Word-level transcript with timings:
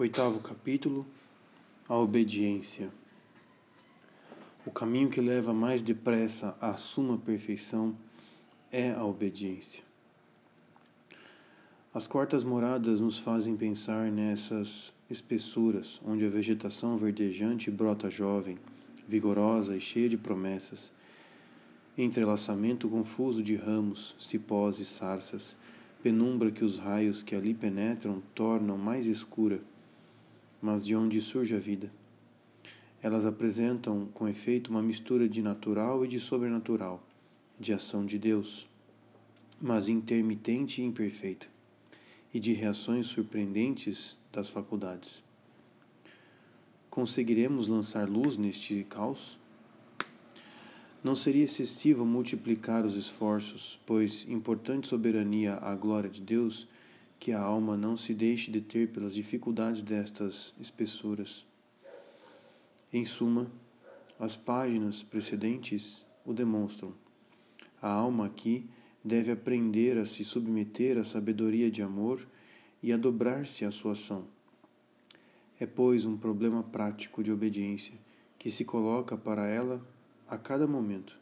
Oitavo 0.00 0.38
capítulo 0.38 1.04
A 1.88 1.96
obediência. 1.96 2.88
O 4.64 4.70
caminho 4.70 5.10
que 5.10 5.20
leva 5.20 5.52
mais 5.52 5.82
depressa 5.82 6.56
à 6.60 6.74
suma 6.74 7.18
perfeição 7.18 7.96
é 8.70 8.92
a 8.92 9.04
obediência. 9.04 9.82
As 11.92 12.06
quartas 12.06 12.44
moradas 12.44 13.00
nos 13.00 13.18
fazem 13.18 13.56
pensar 13.56 14.08
nessas 14.12 14.94
espessuras, 15.10 16.00
onde 16.06 16.24
a 16.24 16.30
vegetação 16.30 16.96
verdejante 16.96 17.68
brota 17.68 18.08
jovem, 18.08 18.56
vigorosa 19.08 19.76
e 19.76 19.80
cheia 19.80 20.08
de 20.08 20.16
promessas, 20.16 20.92
entrelaçamento 21.96 22.88
confuso 22.88 23.42
de 23.42 23.56
ramos, 23.56 24.14
cipós 24.16 24.78
e 24.78 24.84
sarças, 24.84 25.56
penumbra 26.04 26.52
que 26.52 26.64
os 26.64 26.78
raios 26.78 27.20
que 27.20 27.34
ali 27.34 27.52
penetram 27.52 28.22
tornam 28.32 28.78
mais 28.78 29.04
escura 29.08 29.60
mas 30.60 30.84
de 30.84 30.94
onde 30.94 31.20
surge 31.20 31.54
a 31.54 31.58
vida. 31.58 31.90
Elas 33.00 33.24
apresentam, 33.24 34.06
com 34.12 34.28
efeito, 34.28 34.70
uma 34.70 34.82
mistura 34.82 35.28
de 35.28 35.40
natural 35.40 36.04
e 36.04 36.08
de 36.08 36.18
sobrenatural, 36.18 37.02
de 37.58 37.72
ação 37.72 38.04
de 38.04 38.18
Deus, 38.18 38.68
mas 39.60 39.88
intermitente 39.88 40.80
e 40.80 40.84
imperfeita, 40.84 41.46
e 42.34 42.40
de 42.40 42.52
reações 42.52 43.06
surpreendentes 43.06 44.16
das 44.32 44.48
faculdades. 44.48 45.22
Conseguiremos 46.90 47.68
lançar 47.68 48.08
luz 48.08 48.36
neste 48.36 48.84
caos? 48.84 49.38
Não 51.02 51.14
seria 51.14 51.44
excessivo 51.44 52.04
multiplicar 52.04 52.84
os 52.84 52.96
esforços, 52.96 53.78
pois 53.86 54.28
importante 54.28 54.88
soberania 54.88 55.54
à 55.54 55.74
glória 55.76 56.10
de 56.10 56.20
Deus 56.20 56.66
que 57.18 57.32
a 57.32 57.40
alma 57.40 57.76
não 57.76 57.96
se 57.96 58.14
deixe 58.14 58.50
deter 58.50 58.88
pelas 58.88 59.14
dificuldades 59.14 59.82
destas 59.82 60.54
espessuras. 60.60 61.44
Em 62.92 63.04
suma, 63.04 63.50
as 64.18 64.36
páginas 64.36 65.02
precedentes 65.02 66.06
o 66.24 66.32
demonstram. 66.32 66.94
A 67.80 67.88
alma 67.88 68.26
aqui 68.26 68.68
deve 69.04 69.30
aprender 69.30 69.98
a 69.98 70.04
se 70.04 70.24
submeter 70.24 70.98
à 70.98 71.04
sabedoria 71.04 71.70
de 71.70 71.82
amor 71.82 72.26
e 72.82 72.92
a 72.92 72.96
dobrar-se 72.96 73.64
à 73.64 73.70
sua 73.70 73.92
ação. 73.92 74.24
É, 75.60 75.66
pois, 75.66 76.04
um 76.04 76.16
problema 76.16 76.62
prático 76.62 77.22
de 77.22 77.32
obediência 77.32 77.94
que 78.38 78.50
se 78.50 78.64
coloca 78.64 79.16
para 79.16 79.46
ela 79.46 79.84
a 80.28 80.38
cada 80.38 80.66
momento. 80.66 81.18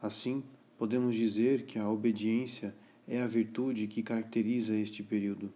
Assim, 0.00 0.42
podemos 0.78 1.14
dizer 1.14 1.62
que 1.62 1.78
a 1.78 1.88
obediência 1.88 2.74
é 3.12 3.20
a 3.20 3.26
virtude 3.26 3.86
que 3.88 4.02
caracteriza 4.02 4.74
este 4.74 5.02
período. 5.02 5.52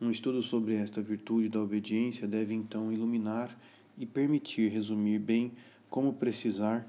Um 0.00 0.08
estudo 0.08 0.40
sobre 0.42 0.76
esta 0.76 1.02
virtude 1.02 1.48
da 1.48 1.60
obediência 1.60 2.28
deve 2.28 2.54
então 2.54 2.92
iluminar 2.92 3.60
e 3.98 4.06
permitir 4.06 4.70
resumir 4.70 5.18
bem 5.18 5.50
como 5.90 6.12
precisar 6.12 6.88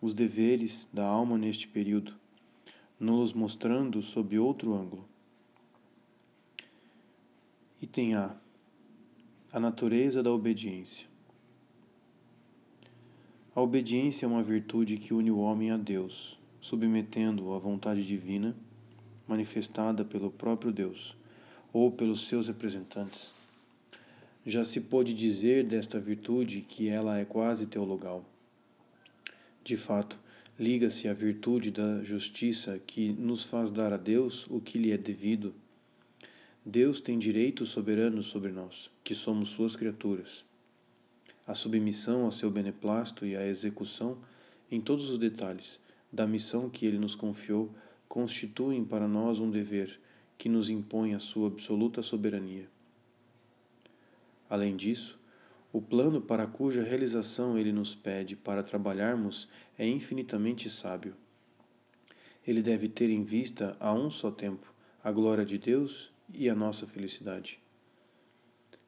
os 0.00 0.14
deveres 0.14 0.88
da 0.92 1.04
alma 1.06 1.38
neste 1.38 1.68
período, 1.68 2.12
nos 2.98 3.32
mostrando 3.32 4.02
sob 4.02 4.36
outro 4.36 4.74
ângulo. 4.74 5.08
Item 7.80 8.14
A. 8.16 8.34
A 9.52 9.60
natureza 9.60 10.24
da 10.24 10.32
obediência. 10.32 11.06
A 13.54 13.60
obediência 13.60 14.26
é 14.26 14.28
uma 14.28 14.42
virtude 14.42 14.96
que 14.96 15.14
une 15.14 15.30
o 15.30 15.38
homem 15.38 15.70
a 15.70 15.76
Deus 15.76 16.41
submetendo-o 16.62 17.52
à 17.54 17.58
vontade 17.58 18.06
divina, 18.06 18.56
manifestada 19.26 20.04
pelo 20.04 20.30
próprio 20.30 20.72
Deus 20.72 21.14
ou 21.72 21.90
pelos 21.90 22.28
seus 22.28 22.46
representantes. 22.46 23.34
Já 24.46 24.64
se 24.64 24.80
pôde 24.80 25.12
dizer 25.12 25.64
desta 25.64 25.98
virtude 25.98 26.60
que 26.60 26.88
ela 26.88 27.18
é 27.18 27.24
quase 27.24 27.66
teologal. 27.66 28.24
De 29.64 29.76
fato, 29.76 30.18
liga-se 30.58 31.08
à 31.08 31.12
virtude 31.12 31.70
da 31.70 32.02
justiça 32.04 32.80
que 32.86 33.12
nos 33.12 33.42
faz 33.42 33.70
dar 33.70 33.92
a 33.92 33.96
Deus 33.96 34.46
o 34.48 34.60
que 34.60 34.78
lhe 34.78 34.92
é 34.92 34.98
devido. 34.98 35.52
Deus 36.64 37.00
tem 37.00 37.18
direito 37.18 37.66
soberano 37.66 38.22
sobre 38.22 38.52
nós, 38.52 38.88
que 39.02 39.16
somos 39.16 39.48
suas 39.48 39.74
criaturas. 39.74 40.44
A 41.44 41.54
submissão 41.54 42.24
ao 42.24 42.30
seu 42.30 42.50
beneplácito 42.50 43.26
e 43.26 43.36
a 43.36 43.46
execução, 43.46 44.16
em 44.70 44.80
todos 44.80 45.10
os 45.10 45.18
detalhes, 45.18 45.80
da 46.12 46.26
missão 46.26 46.68
que 46.68 46.84
ele 46.84 46.98
nos 46.98 47.14
confiou 47.14 47.74
constituem 48.06 48.84
para 48.84 49.08
nós 49.08 49.38
um 49.38 49.50
dever 49.50 49.98
que 50.36 50.48
nos 50.48 50.68
impõe 50.68 51.14
a 51.14 51.18
sua 51.18 51.48
absoluta 51.48 52.02
soberania. 52.02 52.68
Além 54.50 54.76
disso, 54.76 55.18
o 55.72 55.80
plano 55.80 56.20
para 56.20 56.46
cuja 56.46 56.82
realização 56.82 57.56
ele 57.56 57.72
nos 57.72 57.94
pede 57.94 58.36
para 58.36 58.62
trabalharmos 58.62 59.48
é 59.78 59.88
infinitamente 59.88 60.68
sábio. 60.68 61.16
Ele 62.46 62.60
deve 62.60 62.88
ter 62.88 63.08
em 63.08 63.22
vista 63.22 63.74
a 63.80 63.94
um 63.94 64.10
só 64.10 64.30
tempo 64.30 64.70
a 65.02 65.10
glória 65.10 65.44
de 65.44 65.56
Deus 65.56 66.12
e 66.34 66.50
a 66.50 66.54
nossa 66.54 66.86
felicidade. 66.86 67.58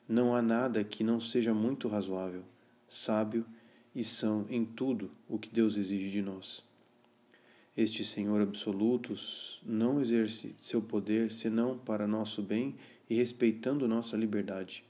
Não 0.07 0.37
há 0.37 0.43
nada 0.43 0.85
que 0.85 1.03
não 1.03 1.19
seja 1.19 1.55
muito 1.55 1.89
razoável, 1.89 2.45
sábio 2.87 3.47
e 3.95 4.05
são 4.05 4.45
em 4.51 4.65
tudo 4.67 5.11
o 5.27 5.39
que 5.39 5.49
Deus 5.49 5.77
exige 5.77 6.11
de 6.11 6.21
nós. 6.21 6.63
Este 7.77 8.05
Senhor 8.05 8.41
absoluto 8.41 9.15
não 9.65 10.01
exerce 10.01 10.55
seu 10.61 10.81
poder 10.81 11.33
senão 11.33 11.77
para 11.77 12.07
nosso 12.07 12.41
bem 12.41 12.77
e 13.11 13.17
respeitando 13.17 13.89
nossa 13.89 14.17
liberdade. 14.17 14.85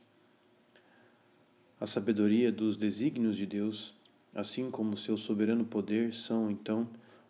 A 1.81 1.87
sabedoria 1.87 2.53
dos 2.53 2.77
desígnios 2.77 3.39
de 3.39 3.47
Deus, 3.47 3.95
assim 4.35 4.71
como 4.71 4.99
seu 4.99 5.17
soberano 5.17 5.65
poder, 5.65 6.13
são, 6.13 6.51
então, 6.51 6.87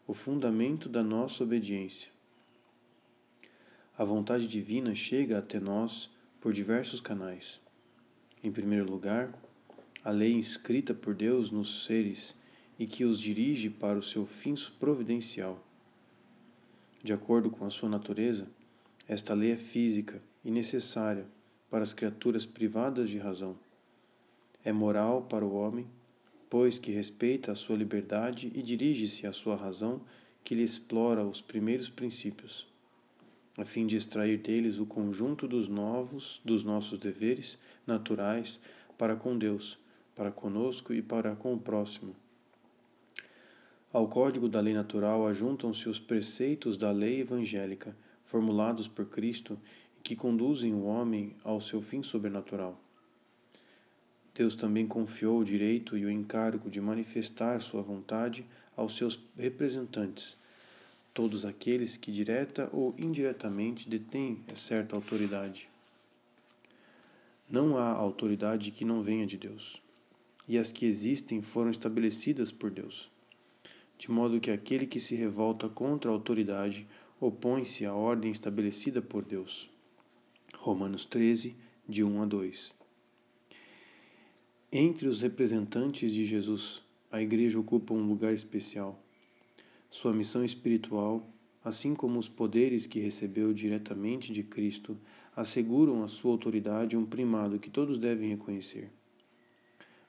o 0.07 0.13
fundamento 0.13 0.89
da 0.89 1.03
nossa 1.03 1.45
obediência. 1.45 2.11
A 3.97 4.03
vontade 4.03 4.49
divina 4.49 4.93
chega 4.93 5.39
até 5.39 5.61
nós 5.61 6.11
por 6.41 6.53
diversos 6.53 7.01
canais. 7.01 7.61
Em 8.43 8.51
primeiro 8.51 8.91
lugar, 8.91 9.33
a 10.05 10.11
lei 10.11 10.37
escrita 10.37 10.93
por 10.93 11.15
Deus 11.15 11.51
nos 11.53 11.85
seres 11.85 12.37
e 12.79 12.87
que 12.87 13.05
os 13.05 13.21
dirige 13.21 13.71
para 13.71 13.99
o 13.99 14.03
seu 14.03 14.27
fim 14.27 14.55
providencial. 14.79 15.63
De 17.03 17.13
acordo 17.13 17.51
com 17.51 17.65
a 17.65 17.71
sua 17.71 17.89
natureza, 17.89 18.49
esta 19.07 19.35
lei 19.35 19.53
é 19.53 19.57
física 19.57 20.21
e 20.45 20.51
necessária 20.51 21.27
para 21.71 21.83
as 21.83 21.93
criaturas 21.93 22.47
privadas 22.47 23.11
de 23.11 23.19
razão. 23.19 23.57
É 24.65 24.73
moral 24.73 25.23
para 25.23 25.45
o 25.45 25.55
homem, 25.55 25.87
pois 26.49 26.79
que 26.79 26.91
respeita 26.91 27.53
a 27.53 27.55
sua 27.55 27.77
liberdade 27.77 28.51
e 28.55 28.63
dirige-se 28.63 29.27
à 29.27 29.33
sua 29.33 29.57
razão 29.57 30.01
que 30.43 30.55
lhe 30.55 30.63
explora 30.63 31.25
os 31.25 31.41
primeiros 31.41 31.89
princípios, 31.89 32.67
a 33.57 33.65
fim 33.65 33.87
de 33.87 33.97
extrair 33.97 34.39
deles 34.39 34.79
o 34.79 34.87
conjunto 34.87 35.47
dos 35.47 35.69
novos, 35.69 36.41
dos 36.45 36.65
nossos 36.65 36.99
deveres 36.99 37.59
naturais 37.87 38.61
para 38.97 39.17
com 39.17 39.37
Deus, 39.37 39.79
para 40.15 40.31
conosco 40.31 40.93
e 40.93 41.03
para 41.03 41.35
com 41.35 41.55
o 41.55 41.59
próximo 41.59 42.15
ao 43.95 44.09
código 44.09 44.49
da 44.49 44.59
lei 44.59 44.75
natural 44.75 45.25
ajuntam-se 45.29 45.89
os 45.89 46.01
preceitos 46.01 46.77
da 46.77 46.91
lei 46.91 47.21
evangélica, 47.21 47.97
formulados 48.25 48.89
por 48.89 49.07
Cristo 49.07 49.57
que 50.03 50.17
conduzem 50.17 50.75
o 50.75 50.83
homem 50.83 51.37
ao 51.45 51.61
seu 51.61 51.81
fim 51.81 52.03
sobrenatural. 52.03 52.77
Deus 54.35 54.57
também 54.57 54.85
confiou 54.85 55.39
o 55.39 55.45
direito 55.45 55.97
e 55.97 56.05
o 56.05 56.11
encargo 56.11 56.69
de 56.69 56.81
manifestar 56.81 57.61
sua 57.61 57.83
vontade 57.83 58.45
aos 58.77 58.97
seus 58.97 59.17
representantes, 59.39 60.37
todos 61.15 61.45
aqueles 61.45 61.97
que 61.97 62.11
direta 62.11 62.69
ou 62.73 62.97
indiretamente 62.99 63.89
detêm 63.89 64.43
certa 64.57 64.97
autoridade. 64.97 65.69
Não 67.49 67.79
há 67.79 67.91
autoridade 67.91 68.73
que 68.73 68.85
não 68.85 69.05
venha 69.05 69.25
de 69.25 69.37
Deus, 69.37 69.81
e 70.49 70.59
as 70.59 70.73
que 70.73 70.85
existem 70.85 71.41
foram 71.41 71.71
estabelecidas 71.71 72.51
por 72.51 72.73
Deus 72.73 73.14
de 73.99 74.11
modo 74.11 74.41
que 74.41 74.51
aquele 74.51 74.87
que 74.87 75.01
se 75.01 75.15
revolta 75.15 75.69
contra 75.69 76.11
a 76.11 76.15
autoridade 76.15 76.87
opõe-se 77.21 77.87
à 77.87 77.95
ordem 77.95 78.31
estabelecida 78.31 79.01
por 79.01 79.25
Deus. 79.25 79.71
Romanos 80.57 81.05
13, 81.05 81.57
de 81.89 82.03
1 82.03 82.23
a 82.23 82.27
2. 82.27 82.75
Entre 84.73 85.07
os 85.07 85.21
representantes 85.21 86.13
de 86.13 86.25
Jesus, 86.25 86.83
a 87.11 87.23
Igreja 87.23 87.59
ocupa 87.61 87.95
um 87.95 88.07
lugar 88.07 88.35
especial. 88.35 89.01
Sua 89.89 90.13
missão 90.13 90.45
espiritual, 90.45 91.29
assim 91.63 91.95
como 91.95 92.19
os 92.19 92.29
poderes 92.29 92.87
que 92.87 92.99
recebeu 92.99 93.53
diretamente 93.53 94.33
de 94.33 94.43
Cristo, 94.43 94.99
asseguram 95.37 96.03
a 96.03 96.09
sua 96.09 96.33
autoridade 96.33 96.97
um 96.97 97.07
primado 97.07 97.59
que 97.59 97.71
todos 97.71 97.99
devem 97.99 98.31
reconhecer. 98.31 98.91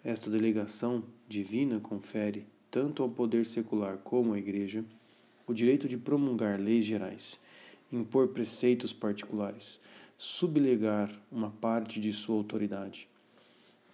Esta 0.03 0.29
delegação 0.29 1.03
divina 1.27 1.79
confere, 1.79 2.47
tanto 2.75 3.01
ao 3.01 3.07
poder 3.07 3.45
secular 3.45 3.97
como 3.99 4.33
à 4.33 4.37
Igreja, 4.37 4.83
o 5.47 5.53
direito 5.53 5.87
de 5.87 5.97
promulgar 5.97 6.59
leis 6.59 6.83
gerais, 6.83 7.39
impor 7.89 8.27
preceitos 8.27 8.91
particulares, 8.91 9.79
sublegar 10.17 11.09
uma 11.31 11.49
parte 11.49 12.01
de 12.01 12.11
sua 12.11 12.35
autoridade. 12.35 13.07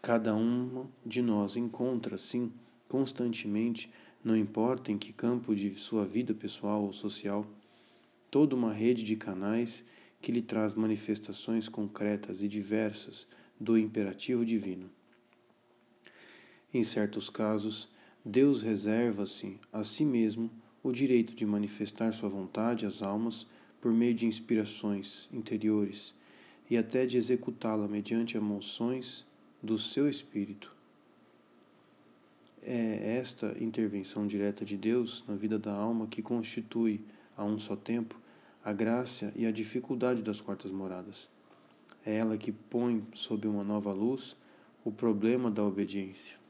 Cada 0.02 0.34
uma 0.34 0.90
de 1.06 1.22
nós 1.22 1.56
encontra, 1.56 2.18
sim, 2.18 2.52
constantemente, 2.88 3.88
não 4.24 4.36
importa 4.36 4.92
em 4.92 4.98
que 4.98 5.14
campo 5.14 5.54
de 5.54 5.70
sua 5.76 6.04
vida 6.04 6.34
pessoal 6.34 6.82
ou 6.82 6.92
social, 6.92 7.46
toda 8.32 8.56
uma 8.56 8.74
rede 8.74 9.04
de 9.04 9.16
canais 9.16 9.86
que 10.20 10.32
lhe 10.32 10.42
traz 10.42 10.74
manifestações 10.74 11.70
concretas 11.70 12.42
e 12.42 12.48
diversas 12.48 13.28
do 13.60 13.78
imperativo 13.78 14.44
divino. 14.44 14.90
Em 16.74 16.82
certos 16.82 17.30
casos, 17.30 17.88
Deus 18.24 18.62
reserva-se 18.62 19.60
a 19.74 19.84
si 19.84 20.06
mesmo 20.06 20.52
o 20.84 20.92
direito 20.92 21.36
de 21.36 21.46
manifestar 21.46 22.14
sua 22.14 22.30
vontade 22.30 22.86
às 22.86 23.02
almas 23.02 23.48
por 23.82 23.92
meio 23.92 24.14
de 24.14 24.28
inspirações 24.28 25.28
interiores 25.34 26.14
e 26.70 26.78
até 26.78 27.06
de 27.06 27.18
executá-la 27.18 27.88
mediante 27.88 28.38
emoções 28.38 29.26
do 29.62 29.78
seu 29.78 30.08
espírito. 30.08 30.72
É 32.62 33.18
esta 33.18 33.56
intervenção 33.60 34.28
direta 34.28 34.64
de 34.64 34.78
Deus 34.78 35.24
na 35.28 35.36
vida 35.36 35.58
da 35.58 35.74
alma 35.74 36.06
que 36.06 36.22
constitui, 36.22 37.02
a 37.36 37.44
um 37.44 37.58
só 37.58 37.76
tempo, 37.76 38.20
a 38.64 38.72
graça 38.72 39.34
e 39.36 39.48
a 39.48 39.52
dificuldade 39.52 40.22
das 40.22 40.40
quartas 40.40 40.72
moradas. 40.72 41.28
É 42.06 42.16
ela 42.16 42.38
que 42.38 42.52
põe 42.52 43.04
sob 43.14 43.48
uma 43.48 43.64
nova 43.64 43.92
luz 43.92 44.36
o 44.86 44.92
problema 44.92 45.50
da 45.50 45.64
obediência. 45.64 46.41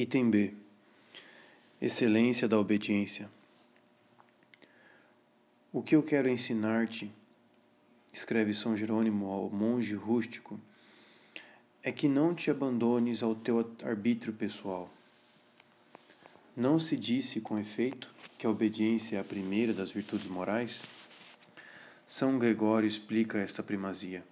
Item 0.00 0.30
B. 0.30 0.54
Excelência 1.82 2.46
da 2.46 2.56
obediência. 2.56 3.28
O 5.72 5.82
que 5.82 5.96
eu 5.96 6.04
quero 6.04 6.28
ensinar-te, 6.28 7.10
escreve 8.12 8.54
São 8.54 8.76
Jerônimo 8.76 9.26
ao 9.26 9.50
monge 9.50 9.96
rústico, 9.96 10.60
é 11.82 11.90
que 11.90 12.06
não 12.06 12.32
te 12.32 12.48
abandones 12.48 13.24
ao 13.24 13.34
teu 13.34 13.74
arbítrio 13.82 14.32
pessoal. 14.32 14.88
Não 16.56 16.78
se 16.78 16.96
disse, 16.96 17.40
com 17.40 17.58
efeito, 17.58 18.08
que 18.38 18.46
a 18.46 18.50
obediência 18.50 19.16
é 19.16 19.20
a 19.20 19.24
primeira 19.24 19.72
das 19.72 19.90
virtudes 19.90 20.28
morais? 20.28 20.84
São 22.06 22.38
Gregório 22.38 22.86
explica 22.86 23.38
esta 23.38 23.64
primazia. 23.64 24.24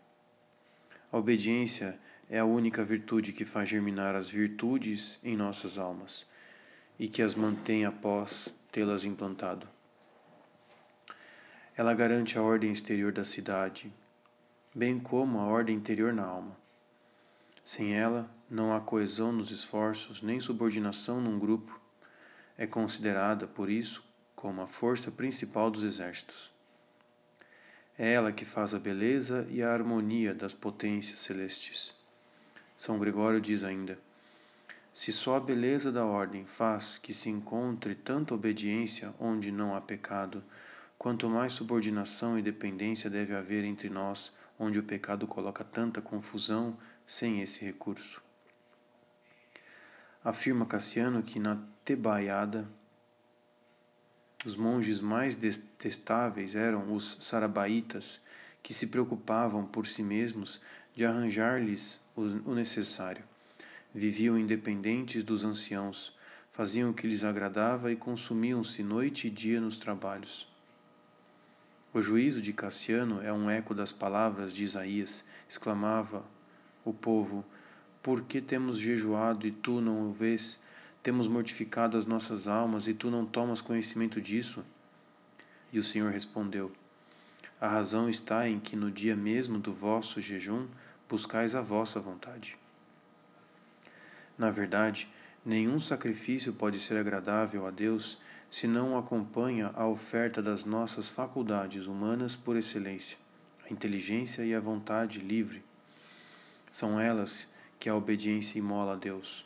A 1.10 1.18
obediência 1.18 1.98
é 2.28 2.38
a 2.38 2.44
única 2.44 2.84
virtude 2.84 3.32
que 3.32 3.44
faz 3.44 3.68
germinar 3.68 4.16
as 4.16 4.28
virtudes 4.28 5.18
em 5.22 5.36
nossas 5.36 5.78
almas 5.78 6.26
e 6.98 7.08
que 7.08 7.22
as 7.22 7.34
mantém 7.34 7.84
após 7.84 8.52
tê-las 8.72 9.04
implantado. 9.04 9.68
Ela 11.76 11.94
garante 11.94 12.38
a 12.38 12.42
ordem 12.42 12.72
exterior 12.72 13.12
da 13.12 13.24
cidade, 13.24 13.92
bem 14.74 14.98
como 14.98 15.38
a 15.38 15.44
ordem 15.44 15.76
interior 15.76 16.12
na 16.12 16.24
alma. 16.24 16.56
Sem 17.64 17.94
ela, 17.94 18.30
não 18.48 18.74
há 18.74 18.80
coesão 18.80 19.30
nos 19.32 19.50
esforços, 19.50 20.22
nem 20.22 20.40
subordinação 20.40 21.20
num 21.20 21.38
grupo. 21.38 21.80
É 22.56 22.66
considerada, 22.66 23.46
por 23.46 23.68
isso, 23.68 24.02
como 24.34 24.62
a 24.62 24.66
força 24.66 25.10
principal 25.10 25.70
dos 25.70 25.82
exércitos. 25.82 26.50
É 27.98 28.12
ela 28.12 28.32
que 28.32 28.44
faz 28.44 28.72
a 28.72 28.78
beleza 28.78 29.46
e 29.50 29.62
a 29.62 29.72
harmonia 29.72 30.34
das 30.34 30.54
potências 30.54 31.20
celestes. 31.20 31.94
São 32.76 32.98
Gregório 32.98 33.40
diz 33.40 33.64
ainda: 33.64 33.98
Se 34.92 35.12
só 35.12 35.36
a 35.36 35.40
beleza 35.40 35.90
da 35.90 36.04
ordem 36.04 36.44
faz 36.44 36.98
que 36.98 37.14
se 37.14 37.30
encontre 37.30 37.94
tanta 37.94 38.34
obediência 38.34 39.14
onde 39.18 39.50
não 39.50 39.74
há 39.74 39.80
pecado, 39.80 40.44
quanto 40.98 41.28
mais 41.28 41.52
subordinação 41.52 42.38
e 42.38 42.42
dependência 42.42 43.08
deve 43.08 43.34
haver 43.34 43.64
entre 43.64 43.88
nós, 43.88 44.34
onde 44.58 44.78
o 44.78 44.82
pecado 44.82 45.26
coloca 45.26 45.64
tanta 45.64 46.00
confusão 46.00 46.76
sem 47.06 47.40
esse 47.40 47.64
recurso. 47.64 48.22
Afirma 50.24 50.66
Cassiano 50.66 51.22
que 51.22 51.38
na 51.38 51.58
Tebaiada 51.84 52.68
os 54.44 54.54
monges 54.54 55.00
mais 55.00 55.34
detestáveis 55.34 56.54
eram 56.54 56.92
os 56.92 57.16
sarabaitas, 57.20 58.20
que 58.62 58.74
se 58.74 58.86
preocupavam 58.86 59.64
por 59.64 59.86
si 59.86 60.02
mesmos 60.02 60.60
de 60.94 61.04
arranjar-lhes 61.04 62.00
o 62.16 62.54
necessário. 62.54 63.22
Viviam 63.94 64.38
independentes 64.38 65.22
dos 65.22 65.44
anciãos, 65.44 66.16
faziam 66.50 66.90
o 66.90 66.94
que 66.94 67.06
lhes 67.06 67.22
agradava 67.22 67.92
e 67.92 67.96
consumiam-se 67.96 68.82
noite 68.82 69.26
e 69.26 69.30
dia 69.30 69.60
nos 69.60 69.76
trabalhos. 69.76 70.48
O 71.92 72.00
juízo 72.00 72.42
de 72.42 72.52
Cassiano 72.52 73.22
é 73.22 73.32
um 73.32 73.48
eco 73.48 73.74
das 73.74 73.92
palavras 73.92 74.54
de 74.54 74.64
Isaías, 74.64 75.24
exclamava 75.48 76.24
o 76.84 76.92
povo: 76.92 77.44
Por 78.02 78.22
que 78.22 78.40
temos 78.40 78.78
jejuado 78.78 79.46
e 79.46 79.50
tu 79.50 79.80
não 79.80 80.10
o 80.10 80.12
vês? 80.12 80.58
Temos 81.02 81.28
mortificado 81.28 81.96
as 81.96 82.04
nossas 82.04 82.48
almas 82.48 82.86
e 82.86 82.94
tu 82.94 83.10
não 83.10 83.24
tomas 83.24 83.60
conhecimento 83.60 84.20
disso? 84.20 84.64
E 85.72 85.78
o 85.78 85.84
Senhor 85.84 86.12
respondeu: 86.12 86.72
A 87.60 87.68
razão 87.68 88.10
está 88.10 88.48
em 88.48 88.60
que 88.60 88.76
no 88.76 88.90
dia 88.90 89.16
mesmo 89.16 89.58
do 89.58 89.72
vosso 89.72 90.20
jejum 90.20 90.66
buscais 91.08 91.54
a 91.54 91.60
vossa 91.60 92.00
vontade. 92.00 92.56
Na 94.36 94.50
verdade, 94.50 95.08
nenhum 95.44 95.80
sacrifício 95.80 96.52
pode 96.52 96.78
ser 96.78 96.98
agradável 96.98 97.66
a 97.66 97.70
Deus 97.70 98.18
se 98.50 98.66
não 98.66 98.96
acompanha 98.96 99.70
a 99.74 99.86
oferta 99.86 100.42
das 100.42 100.64
nossas 100.64 101.08
faculdades 101.08 101.86
humanas 101.86 102.36
por 102.36 102.56
excelência, 102.56 103.18
a 103.68 103.72
inteligência 103.72 104.42
e 104.42 104.54
a 104.54 104.60
vontade 104.60 105.20
livre. 105.20 105.64
São 106.70 107.00
elas 107.00 107.48
que 107.78 107.88
a 107.88 107.94
obediência 107.94 108.58
imola 108.58 108.92
a 108.92 108.96
Deus. 108.96 109.44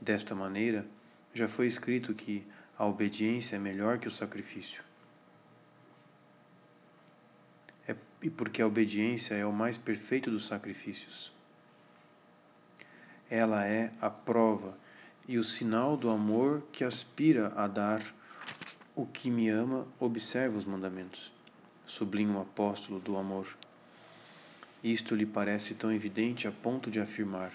Desta 0.00 0.34
maneira, 0.34 0.86
já 1.34 1.48
foi 1.48 1.66
escrito 1.66 2.14
que 2.14 2.46
a 2.78 2.86
obediência 2.86 3.56
é 3.56 3.58
melhor 3.58 3.98
que 3.98 4.08
o 4.08 4.10
sacrifício. 4.10 4.82
É, 7.88 7.94
e 8.22 8.30
porque 8.30 8.62
a 8.62 8.66
obediência 8.66 9.34
é 9.34 9.44
o 9.44 9.52
mais 9.52 9.76
perfeito 9.76 10.30
dos 10.30 10.46
sacrifícios. 10.46 11.32
Ela 13.28 13.66
é 13.66 13.92
a 14.00 14.08
prova 14.08 14.76
e 15.28 15.38
o 15.38 15.44
sinal 15.44 15.96
do 15.96 16.08
amor 16.08 16.62
que 16.72 16.84
aspira 16.84 17.52
a 17.56 17.66
dar 17.66 18.02
o 18.94 19.04
que 19.04 19.30
me 19.30 19.48
ama 19.48 19.86
observa 19.98 20.56
os 20.56 20.64
mandamentos. 20.64 21.32
Sublinha 21.86 22.38
o 22.38 22.40
apóstolo 22.40 22.98
do 22.98 23.16
amor. 23.16 23.46
Isto 24.82 25.14
lhe 25.14 25.26
parece 25.26 25.74
tão 25.74 25.92
evidente 25.92 26.46
a 26.46 26.52
ponto 26.52 26.90
de 26.90 27.00
afirmar: 27.00 27.52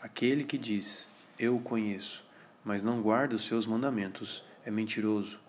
aquele 0.00 0.44
que 0.44 0.56
diz, 0.56 1.08
Eu 1.38 1.56
o 1.56 1.60
conheço, 1.60 2.24
mas 2.64 2.82
não 2.82 3.02
guarda 3.02 3.34
os 3.34 3.44
seus 3.44 3.66
mandamentos, 3.66 4.44
é 4.64 4.70
mentiroso. 4.70 5.41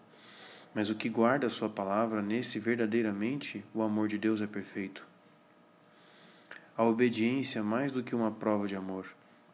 Mas 0.74 0.90
o 0.90 0.96
que 0.96 1.10
guarda 1.10 1.48
a 1.48 1.50
sua 1.50 1.70
palavra, 1.70 2.22
nesse 2.22 2.60
verdadeiramente 2.60 3.64
o 3.74 3.82
amor 3.82 4.08
de 4.08 4.18
Deus 4.18 4.42
é 4.42 4.48
perfeito. 4.48 5.06
A 6.76 6.84
obediência, 6.84 7.64
mais 7.64 7.92
do 7.92 8.04
que 8.04 8.16
uma 8.16 8.32
prova 8.32 8.68
de 8.68 8.76
amor, 8.76 9.08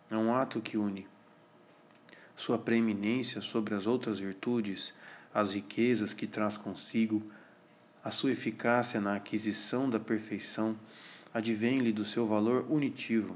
é 0.10 0.16
um 0.16 0.34
ato 0.34 0.62
que 0.62 0.78
une 0.78 1.06
sua 2.40 2.58
preeminência 2.58 3.42
sobre 3.42 3.76
as 3.76 3.86
outras 3.86 4.18
virtudes, 4.18 4.94
as 5.34 5.54
riquezas 5.54 6.14
que 6.14 6.26
traz 6.26 6.58
consigo, 6.58 7.22
a 8.02 8.12
sua 8.12 8.32
eficácia 8.32 9.02
na 9.02 9.16
aquisição 9.16 9.90
da 9.90 10.00
perfeição, 10.00 10.78
advém-lhe 11.34 11.92
do 11.92 12.06
seu 12.06 12.26
valor 12.26 12.66
unitivo. 12.70 13.36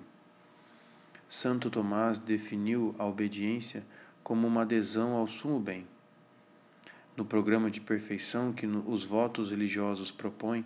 Santo 1.27 1.69
Tomás 1.69 2.17
definiu 2.17 2.95
a 2.97 3.05
obediência 3.05 3.83
como 4.23 4.47
uma 4.47 4.61
adesão 4.61 5.13
ao 5.15 5.27
sumo 5.27 5.59
bem. 5.59 5.85
No 7.15 7.24
programa 7.24 7.70
de 7.70 7.79
perfeição 7.79 8.51
que 8.51 8.65
os 8.65 9.03
votos 9.03 9.51
religiosos 9.51 10.12
propõem, 10.12 10.65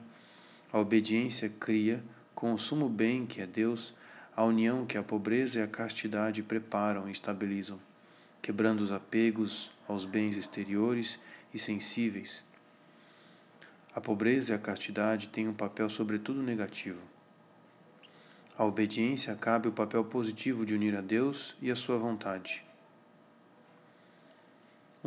a 0.71 0.79
obediência 0.79 1.49
cria, 1.59 2.01
com 2.33 2.53
o 2.53 2.57
sumo 2.57 2.87
bem 2.87 3.25
que 3.25 3.41
é 3.41 3.45
Deus, 3.45 3.93
a 4.35 4.45
união 4.45 4.85
que 4.85 4.97
a 4.97 5.03
pobreza 5.03 5.59
e 5.59 5.61
a 5.61 5.67
castidade 5.67 6.43
preparam 6.43 7.09
e 7.09 7.11
estabilizam, 7.11 7.79
quebrando 8.41 8.81
os 8.81 8.91
apegos 8.91 9.71
aos 9.87 10.05
bens 10.05 10.37
exteriores 10.37 11.19
e 11.53 11.59
sensíveis. 11.59 12.45
A 13.93 13.99
pobreza 13.99 14.53
e 14.53 14.55
a 14.55 14.59
castidade 14.59 15.27
têm 15.27 15.47
um 15.47 15.53
papel 15.53 15.89
sobretudo 15.89 16.43
negativo. 16.43 17.01
A 18.57 18.63
obediência 18.63 19.35
cabe 19.35 19.67
o 19.67 19.71
papel 19.71 20.03
positivo 20.05 20.65
de 20.65 20.75
unir 20.75 20.95
a 20.95 21.01
Deus 21.01 21.55
e 21.61 21.69
a 21.71 21.75
sua 21.75 21.97
vontade. 21.97 22.66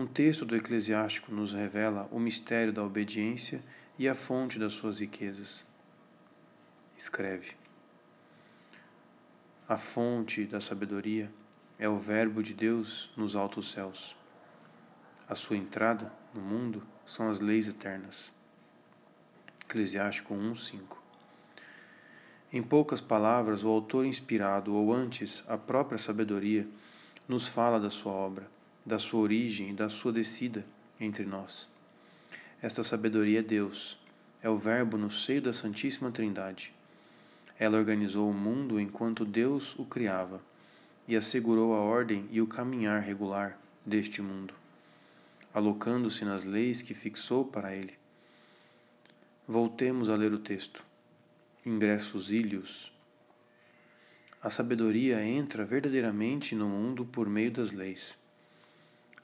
Um 0.00 0.06
texto 0.06 0.46
do 0.46 0.56
Eclesiástico 0.56 1.30
nos 1.30 1.52
revela 1.52 2.08
o 2.10 2.18
mistério 2.18 2.72
da 2.72 2.82
obediência 2.82 3.62
e 3.98 4.08
a 4.08 4.14
fonte 4.14 4.58
das 4.58 4.72
suas 4.72 4.98
riquezas. 4.98 5.66
Escreve: 6.96 7.52
A 9.68 9.76
fonte 9.76 10.46
da 10.46 10.58
sabedoria 10.58 11.30
é 11.78 11.86
o 11.86 11.98
Verbo 11.98 12.42
de 12.42 12.54
Deus 12.54 13.12
nos 13.14 13.36
altos 13.36 13.72
céus. 13.72 14.16
A 15.28 15.34
sua 15.34 15.58
entrada 15.58 16.10
no 16.32 16.40
mundo 16.40 16.82
são 17.04 17.28
as 17.28 17.40
leis 17.40 17.68
eternas. 17.68 18.32
Eclesiástico 19.66 20.32
1:5. 20.32 20.96
Em 22.50 22.62
poucas 22.62 23.02
palavras, 23.02 23.62
o 23.64 23.68
autor 23.68 24.06
inspirado, 24.06 24.74
ou 24.74 24.94
antes, 24.94 25.44
a 25.46 25.58
própria 25.58 25.98
sabedoria, 25.98 26.66
nos 27.28 27.46
fala 27.46 27.78
da 27.78 27.90
sua 27.90 28.12
obra, 28.12 28.48
da 28.84 28.98
sua 28.98 29.20
origem 29.20 29.70
e 29.70 29.72
da 29.72 29.88
sua 29.88 30.12
descida 30.12 30.64
entre 31.00 31.24
nós. 31.24 31.68
Esta 32.62 32.82
sabedoria 32.82 33.40
é 33.40 33.42
Deus, 33.42 33.98
é 34.42 34.48
o 34.48 34.58
Verbo 34.58 34.96
no 34.96 35.10
seio 35.10 35.42
da 35.42 35.52
Santíssima 35.52 36.10
Trindade. 36.10 36.72
Ela 37.58 37.78
organizou 37.78 38.30
o 38.30 38.34
mundo 38.34 38.80
enquanto 38.80 39.24
Deus 39.24 39.78
o 39.78 39.84
criava 39.84 40.40
e 41.06 41.16
assegurou 41.16 41.74
a 41.74 41.80
ordem 41.80 42.28
e 42.30 42.40
o 42.40 42.46
caminhar 42.46 43.02
regular 43.02 43.58
deste 43.84 44.22
mundo, 44.22 44.54
alocando-se 45.52 46.24
nas 46.24 46.44
leis 46.44 46.82
que 46.82 46.94
fixou 46.94 47.44
para 47.44 47.74
ele. 47.74 47.94
Voltemos 49.46 50.08
a 50.08 50.14
ler 50.14 50.32
o 50.32 50.38
texto. 50.38 50.84
Ingressos 51.66 52.30
ilhos. 52.30 52.92
A 54.42 54.48
sabedoria 54.48 55.22
entra 55.22 55.64
verdadeiramente 55.64 56.54
no 56.54 56.68
mundo 56.68 57.04
por 57.04 57.28
meio 57.28 57.50
das 57.50 57.72
leis. 57.72 58.16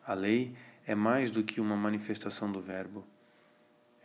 A 0.07 0.15
lei 0.15 0.55
é 0.87 0.95
mais 0.95 1.33
do 1.33 1.43
que 1.43 1.61
uma 1.61 1.75
manifestação 1.75 2.53
do 2.53 2.61
Verbo. 2.61 3.05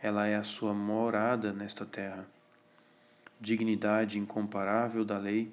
Ela 0.02 0.26
é 0.26 0.34
a 0.34 0.42
sua 0.42 0.74
morada 0.74 1.52
nesta 1.52 1.86
terra. 1.86 2.26
Dignidade 3.40 4.18
incomparável 4.18 5.04
da 5.04 5.16
lei, 5.16 5.52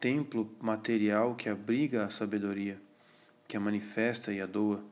templo 0.00 0.50
material 0.62 1.34
que 1.34 1.50
abriga 1.50 2.06
a 2.06 2.10
sabedoria, 2.10 2.80
que 3.46 3.54
a 3.54 3.60
manifesta 3.60 4.32
e 4.32 4.40
a 4.40 4.46
doa. 4.46 4.82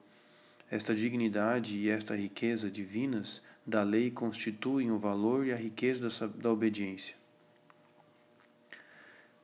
Esta 0.71 0.95
dignidade 0.95 1.77
e 1.77 1.89
esta 1.89 2.15
riqueza 2.15 2.71
divinas 2.71 3.41
da 3.67 3.83
lei 3.83 4.11
constituem 4.11 4.91
o 4.91 4.99
valor 4.99 5.47
e 5.47 5.53
a 5.53 5.57
riqueza 5.57 6.29
da, 6.29 6.51
obediência. 6.51 7.17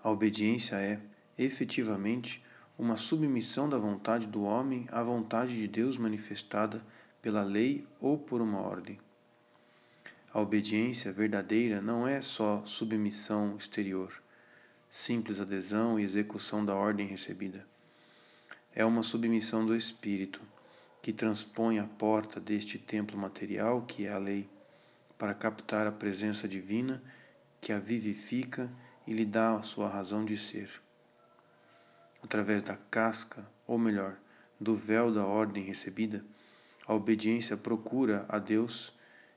A 0.04 0.10
obediência 0.10 0.76
é, 0.76 1.00
efetivamente, 1.38 2.42
uma 2.80 2.96
submissão 2.96 3.68
da 3.68 3.76
vontade 3.76 4.26
do 4.26 4.42
homem 4.42 4.88
à 4.90 5.02
vontade 5.02 5.54
de 5.54 5.68
Deus 5.68 5.98
manifestada 5.98 6.82
pela 7.20 7.42
lei 7.42 7.86
ou 8.00 8.16
por 8.16 8.40
uma 8.40 8.58
ordem. 8.58 8.98
A 10.32 10.40
obediência 10.40 11.12
verdadeira 11.12 11.82
não 11.82 12.08
é 12.08 12.22
só 12.22 12.64
submissão 12.64 13.54
exterior, 13.54 14.10
simples 14.90 15.38
adesão 15.40 16.00
e 16.00 16.04
execução 16.04 16.64
da 16.64 16.74
ordem 16.74 17.06
recebida. 17.06 17.66
É 18.74 18.82
uma 18.82 19.02
submissão 19.02 19.66
do 19.66 19.76
espírito 19.76 20.40
que 21.02 21.12
transpõe 21.12 21.78
a 21.78 21.84
porta 21.84 22.40
deste 22.40 22.78
templo 22.78 23.18
material, 23.18 23.82
que 23.82 24.06
é 24.06 24.12
a 24.12 24.16
lei, 24.16 24.48
para 25.18 25.34
captar 25.34 25.86
a 25.86 25.92
presença 25.92 26.48
divina 26.48 27.02
que 27.60 27.74
a 27.74 27.78
vivifica 27.78 28.70
e 29.06 29.12
lhe 29.12 29.26
dá 29.26 29.56
a 29.56 29.62
sua 29.62 29.86
razão 29.86 30.24
de 30.24 30.38
ser. 30.38 30.70
Através 32.22 32.62
da 32.62 32.76
casca, 32.90 33.46
ou 33.66 33.78
melhor, 33.78 34.16
do 34.60 34.74
véu 34.74 35.12
da 35.12 35.24
ordem 35.24 35.64
recebida, 35.64 36.24
a 36.86 36.94
obediência 36.94 37.56
procura 37.56 38.26
a 38.28 38.38
Deus 38.38 38.92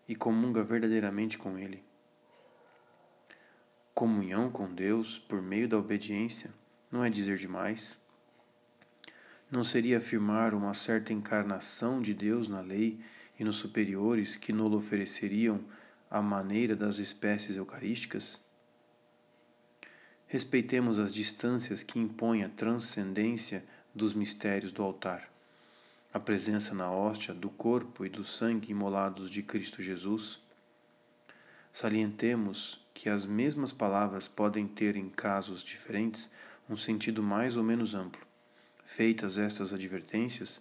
e 0.07 0.15
comunga 0.15 0.63
verdadeiramente 0.63 1.37
com 1.37 1.57
Ele. 1.57 1.83
Comunhão 3.93 4.49
com 4.49 4.73
Deus 4.73 5.19
por 5.19 5.41
meio 5.41 5.67
da 5.67 5.77
obediência 5.77 6.51
não 6.91 7.03
é 7.03 7.09
dizer 7.09 7.37
demais 7.37 7.97
não 9.53 9.63
seria 9.63 9.99
afirmar 9.99 10.55
uma 10.55 10.73
certa 10.73 11.13
encarnação 11.13 12.01
de 12.01 12.11
Deus 12.11 12.47
na 12.47 12.59
lei 12.59 12.99
e 13.39 13.43
nos 13.43 13.57
superiores 13.57 14.35
que 14.35 14.51
nolo 14.51 14.77
ofereceriam 14.77 15.63
à 16.09 16.23
maneira 16.23 16.75
das 16.75 16.97
espécies 16.97 17.55
eucarísticas? 17.55 18.41
Respeitemos 20.33 20.97
as 20.97 21.13
distâncias 21.13 21.83
que 21.83 21.99
impõem 21.99 22.43
a 22.43 22.49
transcendência 22.49 23.63
dos 23.93 24.15
mistérios 24.15 24.71
do 24.71 24.81
altar, 24.81 25.29
a 26.11 26.19
presença 26.19 26.73
na 26.73 26.89
hóstia 26.89 27.35
do 27.35 27.51
corpo 27.51 28.03
e 28.03 28.09
do 28.09 28.25
sangue 28.25 28.71
imolados 28.71 29.29
de 29.29 29.43
Cristo 29.43 29.83
Jesus. 29.83 30.39
Salientemos 31.71 32.83
que 32.95 33.09
as 33.09 33.27
mesmas 33.27 33.71
palavras 33.71 34.27
podem 34.27 34.67
ter, 34.67 34.95
em 34.95 35.07
casos 35.07 35.63
diferentes, 35.63 36.31
um 36.67 36.75
sentido 36.75 37.21
mais 37.21 37.55
ou 37.55 37.61
menos 37.61 37.93
amplo. 37.93 38.25
Feitas 38.83 39.37
estas 39.37 39.71
advertências, 39.71 40.59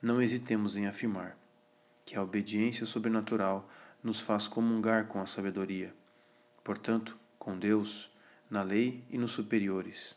não 0.00 0.22
hesitemos 0.22 0.74
em 0.74 0.86
afirmar 0.86 1.36
que 2.06 2.16
a 2.16 2.22
obediência 2.22 2.86
sobrenatural 2.86 3.70
nos 4.02 4.22
faz 4.22 4.48
comungar 4.48 5.04
com 5.04 5.20
a 5.20 5.26
sabedoria, 5.26 5.92
portanto, 6.64 7.14
com 7.38 7.58
Deus, 7.58 8.10
na 8.52 8.62
lei 8.62 9.02
e 9.08 9.16
nos 9.16 9.32
superiores. 9.32 10.14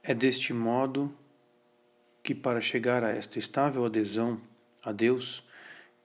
É 0.00 0.14
deste 0.14 0.52
modo 0.52 1.12
que, 2.22 2.36
para 2.36 2.60
chegar 2.60 3.02
a 3.02 3.10
esta 3.10 3.36
estável 3.36 3.84
adesão 3.84 4.40
a 4.84 4.92
Deus, 4.92 5.42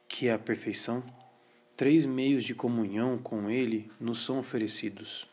que 0.07 0.27
é 0.27 0.33
a 0.33 0.39
perfeição, 0.39 1.03
três 1.77 2.07
meios 2.07 2.43
de 2.43 2.55
comunhão 2.55 3.19
com 3.19 3.51
Ele 3.51 3.91
nos 3.99 4.25
são 4.25 4.39
oferecidos 4.39 5.27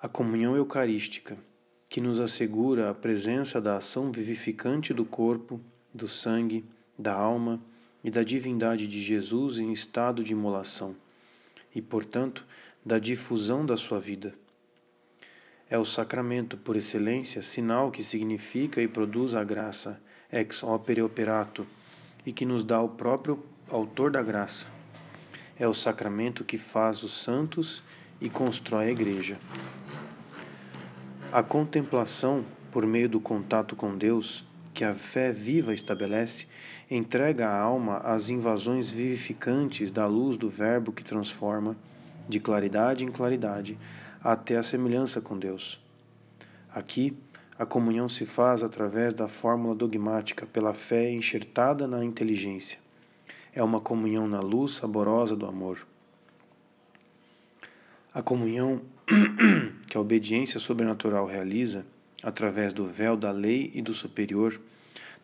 a 0.00 0.08
comunhão 0.08 0.56
eucarística, 0.56 1.36
que 1.88 2.00
nos 2.00 2.20
assegura 2.20 2.90
a 2.90 2.94
presença 2.94 3.60
da 3.60 3.76
ação 3.76 4.12
vivificante 4.12 4.94
do 4.94 5.04
corpo, 5.04 5.60
do 5.92 6.08
sangue, 6.08 6.64
da 6.98 7.12
alma 7.12 7.60
e 8.06 8.10
da 8.10 8.22
divindade 8.22 8.86
de 8.86 9.02
Jesus 9.02 9.58
em 9.58 9.72
estado 9.72 10.22
de 10.22 10.30
imolação, 10.30 10.94
e, 11.74 11.82
portanto, 11.82 12.46
da 12.84 13.00
difusão 13.00 13.66
da 13.66 13.76
sua 13.76 13.98
vida. 13.98 14.32
É 15.68 15.76
o 15.76 15.84
sacramento, 15.84 16.56
por 16.56 16.76
excelência, 16.76 17.42
sinal 17.42 17.90
que 17.90 18.04
significa 18.04 18.80
e 18.80 18.86
produz 18.86 19.34
a 19.34 19.42
graça, 19.42 20.00
ex 20.32 20.62
opere 20.62 21.02
operato, 21.02 21.66
e 22.24 22.32
que 22.32 22.46
nos 22.46 22.62
dá 22.62 22.80
o 22.80 22.90
próprio 22.90 23.44
autor 23.68 24.12
da 24.12 24.22
graça. 24.22 24.68
É 25.58 25.66
o 25.66 25.74
sacramento 25.74 26.44
que 26.44 26.58
faz 26.58 27.02
os 27.02 27.12
santos 27.12 27.82
e 28.20 28.30
constrói 28.30 28.86
a 28.86 28.92
igreja. 28.92 29.36
A 31.32 31.42
contemplação, 31.42 32.44
por 32.70 32.86
meio 32.86 33.08
do 33.08 33.18
contato 33.18 33.74
com 33.74 33.98
Deus, 33.98 34.44
que 34.76 34.84
a 34.84 34.92
fé 34.92 35.32
viva 35.32 35.72
estabelece, 35.72 36.46
entrega 36.90 37.48
a 37.48 37.58
alma 37.58 37.96
às 38.04 38.28
invasões 38.28 38.90
vivificantes 38.90 39.90
da 39.90 40.06
luz 40.06 40.36
do 40.36 40.50
Verbo 40.50 40.92
que 40.92 41.02
transforma, 41.02 41.74
de 42.28 42.38
claridade 42.38 43.02
em 43.02 43.08
claridade, 43.08 43.78
até 44.22 44.58
a 44.58 44.62
semelhança 44.62 45.18
com 45.18 45.38
Deus. 45.38 45.80
Aqui, 46.74 47.16
a 47.58 47.64
comunhão 47.64 48.06
se 48.06 48.26
faz 48.26 48.62
através 48.62 49.14
da 49.14 49.26
fórmula 49.26 49.74
dogmática 49.74 50.44
pela 50.44 50.74
fé 50.74 51.10
enxertada 51.10 51.88
na 51.88 52.04
inteligência. 52.04 52.78
É 53.54 53.62
uma 53.62 53.80
comunhão 53.80 54.28
na 54.28 54.40
luz 54.40 54.72
saborosa 54.72 55.34
do 55.34 55.46
amor. 55.46 55.86
A 58.12 58.20
comunhão 58.20 58.82
que 59.88 59.96
a 59.96 60.00
obediência 60.02 60.60
sobrenatural 60.60 61.24
realiza, 61.24 61.86
através 62.26 62.72
do 62.72 62.84
véu 62.84 63.16
da 63.16 63.30
lei 63.30 63.70
e 63.72 63.80
do 63.80 63.94
superior, 63.94 64.60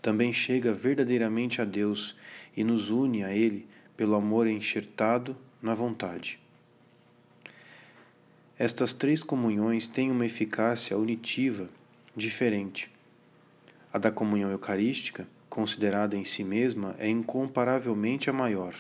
também 0.01 0.33
chega 0.33 0.73
verdadeiramente 0.73 1.61
a 1.61 1.65
Deus 1.65 2.15
e 2.57 2.63
nos 2.63 2.91
une 2.91 3.25
a 3.25 3.35
Ele 3.35 3.67
pelo 3.97 4.15
amor 4.15 4.47
enxertado 4.47 5.37
na 5.61 5.75
vontade. 5.75 6.39
Estas 8.57 8.93
três 8.93 9.21
comunhões 9.21 9.89
têm 9.89 10.13
uma 10.13 10.25
eficácia 10.25 10.97
unitiva 10.97 11.69
diferente. 12.15 12.89
A 13.93 13.99
da 13.99 14.13
comunhão 14.13 14.53
eucarística, 14.53 15.27
considerada 15.51 16.17
em 16.17 16.25
si 16.25 16.45
mesma, 16.45 16.95
é 17.01 17.09
incomparavelmente 17.09 18.31
a 18.31 18.33
maior. 18.33 18.77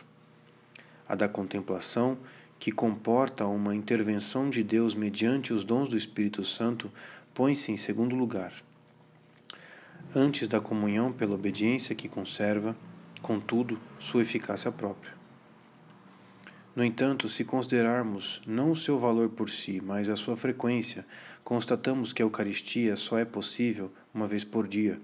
A 1.08 1.16
da 1.16 1.28
contemplação 1.28 2.16
que 2.60 2.70
comporta 2.70 3.44
uma 3.44 3.74
intervenção 3.74 4.48
de 4.48 4.62
Deus 4.62 4.94
mediante 4.94 5.52
os 5.52 5.64
dons 5.64 5.88
do 5.88 5.96
Espírito 5.96 6.44
Santo, 6.44 6.88
põe-se 7.34 7.72
em 7.72 7.76
segundo 7.76 8.14
lugar. 8.14 8.52
Antes 10.14 10.46
da 10.46 10.60
comunhão 10.60 11.12
pela 11.12 11.34
obediência 11.34 11.94
que 11.94 12.08
conserva, 12.08 12.76
contudo, 13.20 13.78
sua 13.98 14.22
eficácia 14.22 14.70
própria. 14.70 15.14
No 16.74 16.84
entanto, 16.84 17.28
se 17.28 17.44
considerarmos 17.44 18.42
não 18.46 18.70
o 18.70 18.76
seu 18.76 18.98
valor 18.98 19.30
por 19.30 19.50
si, 19.50 19.80
mas 19.80 20.08
a 20.08 20.16
sua 20.16 20.36
frequência, 20.36 21.06
constatamos 21.44 22.12
que 22.12 22.22
a 22.22 22.24
Eucaristia 22.24 22.96
só 22.96 23.18
é 23.18 23.24
possível 23.24 23.90
uma 24.12 24.26
vez 24.26 24.44
por 24.44 24.66
dia, 24.66 25.00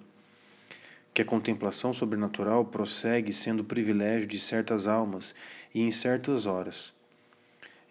que 1.13 1.23
a 1.23 1.25
contemplação 1.25 1.93
sobrenatural 1.93 2.65
prossegue 2.65 3.33
sendo 3.33 3.65
privilégio 3.65 4.27
de 4.27 4.39
certas 4.39 4.87
almas 4.87 5.35
e 5.75 5.81
em 5.81 5.93
certas 5.93 6.47
horas 6.47 6.97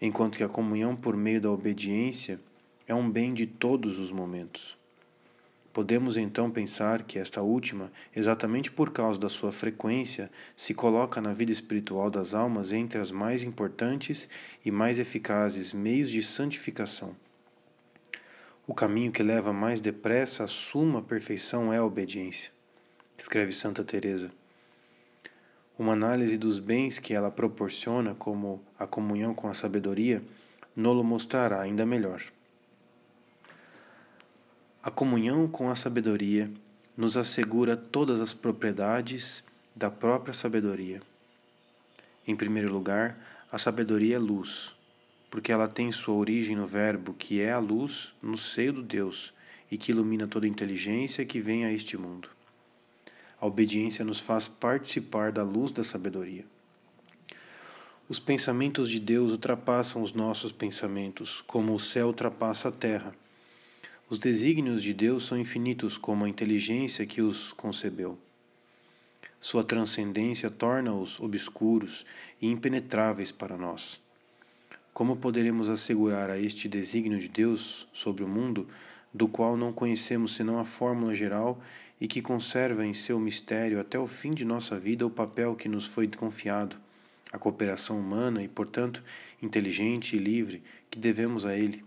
enquanto 0.01 0.38
que 0.38 0.44
a 0.44 0.50
comunhão 0.50 0.96
por 0.96 1.15
meio 1.15 1.41
da 1.41 1.51
obediência 1.51 2.39
é 2.88 2.96
um 2.96 3.10
bem 3.10 3.34
de 3.34 3.46
todos 3.46 4.00
os 4.00 4.12
momentos. 4.12 4.77
Podemos 5.74 6.17
então 6.17 6.50
pensar 6.50 7.03
que 7.03 7.20
esta 7.20 7.41
última, 7.41 7.91
exatamente 8.15 8.72
por 8.72 8.91
causa 8.91 9.20
da 9.20 9.29
sua 9.29 9.51
frequência, 9.51 10.32
se 10.56 10.74
coloca 10.74 11.22
na 11.22 11.34
vida 11.34 11.51
espiritual 11.51 12.10
das 12.10 12.34
almas 12.34 12.72
entre 12.72 13.00
as 13.00 13.12
mais 13.12 13.44
importantes 13.44 14.27
e 14.65 14.72
mais 14.72 14.98
eficazes 14.98 15.74
meios 15.74 16.10
de 16.10 16.24
santificação. 16.24 17.15
O 18.65 18.74
caminho 18.74 19.12
que 19.12 19.22
leva 19.22 19.53
mais 19.53 19.79
depressa 19.82 20.46
à 20.46 20.48
suma 20.48 21.01
perfeição 21.01 21.72
é 21.72 21.77
a 21.77 21.86
obediência, 21.86 22.51
escreve 23.17 23.51
Santa 23.51 23.84
Teresa. 23.84 24.32
Uma 25.77 25.94
análise 25.94 26.38
dos 26.38 26.58
bens 26.58 26.98
que 26.98 27.13
ela 27.13 27.29
proporciona, 27.29 28.15
como 28.15 28.63
a 28.79 28.88
comunhão 28.88 29.36
com 29.36 29.48
a 29.48 29.53
sabedoria, 29.53 30.24
nolo 30.75 31.03
mostrará 31.03 31.62
ainda 31.62 31.86
melhor. 31.86 32.24
A 34.88 34.89
comunhão 34.89 35.50
com 35.50 35.70
a 35.70 35.75
sabedoria 35.75 36.50
nos 36.96 37.17
assegura 37.17 37.75
todas 37.75 38.22
as 38.22 38.34
propriedades 38.34 39.44
da 39.75 39.91
própria 39.91 40.34
sabedoria. 40.34 41.01
Em 42.25 42.34
primeiro 42.38 42.72
lugar, 42.72 43.17
a 43.51 43.58
sabedoria 43.58 44.15
é 44.15 44.17
luz, 44.17 44.72
porque 45.29 45.51
ela 45.51 45.67
tem 45.67 45.91
sua 45.91 46.15
origem 46.15 46.56
no 46.56 46.65
Verbo, 46.65 47.13
que 47.13 47.41
é 47.41 47.51
a 47.51 47.60
luz 47.60 48.13
no 48.22 48.38
seio 48.38 48.72
do 48.72 48.82
Deus 48.82 49.34
e 49.70 49.77
que 49.77 49.91
ilumina 49.91 50.25
toda 50.25 50.48
inteligência 50.48 51.25
que 51.25 51.41
vem 51.41 51.65
a 51.65 51.74
este 51.74 51.98
mundo. 51.98 52.29
A 53.41 53.46
obediência 53.46 54.06
nos 54.06 54.22
faz 54.22 54.48
participar 54.48 55.34
da 55.34 55.44
luz 55.44 55.70
da 55.70 55.84
sabedoria. 55.84 56.46
Os 58.08 58.22
pensamentos 58.22 58.89
de 58.89 59.01
Deus 59.01 59.34
ultrapassam 59.34 60.01
os 60.01 60.13
nossos 60.13 60.53
pensamentos, 60.53 61.44
como 61.46 61.75
o 61.75 61.79
céu 61.79 62.08
ultrapassa 62.08 62.70
a 62.70 62.72
terra. 62.72 63.13
Os 64.09 64.19
desígnios 64.19 64.81
de 64.81 64.93
Deus 64.93 65.25
são 65.25 65.37
infinitos 65.37 65.97
como 65.97 66.23
a 66.23 66.29
inteligência 66.29 67.05
que 67.05 67.21
os 67.21 67.51
concebeu. 67.51 68.17
Sua 69.37 69.65
transcendência 69.65 70.49
torna-os 70.49 71.19
obscuros 71.19 72.05
e 72.41 72.47
impenetráveis 72.47 73.33
para 73.33 73.57
nós. 73.57 73.99
Como 74.93 75.17
poderemos 75.17 75.67
assegurar 75.67 76.29
a 76.29 76.39
este 76.39 76.69
desígnio 76.69 77.19
de 77.19 77.27
Deus 77.27 77.85
sobre 77.91 78.23
o 78.23 78.29
mundo, 78.29 78.65
do 79.13 79.27
qual 79.27 79.57
não 79.57 79.73
conhecemos 79.73 80.35
senão 80.35 80.57
a 80.57 80.63
fórmula 80.63 81.13
geral 81.13 81.61
e 81.99 82.07
que 82.07 82.21
conserva 82.21 82.85
em 82.85 82.93
seu 82.93 83.19
mistério 83.19 83.77
até 83.77 83.99
o 83.99 84.07
fim 84.07 84.31
de 84.31 84.45
nossa 84.45 84.79
vida 84.79 85.05
o 85.05 85.09
papel 85.09 85.53
que 85.53 85.67
nos 85.67 85.85
foi 85.85 86.07
confiado, 86.07 86.77
a 87.29 87.37
cooperação 87.37 87.99
humana 87.99 88.41
e, 88.41 88.47
portanto, 88.47 89.03
inteligente 89.41 90.15
e 90.15 90.19
livre 90.19 90.63
que 90.89 90.97
devemos 90.97 91.45
a 91.45 91.57
Ele? 91.57 91.87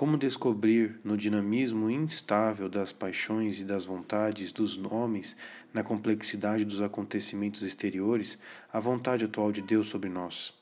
Como 0.00 0.16
descobrir 0.16 0.98
no 1.04 1.14
dinamismo 1.14 1.90
instável 1.90 2.70
das 2.70 2.90
paixões 2.90 3.60
e 3.60 3.64
das 3.66 3.84
vontades 3.84 4.50
dos 4.50 4.78
homens, 4.78 5.36
na 5.74 5.82
complexidade 5.82 6.64
dos 6.64 6.80
acontecimentos 6.80 7.62
exteriores, 7.62 8.38
a 8.72 8.80
vontade 8.80 9.26
atual 9.26 9.52
de 9.52 9.60
Deus 9.60 9.88
sobre 9.88 10.08
nós? 10.08 10.54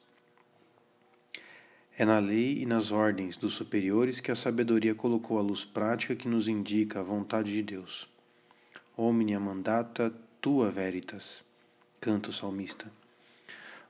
É 1.96 2.04
na 2.04 2.18
lei 2.18 2.62
e 2.62 2.66
nas 2.66 2.90
ordens 2.90 3.36
dos 3.36 3.54
superiores 3.54 4.18
que 4.18 4.32
a 4.32 4.34
sabedoria 4.34 4.92
colocou 4.92 5.38
a 5.38 5.40
luz 5.40 5.64
prática 5.64 6.16
que 6.16 6.26
nos 6.26 6.48
indica 6.48 6.98
a 6.98 7.04
vontade 7.04 7.52
de 7.52 7.62
Deus. 7.62 8.10
Omnia 8.96 9.38
mandata 9.38 10.12
tua 10.40 10.68
veritas, 10.68 11.44
canta 12.00 12.30
o 12.30 12.32
salmista. 12.32 12.90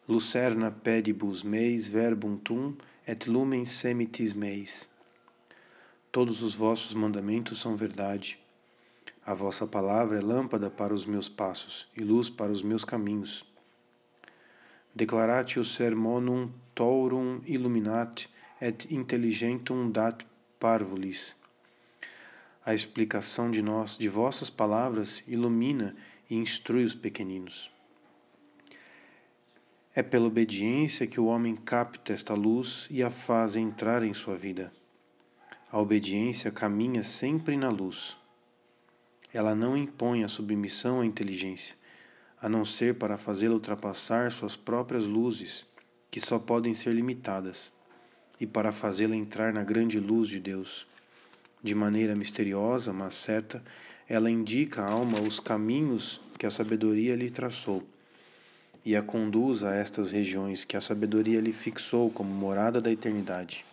Lucerna 0.07 0.71
pedibus 0.71 1.43
meis 1.43 1.89
verbum 1.89 2.37
tum 2.37 2.75
et 3.07 3.27
lumen 3.27 3.65
semitis 3.65 4.35
meis. 4.35 4.87
Todos 6.11 6.43
os 6.43 6.55
vossos 6.55 6.95
mandamentos 6.95 7.61
são 7.61 7.77
verdade. 7.77 8.39
A 9.25 9.35
vossa 9.35 9.67
palavra 9.67 10.19
é 10.19 10.23
lâmpada 10.23 10.71
para 10.71 10.95
os 10.95 11.05
meus 11.05 11.29
passos 11.29 11.87
e 11.95 12.03
luz 12.03 12.31
para 12.31 12.51
os 12.51 12.63
meus 12.63 12.83
caminhos. 12.83 13.45
Declaratio 14.95 15.63
sermonum 15.67 16.51
taurum 16.75 17.43
illuminat 17.45 18.27
et 18.59 18.91
intelligentum 18.91 19.91
dat 19.91 20.25
parvulis. 20.59 21.37
A 22.65 22.75
explicação 22.75 23.51
de 23.51 23.61
nós, 23.61 23.99
de 23.99 24.09
vossas 24.09 24.49
palavras, 24.49 25.23
ilumina 25.27 25.95
e 26.29 26.37
instrui 26.37 26.85
os 26.85 26.95
pequeninos. 26.95 27.71
É 29.95 30.03
pela 30.03 30.27
obediência 30.27 31.07
que 31.07 31.21
o 31.21 31.27
homem 31.27 31.55
capta 31.55 32.13
esta 32.15 32.33
luz 32.33 32.87
e 32.91 33.03
a 33.03 33.11
faz 33.11 33.57
entrar 33.57 34.03
em 34.03 34.15
sua 34.15 34.37
vida. 34.37 34.73
A 35.71 35.79
obediência 35.79 36.51
caminha 36.51 37.03
sempre 37.03 37.55
na 37.55 37.69
luz. 37.69 38.17
Ela 39.35 39.55
não 39.55 39.77
impõe 39.77 40.25
a 40.25 40.29
submissão 40.29 41.03
à 41.03 41.07
inteligência, 41.07 41.75
a 42.41 42.49
não 42.49 42.65
ser 42.65 42.95
para 42.95 43.19
fazê-la 43.19 43.53
ultrapassar 43.53 44.33
suas 44.33 44.57
próprias 44.57 45.05
luzes, 45.05 45.67
que 46.11 46.21
só 46.21 46.39
podem 46.39 46.73
ser 46.73 46.95
limitadas, 46.95 47.71
e 48.41 48.47
para 48.47 48.73
fazê-la 48.73 49.15
entrar 49.15 49.53
na 49.53 49.63
grande 49.63 50.01
luz 50.01 50.29
de 50.29 50.41
Deus. 50.41 50.87
De 51.63 51.75
maneira 51.75 52.17
misteriosa, 52.17 52.91
mas 52.91 53.15
certa, 53.17 53.63
ela 54.09 54.31
indica 54.31 54.83
à 54.83 54.91
alma 54.91 55.21
os 55.21 55.39
caminhos 55.39 56.19
que 56.39 56.47
a 56.47 56.51
sabedoria 56.51 57.15
lhe 57.15 57.29
traçou 57.29 57.87
e 58.83 58.97
a 58.97 59.03
conduz 59.03 59.65
a 59.65 59.75
estas 59.75 60.13
regiões 60.13 60.65
que 60.65 60.75
a 60.75 60.81
sabedoria 60.81 61.43
lhe 61.43 61.53
fixou 61.53 62.11
como 62.11 62.33
morada 62.33 62.81
da 62.81 62.91
eternidade. 62.91 63.67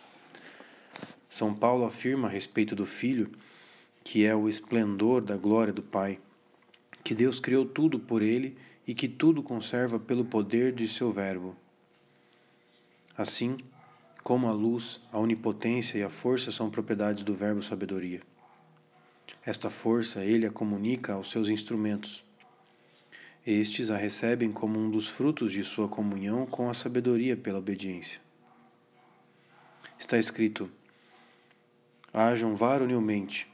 São 1.28 1.54
Paulo 1.54 1.84
afirma 1.84 2.28
a 2.28 2.30
respeito 2.30 2.74
do 2.74 2.86
Filho 2.86 3.30
que 4.06 4.24
é 4.24 4.32
o 4.32 4.48
esplendor 4.48 5.20
da 5.20 5.36
glória 5.36 5.72
do 5.72 5.82
Pai, 5.82 6.20
que 7.02 7.12
Deus 7.12 7.40
criou 7.40 7.66
tudo 7.66 7.98
por 7.98 8.22
ele 8.22 8.56
e 8.86 8.94
que 8.94 9.08
tudo 9.08 9.42
conserva 9.42 9.98
pelo 9.98 10.24
poder 10.24 10.72
de 10.72 10.86
seu 10.86 11.12
Verbo. 11.12 11.56
Assim, 13.18 13.58
como 14.22 14.46
a 14.46 14.52
luz, 14.52 15.00
a 15.10 15.18
onipotência 15.18 15.98
e 15.98 16.04
a 16.04 16.08
força 16.08 16.52
são 16.52 16.70
propriedades 16.70 17.24
do 17.24 17.34
Verbo 17.34 17.60
sabedoria. 17.60 18.20
Esta 19.44 19.70
força 19.70 20.24
ele 20.24 20.46
a 20.46 20.52
comunica 20.52 21.14
aos 21.14 21.28
seus 21.28 21.48
instrumentos. 21.48 22.24
Estes 23.44 23.90
a 23.90 23.96
recebem 23.96 24.52
como 24.52 24.78
um 24.78 24.88
dos 24.88 25.08
frutos 25.08 25.52
de 25.52 25.64
sua 25.64 25.88
comunhão 25.88 26.46
com 26.46 26.70
a 26.70 26.74
sabedoria 26.74 27.36
pela 27.36 27.58
obediência. 27.58 28.20
Está 29.98 30.16
escrito: 30.16 30.70
Hajam 32.18 32.54
varonilmente, 32.54 33.46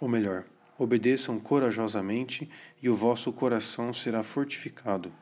ou 0.00 0.08
melhor, 0.08 0.46
obedeçam 0.78 1.38
corajosamente 1.38 2.48
e 2.80 2.88
o 2.88 2.94
vosso 2.94 3.30
coração 3.34 3.92
será 3.92 4.22
fortificado. 4.22 5.12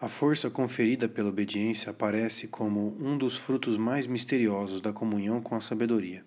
A 0.00 0.08
força 0.08 0.48
conferida 0.48 1.06
pela 1.10 1.28
obediência 1.28 1.90
aparece 1.90 2.48
como 2.48 2.96
um 2.98 3.18
dos 3.18 3.36
frutos 3.36 3.76
mais 3.76 4.06
misteriosos 4.06 4.80
da 4.80 4.94
comunhão 4.94 5.42
com 5.42 5.54
a 5.54 5.60
sabedoria. 5.60 6.24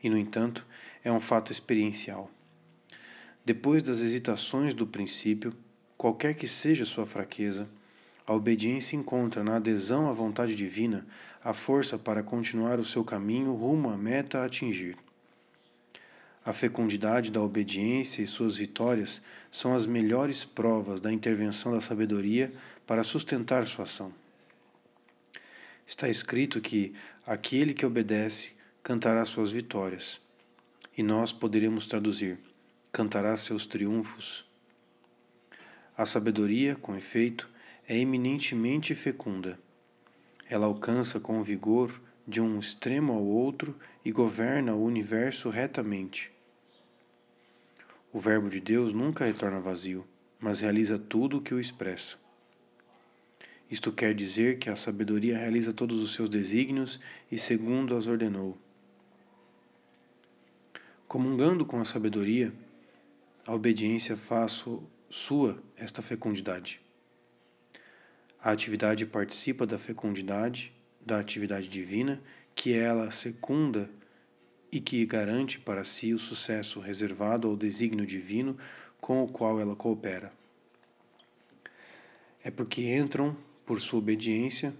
E, 0.00 0.08
no 0.08 0.16
entanto, 0.16 0.64
é 1.02 1.10
um 1.10 1.18
fato 1.18 1.50
experiencial. 1.50 2.30
Depois 3.44 3.82
das 3.82 3.98
hesitações 3.98 4.72
do 4.72 4.86
princípio, 4.86 5.52
qualquer 5.96 6.36
que 6.36 6.46
seja 6.46 6.84
sua 6.84 7.06
fraqueza, 7.06 7.68
a 8.24 8.32
obediência 8.32 8.94
encontra 8.94 9.42
na 9.42 9.56
adesão 9.56 10.08
à 10.08 10.12
vontade 10.12 10.54
divina 10.54 11.04
a 11.44 11.52
força 11.52 11.98
para 11.98 12.22
continuar 12.22 12.78
o 12.78 12.84
seu 12.84 13.04
caminho 13.04 13.52
rumo 13.54 13.90
à 13.90 13.96
meta 13.96 14.38
a 14.38 14.44
atingir. 14.44 14.96
A 16.44 16.52
fecundidade 16.52 17.30
da 17.30 17.40
obediência 17.40 18.22
e 18.22 18.26
suas 18.26 18.56
vitórias 18.56 19.22
são 19.50 19.74
as 19.74 19.86
melhores 19.86 20.44
provas 20.44 21.00
da 21.00 21.12
intervenção 21.12 21.72
da 21.72 21.80
sabedoria 21.80 22.52
para 22.86 23.04
sustentar 23.04 23.66
sua 23.66 23.84
ação. 23.84 24.12
Está 25.86 26.08
escrito 26.08 26.60
que 26.60 26.94
aquele 27.26 27.74
que 27.74 27.86
obedece 27.86 28.50
cantará 28.82 29.24
suas 29.24 29.52
vitórias, 29.52 30.20
e 30.96 31.02
nós 31.02 31.32
poderemos 31.32 31.86
traduzir: 31.86 32.38
cantará 32.90 33.36
seus 33.36 33.66
triunfos. 33.66 34.44
A 35.96 36.06
sabedoria, 36.06 36.74
com 36.74 36.96
efeito, 36.96 37.48
é 37.86 37.96
eminentemente 37.96 38.94
fecunda. 38.94 39.58
Ela 40.52 40.66
alcança 40.66 41.18
com 41.18 41.42
vigor 41.42 41.98
de 42.28 42.38
um 42.38 42.58
extremo 42.58 43.14
ao 43.14 43.24
outro 43.24 43.74
e 44.04 44.12
governa 44.12 44.74
o 44.74 44.84
universo 44.84 45.48
retamente. 45.48 46.30
O 48.12 48.20
Verbo 48.20 48.50
de 48.50 48.60
Deus 48.60 48.92
nunca 48.92 49.24
retorna 49.24 49.60
vazio, 49.60 50.06
mas 50.38 50.60
realiza 50.60 50.98
tudo 50.98 51.38
o 51.38 51.40
que 51.40 51.54
o 51.54 51.58
expressa. 51.58 52.18
Isto 53.70 53.90
quer 53.90 54.14
dizer 54.14 54.58
que 54.58 54.68
a 54.68 54.76
sabedoria 54.76 55.38
realiza 55.38 55.72
todos 55.72 56.02
os 56.02 56.12
seus 56.12 56.28
desígnios 56.28 57.00
e 57.30 57.38
segundo 57.38 57.96
as 57.96 58.06
ordenou. 58.06 58.58
Comungando 61.08 61.64
com 61.64 61.80
a 61.80 61.84
sabedoria, 61.86 62.52
a 63.46 63.54
obediência 63.54 64.18
faz 64.18 64.62
sua 65.08 65.62
esta 65.78 66.02
fecundidade. 66.02 66.81
A 68.42 68.50
atividade 68.50 69.06
participa 69.06 69.64
da 69.64 69.78
fecundidade 69.78 70.72
da 71.04 71.18
atividade 71.18 71.68
divina, 71.68 72.20
que 72.54 72.72
ela 72.72 73.10
secunda 73.10 73.88
e 74.70 74.80
que 74.80 75.04
garante 75.04 75.58
para 75.58 75.84
si 75.84 76.12
o 76.12 76.18
sucesso 76.18 76.80
reservado 76.80 77.48
ao 77.48 77.56
desígnio 77.56 78.06
divino 78.06 78.56
com 79.00 79.22
o 79.22 79.28
qual 79.28 79.60
ela 79.60 79.76
coopera. 79.76 80.32
É 82.42 82.50
porque 82.50 82.82
entram, 82.82 83.36
por 83.66 83.80
sua 83.80 83.98
obediência, 83.98 84.74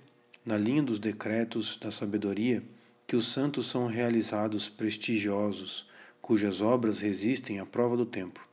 na 0.44 0.56
linha 0.56 0.82
dos 0.82 0.98
decretos 0.98 1.76
da 1.76 1.90
sabedoria, 1.90 2.62
que 3.06 3.14
os 3.14 3.28
santos 3.32 3.66
são 3.66 3.86
realizados 3.86 4.68
prestigiosos, 4.68 5.88
cujas 6.20 6.60
obras 6.60 7.00
resistem 7.00 7.60
à 7.60 7.66
prova 7.66 7.96
do 7.96 8.06
tempo, 8.06 8.44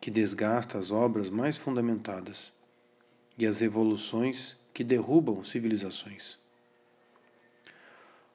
que 0.00 0.10
desgasta 0.10 0.78
as 0.78 0.90
obras 0.90 1.28
mais 1.28 1.56
fundamentadas 1.56 2.56
e 3.38 3.46
as 3.46 3.60
revoluções 3.60 4.56
que 4.74 4.82
derrubam 4.82 5.44
civilizações. 5.44 6.36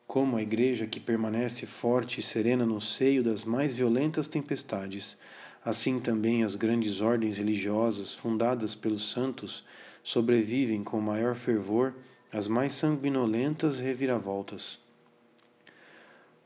Como 0.07 0.37
a 0.37 0.41
igreja 0.41 0.87
que 0.87 0.99
permanece 0.99 1.65
forte 1.65 2.19
e 2.19 2.23
serena 2.23 2.65
no 2.65 2.79
seio 2.79 3.23
das 3.23 3.43
mais 3.43 3.75
violentas 3.75 4.27
tempestades, 4.27 5.17
assim 5.63 5.99
também 5.99 6.43
as 6.43 6.55
grandes 6.55 7.01
ordens 7.01 7.37
religiosas 7.37 8.13
fundadas 8.13 8.75
pelos 8.75 9.11
santos 9.11 9.63
sobrevivem 10.03 10.83
com 10.83 10.99
maior 10.99 11.35
fervor 11.35 11.93
às 12.31 12.47
mais 12.47 12.73
sanguinolentas 12.73 13.79
reviravoltas. 13.79 14.79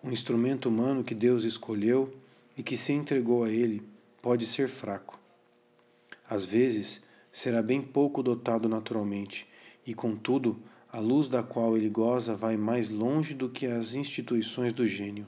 O 0.04 0.12
instrumento 0.12 0.70
humano 0.70 1.04
que 1.04 1.16
Deus 1.16 1.44
escolheu 1.44 2.14
e 2.58 2.64
que 2.64 2.78
se 2.78 2.94
entregou 2.94 3.44
a 3.44 3.50
ele 3.50 3.82
pode 4.22 4.46
ser 4.46 4.70
fraco. 4.70 5.20
Às 6.30 6.46
vezes, 6.46 7.02
será 7.38 7.62
bem 7.62 7.84
pouco 7.84 8.24
dotado 8.24 8.68
naturalmente, 8.68 9.48
e 9.86 9.94
contudo, 9.94 10.60
a 10.92 11.00
luz 11.00 11.28
da 11.28 11.44
qual 11.44 11.78
ele 11.78 11.88
goza 11.88 12.36
vai 12.36 12.58
mais 12.58 12.90
longe 12.90 13.36
do 13.36 13.48
que 13.48 13.68
as 13.68 13.94
instituições 13.94 14.74
do 14.74 14.88
gênio. 14.88 15.28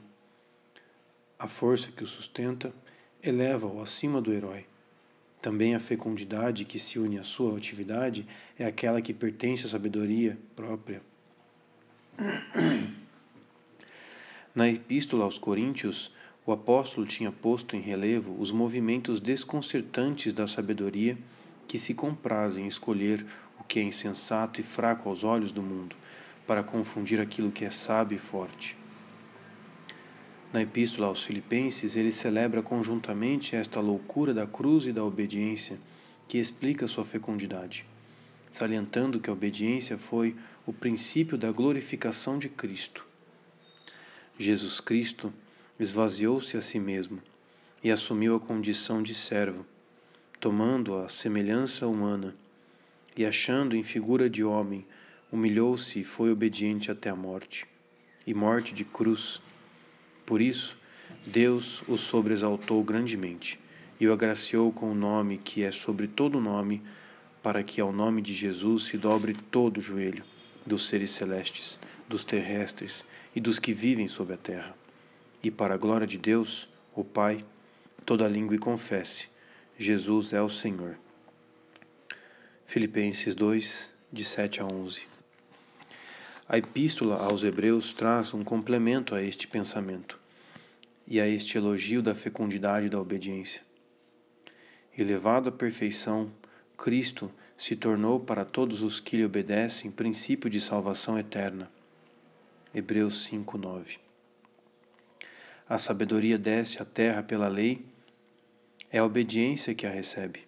A 1.38 1.46
força 1.46 1.92
que 1.92 2.02
o 2.02 2.08
sustenta 2.08 2.74
eleva-o 3.22 3.80
acima 3.80 4.20
do 4.20 4.32
herói. 4.32 4.66
Também 5.40 5.76
a 5.76 5.78
fecundidade 5.78 6.64
que 6.64 6.80
se 6.80 6.98
une 6.98 7.16
à 7.16 7.22
sua 7.22 7.56
atividade 7.56 8.26
é 8.58 8.64
aquela 8.64 9.00
que 9.00 9.14
pertence 9.14 9.64
à 9.64 9.68
sabedoria 9.68 10.36
própria. 10.56 11.02
Na 14.52 14.68
Epístola 14.68 15.22
aos 15.22 15.38
Coríntios, 15.38 16.12
o 16.44 16.50
apóstolo 16.50 17.06
tinha 17.06 17.30
posto 17.30 17.76
em 17.76 17.80
relevo 17.80 18.34
os 18.36 18.50
movimentos 18.50 19.20
desconcertantes 19.20 20.32
da 20.32 20.48
sabedoria 20.48 21.16
que 21.70 21.78
se 21.78 21.94
comprazem 21.94 22.64
em 22.64 22.66
escolher 22.66 23.24
o 23.56 23.62
que 23.62 23.78
é 23.78 23.82
insensato 23.84 24.60
e 24.60 24.64
fraco 24.64 25.08
aos 25.08 25.22
olhos 25.22 25.52
do 25.52 25.62
mundo, 25.62 25.94
para 26.44 26.64
confundir 26.64 27.20
aquilo 27.20 27.52
que 27.52 27.64
é 27.64 27.70
sábio 27.70 28.16
e 28.16 28.18
forte. 28.18 28.76
Na 30.52 30.60
Epístola 30.60 31.06
aos 31.06 31.22
Filipenses, 31.22 31.94
ele 31.94 32.10
celebra 32.10 32.60
conjuntamente 32.60 33.54
esta 33.54 33.78
loucura 33.78 34.34
da 34.34 34.48
cruz 34.48 34.84
e 34.86 34.92
da 34.92 35.04
obediência, 35.04 35.78
que 36.26 36.38
explica 36.38 36.88
sua 36.88 37.04
fecundidade, 37.04 37.86
salientando 38.50 39.20
que 39.20 39.30
a 39.30 39.32
obediência 39.32 39.96
foi 39.96 40.34
o 40.66 40.72
princípio 40.72 41.38
da 41.38 41.52
glorificação 41.52 42.36
de 42.36 42.48
Cristo. 42.48 43.06
Jesus 44.36 44.80
Cristo 44.80 45.32
esvaziou-se 45.78 46.56
a 46.56 46.62
si 46.62 46.80
mesmo 46.80 47.22
e 47.80 47.92
assumiu 47.92 48.34
a 48.34 48.40
condição 48.40 49.00
de 49.00 49.14
servo, 49.14 49.64
tomando 50.40 50.96
a 50.96 51.08
semelhança 51.08 51.86
humana, 51.86 52.34
e 53.16 53.24
achando 53.24 53.76
em 53.76 53.82
figura 53.82 54.28
de 54.28 54.42
homem, 54.42 54.86
humilhou-se 55.30 56.00
e 56.00 56.04
foi 56.04 56.32
obediente 56.32 56.90
até 56.90 57.10
a 57.10 57.14
morte, 57.14 57.66
e 58.26 58.34
morte 58.34 58.74
de 58.74 58.84
cruz 58.84 59.40
por 60.30 60.40
isso, 60.40 60.76
Deus 61.26 61.82
o 61.88 61.98
sobreexaltou 61.98 62.84
grandemente 62.84 63.58
e 63.98 64.06
o 64.06 64.12
agraciou 64.12 64.70
com 64.70 64.92
o 64.92 64.94
nome 64.94 65.38
que 65.38 65.64
é 65.64 65.72
sobre 65.72 66.06
todo 66.06 66.40
nome, 66.40 66.80
para 67.42 67.64
que 67.64 67.80
ao 67.80 67.92
nome 67.92 68.22
de 68.22 68.32
Jesus 68.32 68.84
se 68.84 68.96
dobre 68.96 69.34
todo 69.50 69.78
o 69.78 69.82
joelho 69.82 70.22
dos 70.64 70.86
seres 70.86 71.10
celestes, 71.10 71.80
dos 72.08 72.22
terrestres 72.22 73.04
e 73.34 73.40
dos 73.40 73.58
que 73.58 73.72
vivem 73.72 74.06
sobre 74.06 74.34
a 74.34 74.36
terra. 74.36 74.72
E 75.42 75.50
para 75.50 75.74
a 75.74 75.76
glória 75.76 76.06
de 76.06 76.16
Deus, 76.16 76.68
o 76.94 77.02
Pai, 77.02 77.44
toda 78.06 78.28
língua 78.28 78.56
confesse: 78.56 79.26
Jesus 79.82 80.34
é 80.34 80.42
o 80.42 80.48
Senhor. 80.50 80.98
Filipenses 82.66 83.34
2, 83.34 83.90
de 84.12 84.22
7 84.22 84.60
a 84.60 84.66
11. 84.66 85.00
A 86.46 86.58
Epístola 86.58 87.16
aos 87.16 87.42
Hebreus 87.42 87.94
traz 87.94 88.34
um 88.34 88.44
complemento 88.44 89.14
a 89.14 89.22
este 89.22 89.48
pensamento 89.48 90.20
e 91.06 91.18
a 91.18 91.26
este 91.26 91.56
elogio 91.56 92.02
da 92.02 92.14
fecundidade 92.14 92.90
da 92.90 93.00
obediência. 93.00 93.62
Elevado 94.98 95.48
à 95.48 95.52
perfeição, 95.52 96.30
Cristo 96.76 97.32
se 97.56 97.74
tornou 97.74 98.20
para 98.20 98.44
todos 98.44 98.82
os 98.82 99.00
que 99.00 99.16
lhe 99.16 99.24
obedecem 99.24 99.90
princípio 99.90 100.50
de 100.50 100.60
salvação 100.60 101.18
eterna. 101.18 101.70
Hebreus 102.74 103.26
5:9. 103.26 103.98
A 105.66 105.78
sabedoria 105.78 106.36
desce 106.36 106.82
à 106.82 106.84
terra 106.84 107.22
pela 107.22 107.48
lei, 107.48 107.82
é 108.92 108.98
a 108.98 109.04
obediência 109.04 109.74
que 109.74 109.86
a 109.86 109.90
recebe. 109.90 110.40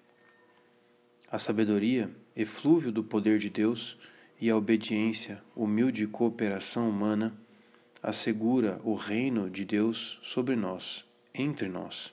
A 1.31 1.39
sabedoria, 1.39 2.11
eflúvio 2.35 2.91
do 2.91 3.05
poder 3.05 3.39
de 3.39 3.49
Deus, 3.49 3.97
e 4.41 4.51
a 4.51 4.57
obediência, 4.57 5.41
humilde 5.55 6.07
cooperação 6.09 6.91
humana, 6.91 7.33
assegura 8.03 8.81
o 8.83 8.95
reino 8.95 9.49
de 9.49 9.65
Deus 9.65 10.19
sobre 10.23 10.57
nós, 10.57 11.05
entre 11.33 11.69
nós. 11.69 12.13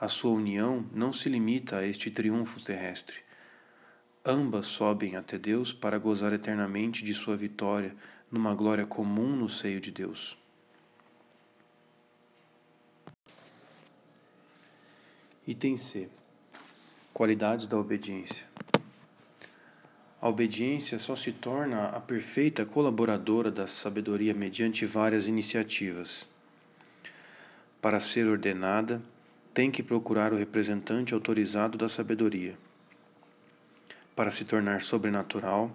A 0.00 0.08
sua 0.08 0.30
união 0.30 0.86
não 0.94 1.12
se 1.12 1.28
limita 1.28 1.76
a 1.76 1.86
este 1.86 2.10
triunfo 2.10 2.64
terrestre. 2.64 3.16
Ambas 4.24 4.66
sobem 4.66 5.16
até 5.16 5.36
Deus 5.38 5.72
para 5.72 5.98
gozar 5.98 6.32
eternamente 6.32 7.04
de 7.04 7.12
sua 7.12 7.36
vitória 7.36 7.94
numa 8.30 8.54
glória 8.54 8.86
comum 8.86 9.36
no 9.36 9.48
seio 9.48 9.80
de 9.80 9.90
Deus. 9.90 10.38
Item 15.48 15.78
C. 15.78 16.10
Qualidades 17.14 17.66
da 17.66 17.78
obediência. 17.78 18.44
A 20.20 20.28
obediência 20.28 20.98
só 20.98 21.16
se 21.16 21.32
torna 21.32 21.86
a 21.86 22.00
perfeita 22.00 22.66
colaboradora 22.66 23.50
da 23.50 23.66
sabedoria 23.66 24.34
mediante 24.34 24.84
várias 24.84 25.26
iniciativas. 25.26 26.28
Para 27.80 27.98
ser 27.98 28.26
ordenada, 28.26 29.00
tem 29.54 29.70
que 29.70 29.82
procurar 29.82 30.34
o 30.34 30.36
representante 30.36 31.14
autorizado 31.14 31.78
da 31.78 31.88
sabedoria. 31.88 32.54
Para 34.14 34.30
se 34.30 34.44
tornar 34.44 34.82
sobrenatural, 34.82 35.74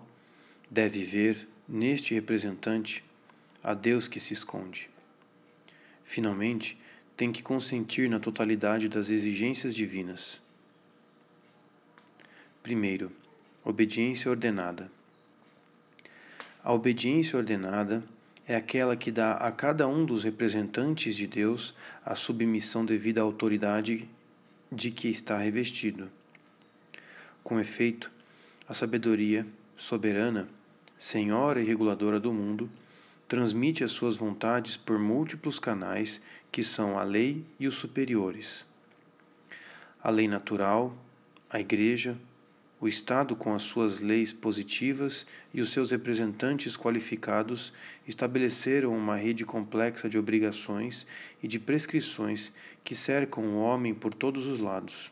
deve 0.70 1.04
ver 1.04 1.48
neste 1.68 2.14
representante 2.14 3.04
a 3.64 3.74
Deus 3.74 4.08
que 4.08 4.20
se 4.20 4.36
esconde. 4.36 4.88
Finalmente, 6.04 6.78
tem 7.15 7.32
que 7.32 7.43
consentir 7.43 8.10
na 8.10 8.19
totalidade 8.19 8.89
das 8.89 9.10
exigências 9.10 9.76
divinas. 9.76 10.41
Primeiro, 12.62 13.12
Obediência 13.65 14.30
ordenada. 14.30 14.91
A 16.62 16.73
obediência 16.73 17.38
ordenada 17.38 18.04
é 18.45 18.58
aquela 18.58 18.97
que 18.97 19.10
dá 19.10 19.36
a 19.36 19.49
cada 19.54 19.88
um 19.88 20.04
dos 20.04 20.26
representantes 20.26 21.15
de 21.15 21.26
Deus 21.26 21.73
a 22.06 22.13
submissão 22.13 22.86
devida 22.86 23.21
à 23.21 23.23
autoridade 23.23 24.06
de 24.69 24.91
que 24.91 25.08
está 25.08 25.38
revestido. 25.38 26.12
Com 27.41 27.58
efeito, 27.58 28.12
a 28.67 28.73
sabedoria 28.73 29.47
soberana, 29.78 30.49
senhora 30.97 31.62
e 31.62 31.65
reguladora 31.65 32.19
do 32.19 32.34
mundo, 32.34 32.69
transmite 33.30 33.82
as 33.82 33.91
suas 33.91 34.17
vontades 34.17 34.76
por 34.76 34.99
múltiplos 34.99 35.58
canais 35.58 36.19
que 36.54 36.63
são 36.63 37.00
a 37.00 37.04
lei 37.04 37.44
e 37.60 37.68
os 37.68 37.74
superiores. 37.74 38.63
A 40.04 40.12
lei 40.12 40.28
natural, 40.28 40.96
a 41.50 41.60
igreja, 41.60 42.16
o 42.80 42.88
Estado, 42.88 43.36
com 43.36 43.56
as 43.56 43.63
suas 43.63 44.00
leis 44.00 44.32
positivas 44.32 45.26
e 45.52 45.62
os 45.62 45.72
seus 45.72 45.89
representantes 45.89 46.78
qualificados, 46.78 47.74
estabeleceram 48.08 48.96
uma 48.96 49.16
rede 49.16 49.44
complexa 49.44 50.08
de 50.08 50.16
obrigações 50.16 51.08
e 51.42 51.48
de 51.48 51.58
prescrições 51.58 52.54
que 52.84 52.94
cercam 52.94 53.44
o 53.46 53.60
homem 53.60 53.92
por 53.92 54.13
todos 54.13 54.46
os 54.46 54.60
lados. 54.60 55.12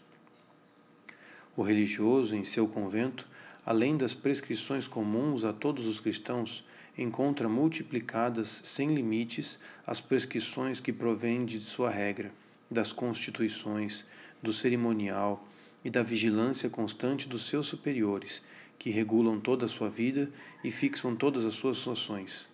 O 1.58 1.64
religioso, 1.64 2.36
em 2.36 2.44
seu 2.44 2.68
convento, 2.68 3.28
além 3.66 3.98
das 3.98 4.14
prescrições 4.14 4.88
comuns 4.88 5.44
a 5.44 5.52
todos 5.52 5.88
os 5.88 6.00
cristãos, 6.00 6.64
encontra 7.02 7.50
multiplicadas 7.50 8.62
sem 8.64 8.94
limites 8.94 9.60
as 9.86 10.00
prescrições 10.00 10.80
que 10.80 10.94
provêm 10.94 11.46
de 11.46 11.60
sua 11.60 11.90
regra, 11.90 12.32
das 12.70 12.92
constituições, 12.92 14.06
do 14.42 14.54
cerimonial, 14.54 15.48
e 15.84 15.90
da 15.90 16.04
vigilância 16.04 16.70
constante 16.70 17.28
dos 17.28 17.48
seus 17.48 17.68
superiores, 17.68 18.44
que 18.78 18.90
regulam 18.90 19.40
toda 19.40 19.66
a 19.66 19.70
sua 19.70 19.90
vida 19.90 20.30
e 20.64 20.72
fixam 20.72 21.16
todas 21.16 21.46
as 21.46 21.54
suas 21.54 21.88
ações. 21.88 22.48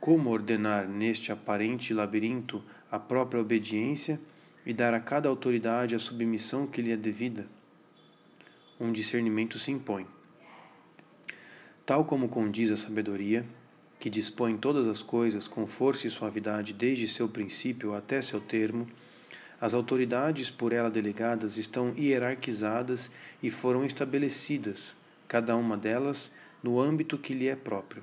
Como 0.00 0.30
ordenar 0.30 0.88
neste 0.88 1.30
aparente 1.30 1.94
labirinto 1.94 2.62
a 2.90 2.98
própria 2.98 3.40
obediência 3.40 4.20
e 4.66 4.72
dar 4.72 4.94
a 4.94 5.00
cada 5.00 5.28
autoridade 5.28 5.94
a 5.94 5.98
submissão 5.98 6.66
que 6.66 6.82
lhe 6.82 6.92
é 6.92 6.96
devida? 6.96 7.46
Um 8.80 8.90
discernimento 8.90 9.58
se 9.58 9.70
impõe. 9.70 10.06
Tal 11.84 12.04
como 12.04 12.28
condiz 12.28 12.70
a 12.70 12.76
sabedoria, 12.76 13.44
que 13.98 14.08
dispõe 14.08 14.56
todas 14.56 14.86
as 14.86 15.02
coisas 15.02 15.48
com 15.48 15.66
força 15.66 16.06
e 16.06 16.10
suavidade 16.10 16.72
desde 16.72 17.08
seu 17.08 17.28
princípio 17.28 17.94
até 17.94 18.22
seu 18.22 18.40
termo, 18.40 18.86
as 19.60 19.74
autoridades 19.74 20.50
por 20.50 20.72
ela 20.72 20.90
delegadas 20.90 21.56
estão 21.56 21.94
hierarquizadas 21.96 23.10
e 23.42 23.48
foram 23.48 23.84
estabelecidas, 23.84 24.94
cada 25.28 25.56
uma 25.56 25.76
delas 25.76 26.30
no 26.62 26.80
âmbito 26.80 27.16
que 27.16 27.32
lhe 27.32 27.48
é 27.48 27.56
próprio. 27.56 28.02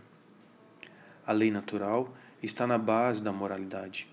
A 1.26 1.32
lei 1.32 1.52
natural 1.52 2.14
está 2.42 2.66
na 2.66 2.78
base 2.78 3.22
da 3.22 3.32
moralidade. 3.32 4.08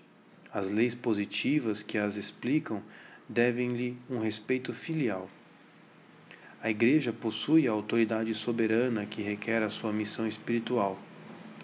As 0.53 0.69
leis 0.69 0.93
positivas 0.93 1.81
que 1.81 1.97
as 1.97 2.15
explicam 2.15 2.81
devem-lhe 3.27 3.97
um 4.09 4.19
respeito 4.19 4.73
filial. 4.73 5.29
A 6.61 6.71
Igreja 6.71 7.13
possui 7.13 7.67
a 7.67 7.71
autoridade 7.71 8.33
soberana 8.33 9.05
que 9.05 9.21
requer 9.21 9.61
a 9.61 9.69
sua 9.69 9.93
missão 9.93 10.27
espiritual, 10.27 10.97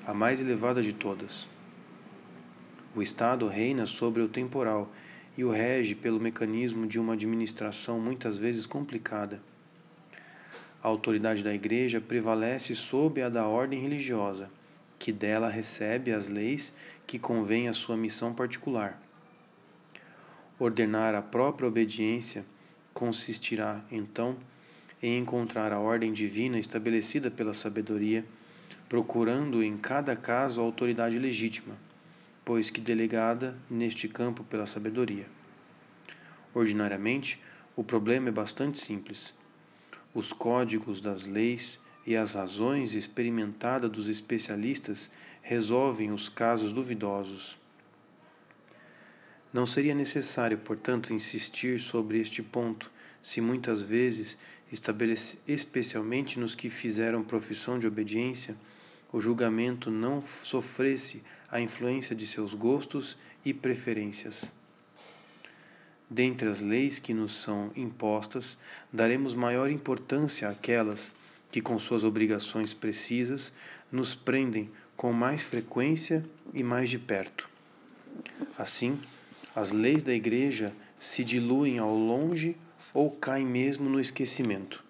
a 0.05 0.13
mais 0.13 0.39
elevada 0.39 0.83
de 0.83 0.93
todas. 0.93 1.47
O 2.95 3.01
Estado 3.01 3.47
reina 3.47 3.87
sobre 3.87 4.21
o 4.21 4.27
temporal 4.27 4.93
e 5.35 5.43
o 5.43 5.49
rege 5.49 5.95
pelo 5.95 6.19
mecanismo 6.19 6.85
de 6.85 6.99
uma 6.99 7.13
administração 7.13 7.99
muitas 7.99 8.37
vezes 8.37 8.67
complicada. 8.67 9.41
A 10.81 10.87
autoridade 10.87 11.43
da 11.43 11.53
Igreja 11.55 11.99
prevalece 11.99 12.75
sobre 12.75 13.23
a 13.23 13.29
da 13.29 13.47
ordem 13.47 13.81
religiosa, 13.81 14.47
que 14.99 15.11
dela 15.11 15.49
recebe 15.49 16.11
as 16.11 16.27
leis 16.27 16.71
que 17.07 17.17
convêm 17.17 17.67
à 17.67 17.73
sua 17.73 17.97
missão 17.97 18.31
particular. 18.31 19.01
Ordenar 20.59 21.15
a 21.15 21.21
própria 21.21 21.67
obediência 21.67 22.45
consistirá, 22.93 23.83
então, 23.91 24.37
em 25.03 25.19
encontrar 25.19 25.71
a 25.71 25.79
ordem 25.79 26.11
divina 26.11 26.57
estabelecida 26.57 27.29
pela 27.29 27.53
sabedoria, 27.53 28.25
procurando 28.89 29.61
em 29.61 29.77
cada 29.77 30.15
caso 30.15 30.59
a 30.59 30.63
autoridade 30.63 31.19
legítima 31.19 31.75
pois 32.45 32.69
que 32.69 32.81
delegada 32.81 33.55
neste 33.69 34.07
campo 34.07 34.43
pela 34.43 34.65
sabedoria. 34.65 35.25
Ordinariamente, 36.53 37.41
o 37.75 37.83
problema 37.83 38.29
é 38.29 38.31
bastante 38.31 38.79
simples. 38.79 39.33
Os 40.13 40.31
códigos 40.31 41.01
das 41.01 41.25
leis 41.25 41.79
e 42.05 42.15
as 42.15 42.33
razões 42.33 42.93
experimentadas 42.93 43.89
dos 43.89 44.07
especialistas 44.07 45.09
resolvem 45.41 46.11
os 46.11 46.29
casos 46.29 46.71
duvidosos. 46.71 47.57
Não 49.51 49.65
seria 49.65 49.95
necessário, 49.95 50.57
portanto, 50.57 51.13
insistir 51.13 51.79
sobre 51.79 52.19
este 52.19 52.41
ponto, 52.41 52.91
se 53.23 53.39
muitas 53.39 53.81
vezes, 53.81 54.37
especialmente 55.47 56.37
nos 56.37 56.53
que 56.53 56.69
fizeram 56.69 57.23
profissão 57.23 57.79
de 57.79 57.87
obediência, 57.87 58.55
o 59.13 59.21
julgamento 59.21 59.89
não 59.89 60.21
sofresse 60.21 61.23
a 61.49 61.61
influência 61.61 62.13
de 62.15 62.27
seus 62.27 62.53
gostos 62.53 63.17
e 63.45 63.53
preferências. 63.53 64.51
Dentre 66.09 66.49
as 66.49 66.59
leis 66.59 66.99
que 66.99 67.13
nos 67.13 67.33
são 67.33 67.71
impostas, 67.75 68.57
daremos 68.91 69.33
maior 69.33 69.69
importância 69.69 70.49
àquelas 70.49 71.11
que, 71.49 71.61
com 71.61 71.79
suas 71.79 72.03
obrigações 72.03 72.73
precisas, 72.73 73.53
nos 73.91 74.13
prendem 74.13 74.69
com 74.97 75.13
mais 75.13 75.41
frequência 75.41 76.25
e 76.53 76.61
mais 76.61 76.89
de 76.89 76.99
perto. 76.99 77.49
Assim, 78.57 78.99
as 79.55 79.71
leis 79.71 80.03
da 80.03 80.13
Igreja 80.13 80.73
se 80.99 81.23
diluem 81.23 81.79
ao 81.79 81.95
longe 81.95 82.55
ou 82.93 83.09
caem 83.11 83.45
mesmo 83.45 83.89
no 83.89 83.99
esquecimento, 83.99 84.83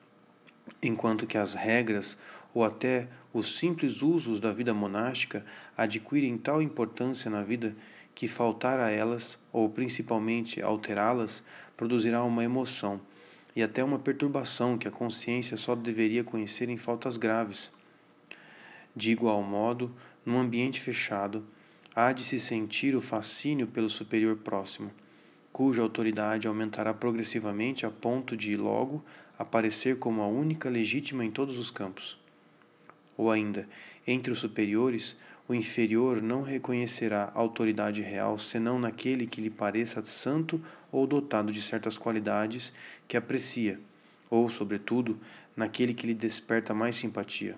enquanto 0.82 1.26
que 1.26 1.38
as 1.38 1.54
regras 1.54 2.18
ou 2.54 2.64
até 2.64 3.08
os 3.34 3.58
simples 3.58 4.02
usos 4.02 4.40
da 4.40 4.52
vida 4.52 4.74
monástica 4.74 5.46
adquirem 5.76 6.38
tal 6.38 6.62
importância 6.62 7.30
na 7.32 7.42
vida 7.42 7.76
que 8.14 8.28
faltar 8.28 8.80
a 8.80 8.92
elas, 8.92 9.40
ou 9.52 9.70
principalmente 9.70 10.62
alterá-las, 10.62 11.44
produzirá 11.76 12.24
uma 12.24 12.44
emoção 12.44 13.02
e 13.56 13.64
até 13.64 13.84
uma 13.84 14.00
perturbação 14.00 14.78
que 14.78 14.88
a 14.88 14.92
consciência 14.92 15.58
só 15.58 15.76
deveria 15.76 16.24
conhecer 16.24 16.70
em 16.70 16.78
faltas 16.78 17.18
graves. 17.18 17.72
De 18.96 19.12
igual 19.12 19.42
modo, 19.42 19.92
num 20.26 20.40
ambiente 20.40 20.80
fechado, 20.80 21.44
há 21.96 22.12
de 22.12 22.24
se 22.24 22.40
sentir 22.40 22.96
o 22.96 23.02
fascínio 23.02 23.68
pelo 23.68 23.90
superior 23.90 24.38
próximo, 24.38 24.92
cuja 25.54 25.84
autoridade 25.84 26.48
aumentará 26.48 26.96
progressivamente 26.96 27.86
a 27.86 27.92
ponto 27.92 28.36
de, 28.36 28.58
logo, 28.58 29.06
aparecer 29.38 30.00
como 30.00 30.24
a 30.24 30.28
única 30.28 30.68
legítima 30.68 31.24
em 31.24 31.30
todos 31.30 31.60
os 31.60 31.70
campos. 31.70 32.20
Ou 33.16 33.30
ainda, 33.30 33.70
entre 34.06 34.34
os 34.34 34.40
superiores, 34.40 35.16
o 35.48 35.54
inferior 35.54 36.22
não 36.22 36.42
reconhecerá 36.42 37.32
autoridade 37.36 38.02
real 38.02 38.40
senão 38.40 38.80
naquele 38.80 39.28
que 39.28 39.42
lhe 39.42 39.50
pareça 39.50 40.04
santo 40.04 40.60
ou 40.92 41.06
dotado 41.06 41.52
de 41.52 41.62
certas 41.62 41.98
qualidades 41.98 42.74
que 43.08 43.16
aprecia, 43.16 43.80
ou, 44.30 44.50
sobretudo, 44.50 45.20
naquele 45.56 45.94
que 45.94 46.08
lhe 46.08 46.16
desperta 46.16 46.74
mais 46.74 46.96
simpatia. 46.96 47.56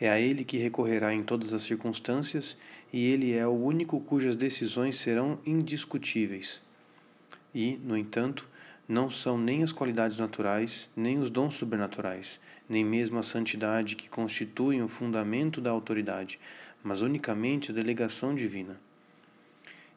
É 0.00 0.10
a 0.10 0.18
ele 0.18 0.44
que 0.44 0.58
recorrerá 0.58 1.14
em 1.14 1.22
todas 1.22 1.52
as 1.52 1.62
circunstâncias, 1.62 2.56
e 2.92 3.06
ele 3.06 3.32
é 3.32 3.46
o 3.46 3.52
único 3.52 4.00
cujas 4.00 4.34
decisões 4.34 4.96
serão 4.96 5.38
indiscutíveis. 5.46 6.60
E, 7.54 7.76
no 7.84 7.96
entanto, 7.96 8.48
não 8.88 9.10
são 9.10 9.38
nem 9.38 9.62
as 9.62 9.72
qualidades 9.72 10.18
naturais, 10.18 10.88
nem 10.96 11.18
os 11.18 11.30
dons 11.30 11.54
sobrenaturais, 11.54 12.40
nem 12.68 12.84
mesmo 12.84 13.18
a 13.18 13.22
santidade 13.22 13.96
que 13.96 14.08
constituem 14.08 14.82
o 14.82 14.88
fundamento 14.88 15.60
da 15.60 15.70
autoridade, 15.70 16.40
mas 16.82 17.00
unicamente 17.00 17.70
a 17.70 17.74
delegação 17.74 18.34
divina. 18.34 18.78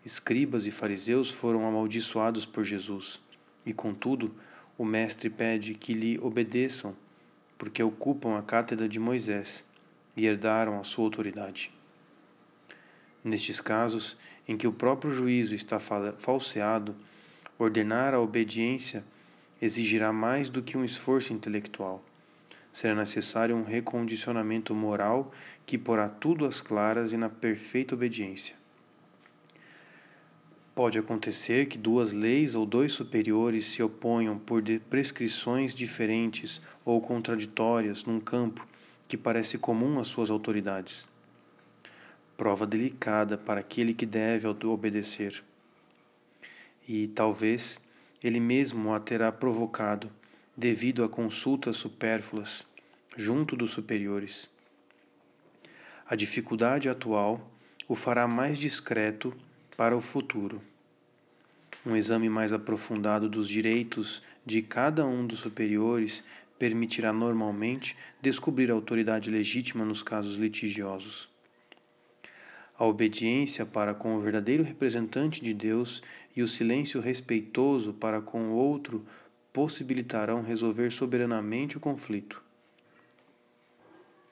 Escribas 0.06 0.66
e 0.68 0.72
fariseus 0.72 1.30
foram 1.30 1.68
amaldiçoados 1.68 2.46
por 2.46 2.64
Jesus, 2.64 3.20
e 3.66 3.74
contudo, 3.74 4.34
o 4.78 4.86
Mestre 4.86 5.30
pede 5.30 5.74
que 5.74 5.92
lhe 5.92 6.20
obedeçam, 6.20 6.96
porque 7.58 7.82
ocupam 7.82 8.38
a 8.38 8.42
cátedra 8.44 8.88
de 8.88 9.00
Moisés 9.00 9.66
e 10.18 10.26
herdaram 10.26 10.78
a 10.78 10.84
sua 10.84 11.06
autoridade. 11.06 11.72
Nestes 13.24 13.62
casos, 13.62 14.18
em 14.46 14.58
que 14.58 14.68
o 14.68 14.74
próprio 14.74 15.12
juízo 15.12 15.56
está 15.56 15.80
falseado, 15.80 16.94
ordenar 17.58 18.14
a 18.14 18.20
obediência 18.20 19.04
exigirá 19.62 20.12
mais 20.12 20.50
do 20.50 20.62
que 20.62 20.78
um 20.78 20.84
esforço 20.84 21.32
intelectual 21.32 22.04
será 22.78 22.94
necessário 22.94 23.56
um 23.56 23.64
recondicionamento 23.64 24.72
moral 24.76 25.34
que 25.66 25.80
porá 25.80 26.08
tudo 26.08 26.46
às 26.46 26.62
claras 26.62 27.12
e 27.12 27.18
na 27.18 27.28
perfeita 27.28 27.96
obediência. 27.96 28.56
Pode 30.76 31.00
acontecer 31.00 31.66
que 31.66 31.76
duas 31.76 32.14
leis 32.14 32.54
ou 32.54 32.68
dois 32.68 32.94
superiores 32.94 33.66
se 33.66 33.82
oponham 33.82 34.38
por 34.38 34.62
prescrições 34.92 35.74
diferentes 35.74 36.62
ou 36.86 37.02
contraditórias 37.02 38.06
num 38.06 38.20
campo 38.20 38.64
que 39.08 39.18
parece 39.18 39.58
comum 39.58 40.00
às 40.00 40.08
suas 40.08 40.30
autoridades. 40.30 41.08
Prova 42.36 42.68
delicada 42.68 43.38
para 43.38 43.62
aquele 43.62 43.94
que 43.94 44.06
deve 44.06 44.48
obedecer. 44.48 45.44
E 46.88 47.08
talvez 47.08 47.80
ele 48.24 48.40
mesmo 48.40 48.94
a 48.94 49.00
terá 49.00 49.32
provocado 49.32 50.10
devido 50.56 51.04
a 51.04 51.10
consultas 51.10 51.78
supérfluas 51.78 52.66
junto 53.16 53.56
dos 53.56 53.72
superiores. 53.72 54.50
A 56.06 56.16
dificuldade 56.16 56.90
atual 56.90 57.52
o 57.88 57.96
fará 57.96 58.28
mais 58.28 58.58
discreto 58.58 59.34
para 59.76 59.96
o 59.96 60.02
futuro. 60.02 60.62
Um 61.86 61.96
exame 61.96 62.30
mais 62.30 62.52
aprofundado 62.52 63.30
dos 63.30 63.48
direitos 63.48 64.22
de 64.46 64.62
cada 64.62 65.06
um 65.06 65.26
dos 65.26 65.40
superiores 65.40 66.24
permitirá 66.58 67.14
normalmente 67.14 67.96
descobrir 68.22 68.72
a 68.72 68.74
autoridade 68.74 69.30
legítima 69.30 69.86
nos 69.86 70.02
casos 70.02 70.38
litigiosos. 70.38 71.30
A 72.78 72.86
obediência 72.86 73.66
para 73.66 73.94
com 73.94 74.16
o 74.16 74.22
verdadeiro 74.22 74.64
representante 74.64 75.42
de 75.42 75.54
Deus 75.54 76.04
e 76.36 76.44
o 76.44 76.48
silêncio 76.48 77.02
respeitoso 77.02 77.94
para 77.94 78.22
com 78.22 78.50
o 78.50 78.54
outro 78.54 79.06
possibilitarão 79.52 80.44
resolver 80.44 80.92
soberanamente 80.92 81.78
o 81.78 81.80
conflito. 81.80 82.44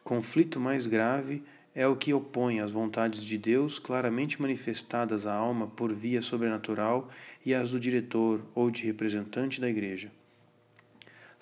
Conflito 0.03 0.59
mais 0.59 0.85
grave 0.85 1.41
é 1.73 1.87
o 1.87 1.95
que 1.95 2.13
opõe 2.13 2.59
as 2.59 2.71
vontades 2.71 3.23
de 3.23 3.37
Deus 3.37 3.79
claramente 3.79 4.39
manifestadas 4.39 5.25
à 5.25 5.33
alma 5.33 5.67
por 5.67 5.91
via 5.91 6.21
sobrenatural 6.21 7.09
e 7.43 7.53
as 7.53 7.71
do 7.71 7.79
diretor 7.79 8.39
ou 8.53 8.69
de 8.69 8.83
representante 8.83 9.59
da 9.59 9.67
Igreja. 9.67 10.11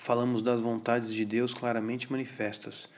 Falamos 0.04 0.42
das 0.42 0.60
vontades 0.60 1.14
de 1.14 1.24
Deus 1.24 1.54
claramente 1.54 2.12
manifestas, 2.12 2.90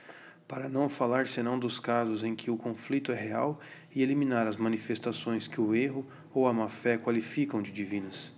para 0.48 0.68
não 0.68 0.88
falar 0.88 1.28
senão 1.28 1.56
dos 1.56 1.78
casos 1.78 2.24
em 2.24 2.34
que 2.34 2.50
o 2.50 2.56
conflito 2.56 3.12
é 3.12 3.14
real 3.14 3.60
e 3.94 4.02
eliminar 4.02 4.48
as 4.48 4.56
manifestações 4.56 5.46
que 5.46 5.60
o 5.60 5.72
erro 5.72 6.04
ou 6.34 6.48
a 6.48 6.52
má-fé 6.52 6.98
qualificam 6.98 7.62
de 7.62 7.70
divinas. 7.70 8.32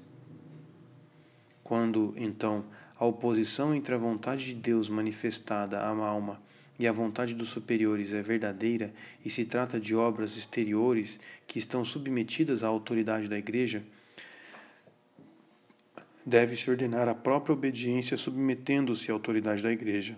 Quando, 1.65 2.13
então, 2.15 2.67
a 2.99 3.07
oposição 3.07 3.75
entre 3.75 3.95
a 3.95 3.99
vontade 3.99 4.45
de 4.45 4.55
Deus 4.57 4.91
manifestada 4.91 5.81
à 5.81 5.89
alma 5.89 6.39
e 6.79 6.87
a 6.87 6.93
vontade 6.93 7.33
dos 7.33 7.49
superiores 7.49 8.13
é 8.13 8.21
verdadeira 8.21 8.93
e 9.25 9.31
se 9.31 9.47
trata 9.47 9.81
de 9.81 9.97
obras 9.97 10.37
exteriores 10.37 11.19
que 11.47 11.59
estão 11.59 11.87
submetidas 11.87 12.63
à 12.63 12.69
autoridade 12.69 13.29
da 13.29 13.39
Igreja, 13.39 13.83
deve-se 16.29 16.71
ordenar 16.71 17.09
a 17.09 17.15
própria 17.15 17.55
obediência 17.55 18.17
submetendo-se 18.17 19.11
à 19.11 19.15
autoridade 19.15 19.63
da 19.63 19.73
Igreja. 19.73 20.17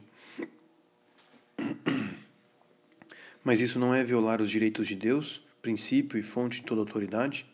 Mas 3.44 3.60
isso 3.60 3.78
não 3.78 3.94
é 3.94 4.02
violar 4.02 4.42
os 4.42 4.50
direitos 4.50 4.88
de 4.88 4.96
Deus, 4.96 5.40
princípio 5.62 6.18
e 6.18 6.22
fonte 6.22 6.60
de 6.60 6.66
toda 6.66 6.80
autoridade? 6.80 7.46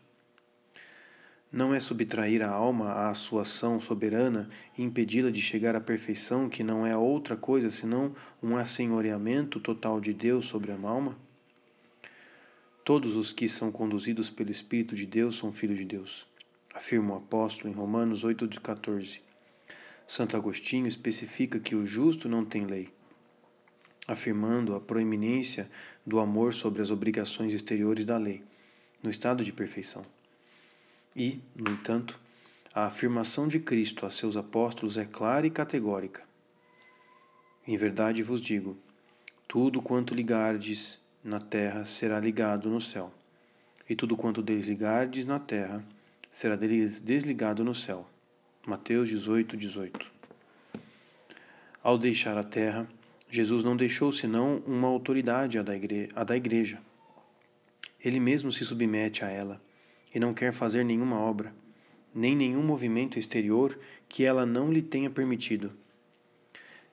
Não 1.52 1.72
é 1.72 1.78
subtrair 1.78 2.42
a 2.42 2.48
alma 2.48 3.08
à 3.08 3.14
sua 3.14 3.42
ação 3.42 3.78
soberana 3.78 4.48
e 4.76 4.82
impedi-la 4.82 5.30
de 5.30 5.40
chegar 5.40 5.76
à 5.76 5.80
perfeição, 5.80 6.48
que 6.48 6.64
não 6.64 6.86
é 6.86 6.96
outra 6.96 7.36
coisa 7.36 7.70
senão 7.70 8.14
um 8.42 8.56
assenhoreamento 8.56 9.60
total 9.60 10.00
de 10.00 10.12
Deus 10.12 10.46
sobre 10.46 10.72
a 10.72 10.74
alma? 10.74 11.16
Todos 12.84 13.16
os 13.16 13.32
que 13.32 13.48
são 13.48 13.70
conduzidos 13.70 14.28
pelo 14.30 14.50
Espírito 14.50 14.94
de 14.94 15.06
Deus 15.06 15.36
são 15.36 15.52
filhos 15.52 15.78
de 15.78 15.84
Deus, 15.84 16.26
afirma 16.76 17.14
o 17.14 17.16
apóstolo 17.16 17.70
em 17.70 17.74
Romanos 17.74 18.22
8,14. 18.22 19.20
Santo 20.06 20.36
Agostinho 20.36 20.86
especifica 20.86 21.58
que 21.58 21.74
o 21.74 21.86
justo 21.86 22.28
não 22.28 22.44
tem 22.44 22.66
lei, 22.66 22.92
afirmando 24.06 24.74
a 24.74 24.80
proeminência 24.80 25.70
do 26.04 26.20
amor 26.20 26.52
sobre 26.52 26.82
as 26.82 26.90
obrigações 26.90 27.54
exteriores 27.54 28.04
da 28.04 28.18
lei, 28.18 28.44
no 29.02 29.08
estado 29.08 29.42
de 29.42 29.54
perfeição. 29.54 30.04
E, 31.14 31.40
no 31.54 31.70
entanto, 31.70 32.20
a 32.74 32.84
afirmação 32.84 33.48
de 33.48 33.58
Cristo 33.58 34.04
a 34.04 34.10
seus 34.10 34.36
apóstolos 34.36 34.98
é 34.98 35.06
clara 35.06 35.46
e 35.46 35.50
categórica. 35.50 36.22
Em 37.66 37.76
verdade 37.78 38.22
vos 38.22 38.42
digo: 38.42 38.76
tudo 39.48 39.80
quanto 39.80 40.14
ligardes 40.14 41.00
na 41.24 41.40
terra 41.40 41.86
será 41.86 42.20
ligado 42.20 42.68
no 42.68 42.82
céu, 42.82 43.10
e 43.88 43.96
tudo 43.96 44.14
quanto 44.14 44.42
desligardes 44.42 45.24
na 45.24 45.40
terra 45.40 45.82
será 46.36 46.54
desligado 46.54 47.64
no 47.64 47.74
céu. 47.74 48.06
Mateus 48.66 49.08
18, 49.08 49.56
18. 49.56 50.06
Ao 51.82 51.96
deixar 51.96 52.36
a 52.36 52.44
terra, 52.44 52.86
Jesus 53.30 53.64
não 53.64 53.74
deixou 53.74 54.12
senão 54.12 54.62
uma 54.66 54.86
autoridade 54.86 55.58
a 55.58 55.62
da, 55.62 55.74
igreja, 55.74 56.10
a 56.14 56.24
da 56.24 56.36
igreja. 56.36 56.78
Ele 57.98 58.20
mesmo 58.20 58.52
se 58.52 58.66
submete 58.66 59.24
a 59.24 59.30
ela 59.30 59.58
e 60.14 60.20
não 60.20 60.34
quer 60.34 60.52
fazer 60.52 60.84
nenhuma 60.84 61.18
obra, 61.18 61.54
nem 62.14 62.36
nenhum 62.36 62.62
movimento 62.62 63.18
exterior 63.18 63.78
que 64.06 64.22
ela 64.22 64.44
não 64.44 64.70
lhe 64.70 64.82
tenha 64.82 65.08
permitido. 65.08 65.72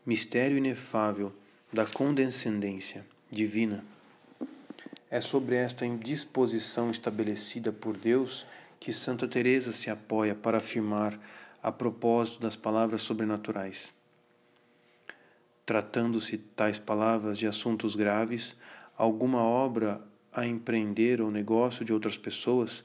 Mistério 0.06 0.58
inefável 0.58 1.34
da 1.71 1.86
condescendência 1.86 3.06
divina. 3.29 3.84
É 5.12 5.19
sobre 5.19 5.56
esta 5.56 5.86
indisposição 5.86 6.89
estabelecida 6.89 7.73
por 7.73 7.97
Deus 7.97 8.45
que 8.84 8.91
Santa 8.91 9.26
Teresa 9.30 9.72
se 9.72 9.89
apoia 9.89 10.36
para 10.36 10.58
afirmar 10.58 11.17
a 11.63 11.72
propósito 11.72 12.41
das 12.41 12.58
palavras 12.58 13.02
sobrenaturais. 13.02 13.93
Tratando-se 15.65 16.38
tais 16.38 16.78
palavras 16.78 17.38
de 17.38 17.48
assuntos 17.48 17.96
graves, 17.96 18.58
alguma 18.98 19.41
obra 19.41 20.02
a 20.34 20.46
empreender 20.46 21.22
ou 21.22 21.32
negócio 21.32 21.86
de 21.86 21.93
outras 21.93 22.17
pessoas, 22.17 22.84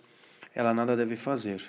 ela 0.55 0.73
nada 0.73 0.97
deve 0.97 1.17
fazer. 1.17 1.61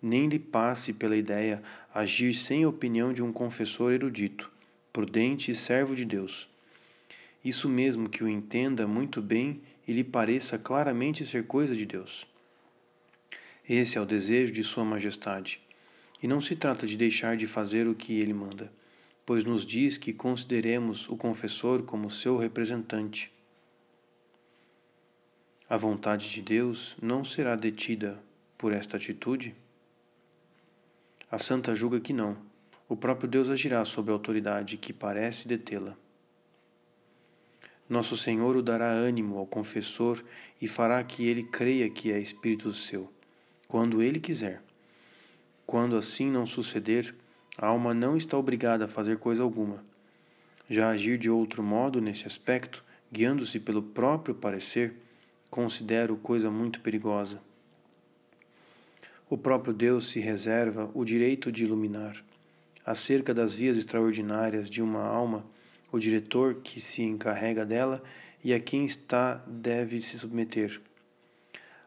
Nem 0.00 0.28
lhe 0.28 0.38
passe 0.38 0.92
pela 0.92 1.16
ideia 1.16 1.60
agir 1.92 2.32
sem 2.34 2.62
a 2.62 2.68
opinião 2.68 3.12
de 3.12 3.20
um 3.20 3.32
confessor 3.32 3.92
erudito, 3.92 4.48
prudente 4.92 5.50
e 5.50 5.56
servo 5.56 5.96
de 5.96 6.04
Deus. 6.04 6.48
Isso 7.44 7.68
mesmo 7.68 8.08
que 8.08 8.22
o 8.22 8.28
entenda 8.28 8.86
muito 8.86 9.20
bem 9.20 9.60
e 9.88 9.92
lhe 9.92 10.04
pareça 10.04 10.56
claramente 10.56 11.26
ser 11.26 11.48
coisa 11.48 11.74
de 11.74 11.84
Deus. 11.84 12.30
Esse 13.68 13.98
é 13.98 14.00
o 14.00 14.06
desejo 14.06 14.52
de 14.52 14.64
Sua 14.64 14.84
Majestade. 14.84 15.60
E 16.22 16.28
não 16.28 16.40
se 16.40 16.56
trata 16.56 16.86
de 16.86 16.96
deixar 16.96 17.36
de 17.36 17.46
fazer 17.46 17.86
o 17.86 17.94
que 17.94 18.18
ele 18.18 18.32
manda, 18.32 18.72
pois 19.24 19.44
nos 19.44 19.64
diz 19.64 19.96
que 19.96 20.12
consideremos 20.12 21.08
o 21.08 21.16
confessor 21.16 21.82
como 21.82 22.10
seu 22.10 22.36
representante 22.36 23.32
a 25.70 25.76
vontade 25.76 26.28
de 26.28 26.42
Deus 26.42 26.96
não 27.00 27.24
será 27.24 27.54
detida 27.54 28.20
por 28.58 28.72
esta 28.72 28.96
atitude? 28.96 29.54
A 31.30 31.38
santa 31.38 31.76
julga 31.76 32.00
que 32.00 32.12
não. 32.12 32.36
O 32.88 32.96
próprio 32.96 33.28
Deus 33.28 33.48
agirá 33.48 33.84
sobre 33.84 34.10
a 34.10 34.14
autoridade 34.14 34.76
que 34.76 34.92
parece 34.92 35.46
detê-la. 35.46 35.96
Nosso 37.88 38.16
Senhor 38.16 38.56
o 38.56 38.62
dará 38.62 38.90
ânimo 38.90 39.38
ao 39.38 39.46
confessor 39.46 40.24
e 40.60 40.66
fará 40.66 41.04
que 41.04 41.28
ele 41.28 41.44
creia 41.44 41.88
que 41.88 42.10
é 42.10 42.18
Espírito 42.18 42.72
seu, 42.72 43.08
quando 43.70 44.02
ele 44.02 44.18
quiser. 44.18 44.60
Quando 45.64 45.96
assim 45.96 46.28
não 46.28 46.44
suceder, 46.44 47.14
a 47.56 47.68
alma 47.68 47.94
não 47.94 48.16
está 48.16 48.36
obrigada 48.36 48.86
a 48.86 48.88
fazer 48.88 49.18
coisa 49.18 49.44
alguma. 49.44 49.84
Já 50.68 50.88
agir 50.88 51.16
de 51.16 51.30
outro 51.30 51.62
modo 51.62 52.00
nesse 52.00 52.26
aspecto, 52.26 52.82
guiando-se 53.12 53.60
pelo 53.60 53.80
próprio 53.80 54.34
parecer, 54.34 54.94
considero 55.48 56.16
coisa 56.16 56.50
muito 56.50 56.80
perigosa. 56.80 57.40
O 59.28 59.38
próprio 59.38 59.72
Deus 59.72 60.08
se 60.08 60.18
reserva 60.18 60.90
o 60.92 61.04
direito 61.04 61.52
de 61.52 61.62
iluminar. 61.62 62.16
Acerca 62.84 63.32
das 63.32 63.54
vias 63.54 63.76
extraordinárias 63.76 64.68
de 64.68 64.82
uma 64.82 65.04
alma, 65.04 65.46
o 65.92 65.98
diretor 66.00 66.56
que 66.56 66.80
se 66.80 67.02
encarrega 67.02 67.64
dela 67.64 68.02
e 68.42 68.52
a 68.52 68.58
quem 68.58 68.84
está 68.84 69.34
deve 69.46 70.00
se 70.00 70.18
submeter. 70.18 70.80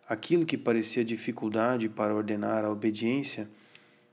Aquilo 0.08 0.46
que 0.46 0.58
parecia 0.58 1.04
dificuldade 1.04 1.88
para 1.88 2.14
ordenar 2.14 2.66
a 2.66 2.70
obediência 2.70 3.48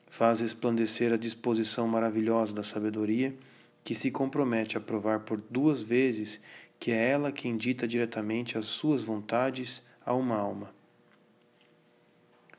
faz 0.07 0.41
resplandecer 0.41 1.13
a 1.13 1.17
disposição 1.17 1.89
maravilhosa 1.89 2.55
da 2.55 2.63
sabedoria 2.63 3.35
que 3.83 3.95
se 3.95 4.11
compromete 4.11 4.79
a 4.79 4.81
provar 4.81 5.21
por 5.21 5.41
duas 5.51 5.83
vezes 5.83 6.41
que 6.79 6.93
é 6.93 7.11
ela 7.11 7.33
quem 7.33 7.57
dita 7.57 7.89
diretamente 7.89 8.57
as 8.57 8.67
suas 8.67 9.03
vontades 9.03 9.83
a 10.07 10.15
uma 10.15 10.37
alma. 10.37 10.73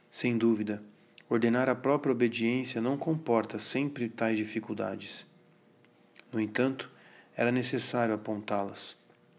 Sem 0.10 0.38
dúvida, 0.38 0.84
ordenar 1.30 1.70
a 1.70 1.76
própria 1.76 2.12
obediência 2.12 2.82
não 2.82 2.98
comporta 2.98 3.58
sempre 3.58 4.10
tais 4.10 4.38
dificuldades. 4.38 5.26
No 6.32 6.40
entanto, 6.40 6.92
era 7.36 7.52
necessário 7.52 8.14
apontá-las, 8.14 8.96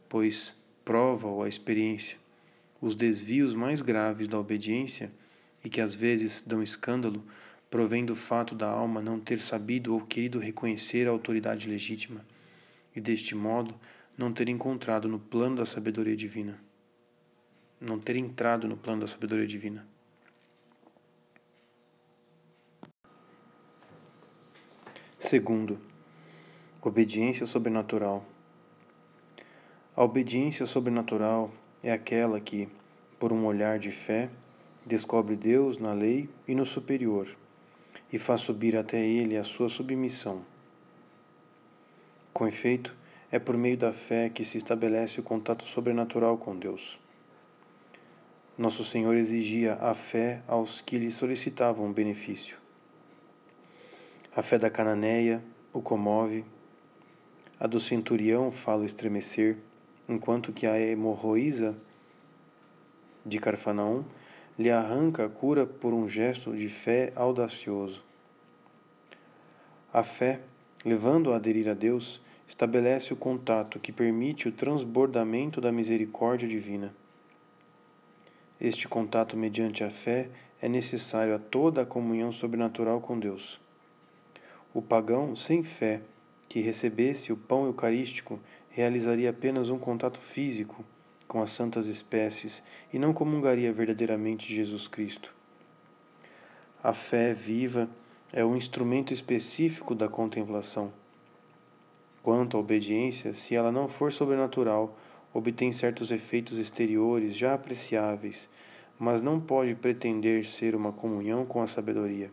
pois 0.09 0.55
prova-o 0.83 1.43
a 1.43 1.49
experiência 1.49 2.22
os 2.83 2.97
desvios 2.97 3.55
mais 3.55 3.81
graves 3.81 4.27
da 4.27 4.37
obediência 4.39 5.13
e 5.65 5.71
que 5.71 5.81
às 5.81 5.95
vezes 5.95 6.43
dão 6.43 6.61
escândalo, 6.61 7.25
provém 7.71 8.05
do 8.05 8.17
fato 8.17 8.57
da 8.57 8.69
alma 8.69 9.01
não 9.01 9.21
ter 9.21 9.39
sabido 9.41 9.95
ou 9.95 10.01
querido 10.01 10.41
reconhecer 10.41 11.07
a 11.07 11.11
autoridade 11.11 11.69
legítima, 11.71 12.27
e 12.95 13.01
deste 13.01 13.37
modo 13.37 13.75
não 14.19 14.33
ter 14.33 14.49
encontrado 14.49 15.09
no 15.09 15.21
plano 15.21 15.57
da 15.57 15.65
sabedoria 15.65 16.17
divina, 16.17 16.61
não 17.81 18.01
ter 18.01 18.17
entrado 18.17 18.67
no 18.67 18.77
plano 18.77 19.03
da 19.03 19.07
sabedoria 19.07 19.47
divina. 19.47 19.87
Segundo, 25.19 25.81
obediência 26.83 27.47
sobrenatural. 27.47 28.27
A 29.95 30.03
obediência 30.03 30.67
sobrenatural 30.67 31.55
é 31.83 31.93
aquela 31.93 32.41
que, 32.41 32.69
por 33.23 33.33
um 33.33 33.47
olhar 33.47 33.79
de 33.79 33.93
fé, 33.93 34.29
descobre 34.85 35.37
Deus 35.37 35.79
na 35.79 35.93
lei 35.93 36.29
e 36.49 36.57
no 36.57 36.67
superior 36.67 37.29
e 38.13 38.19
faz 38.19 38.41
subir 38.41 38.77
até 38.77 38.99
ele 38.99 39.37
a 39.37 39.45
sua 39.45 39.69
submissão. 39.69 40.43
Com 42.33 42.49
efeito, 42.49 42.93
é 43.31 43.39
por 43.39 43.57
meio 43.57 43.77
da 43.77 43.93
fé 43.93 44.29
que 44.29 44.43
se 44.43 44.59
estabelece 44.59 45.21
o 45.21 45.23
contato 45.23 45.65
sobrenatural 45.65 46.37
com 46.37 46.59
Deus. 46.59 46.99
Nosso 48.59 48.83
Senhor 48.83 49.15
exigia 49.15 49.75
a 49.75 49.95
fé 49.95 50.43
aos 50.49 50.81
que 50.81 50.99
lhe 50.99 51.13
solicitavam 51.13 51.87
um 51.87 51.93
benefício. 51.93 52.57
A 54.35 54.43
fé 54.43 54.59
da 54.59 54.69
cananeia 54.69 55.41
o 55.73 55.81
comove, 55.81 56.45
a 57.61 57.69
do 57.69 57.79
centurião 57.79 58.51
fala 58.51 58.85
estremecer, 58.85 59.59
enquanto 60.09 60.53
que 60.53 60.67
a 60.67 60.77
hemorroísa 60.77 61.77
de 63.25 63.39
Carfanaum 63.39 64.05
lhe 64.59 64.71
arranca 64.71 65.25
a 65.25 65.29
cura 65.29 65.67
por 65.67 65.93
um 65.95 66.07
gesto 66.07 66.55
de 66.55 66.69
fé 66.69 67.13
audacioso. 67.17 68.03
A 69.93 70.03
fé, 70.03 70.41
levando 70.85 71.33
a 71.33 71.37
aderir 71.37 71.69
a 71.69 71.75
Deus, 71.75 72.21
estabelece 72.47 73.13
o 73.13 73.17
contato 73.17 73.79
que 73.79 73.93
permite 73.93 74.49
o 74.49 74.53
transbordamento 74.53 75.61
da 75.61 75.73
misericórdia 75.73 76.49
divina. 76.49 76.95
Este 78.61 78.87
contato 78.87 79.37
mediante 79.37 79.83
a 79.83 79.91
fé 79.91 80.29
é 80.61 80.69
necessário 80.69 81.35
a 81.35 81.39
toda 81.39 81.83
a 81.83 81.87
comunhão 81.87 82.31
sobrenatural 82.31 83.01
com 83.01 83.19
Deus. 83.19 83.61
O 84.73 84.81
pagão 84.81 85.35
sem 85.35 85.65
fé, 85.65 86.03
que 86.49 86.61
recebesse 86.61 87.33
o 87.33 87.37
pão 87.37 87.67
eucarístico, 87.67 88.39
realizaria 88.71 89.31
apenas 89.31 89.69
um 89.69 89.79
contato 89.79 90.21
físico 90.21 90.85
com 91.33 91.41
as 91.41 91.51
santas 91.51 91.87
espécies 91.87 92.63
e 92.93 92.99
não 92.99 93.15
comungaria 93.15 93.73
verdadeiramente 93.73 94.47
de 94.47 94.55
Jesus 94.55 94.87
Cristo. 94.87 95.35
A 96.85 96.93
fé 96.93 97.33
viva 97.33 97.89
é 98.31 98.45
um 98.45 98.55
instrumento 98.55 99.15
específico 99.15 99.95
da 99.95 100.11
contemplação. 100.11 100.93
Quanto 102.23 102.59
à 102.59 102.61
obediência, 102.61 103.33
se 103.33 103.57
ela 103.57 103.73
não 103.73 103.89
for 103.89 104.13
sobrenatural, 104.13 104.95
obtém 105.33 105.73
certos 105.73 106.11
efeitos 106.11 106.59
exteriores 106.59 107.35
já 107.35 107.55
apreciáveis, 107.55 108.47
mas 108.99 109.23
não 109.23 109.41
pode 109.41 109.75
pretender 109.75 110.45
ser 110.45 110.75
uma 110.75 110.93
comunhão 110.93 111.47
com 111.47 111.63
a 111.63 111.67
sabedoria, 111.67 112.31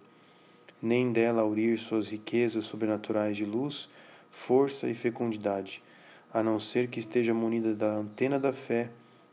nem 0.81 1.13
dela 1.13 1.41
aurir 1.41 1.79
suas 1.79 2.09
riquezas 2.09 2.65
sobrenaturais 2.65 3.37
de 3.37 3.45
luz, 3.45 3.89
força 4.29 4.89
e 4.89 4.93
fecundidade, 4.93 5.81
a 6.33 6.43
não 6.43 6.59
ser 6.59 6.89
que 6.89 6.99
esteja 6.99 7.33
munida 7.33 7.73
da 7.73 7.87
antena 7.87 8.39
da 8.39 8.53
fé 8.53 8.89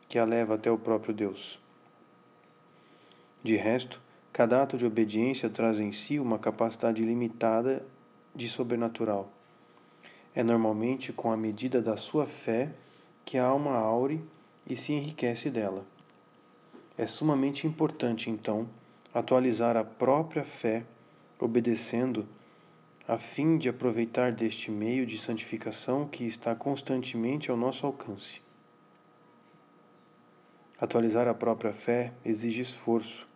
que 0.08 0.18
a 0.18 0.24
leva 0.24 0.54
até 0.54 0.70
o 0.70 0.78
próprio 0.78 1.14
Deus. 1.14 1.58
De 3.42 3.56
resto, 3.56 4.00
cada 4.32 4.62
ato 4.62 4.76
de 4.76 4.86
obediência 4.86 5.48
traz 5.48 5.78
em 5.78 5.92
si 5.92 6.18
uma 6.18 6.38
capacidade 6.38 7.02
limitada 7.04 7.84
de 8.34 8.48
sobrenatural. 8.48 9.30
É 10.34 10.42
normalmente 10.42 11.12
com 11.12 11.32
a 11.32 11.36
medida 11.36 11.80
da 11.80 11.96
sua 11.96 12.26
fé 12.26 12.70
que 13.24 13.38
a 13.38 13.44
alma 13.44 13.72
aure 13.72 14.22
e 14.66 14.76
se 14.76 14.92
enriquece 14.92 15.48
dela. 15.48 15.84
É 16.98 17.06
sumamente 17.06 17.66
importante, 17.66 18.30
então, 18.30 18.68
atualizar 19.12 19.76
a 19.76 19.84
própria 19.84 20.44
fé, 20.44 20.84
obedecendo, 21.38 22.26
a 23.08 23.16
fim 23.16 23.56
de 23.56 23.68
aproveitar 23.68 24.32
deste 24.32 24.68
meio 24.68 25.06
de 25.06 25.16
santificação 25.16 26.08
que 26.08 26.24
está 26.24 26.56
constantemente 26.56 27.50
ao 27.50 27.56
nosso 27.56 27.86
alcance. 27.86 28.42
Atualizar 30.80 31.28
a 31.28 31.34
própria 31.34 31.72
fé 31.72 32.12
exige 32.24 32.60
esforço. 32.60 33.26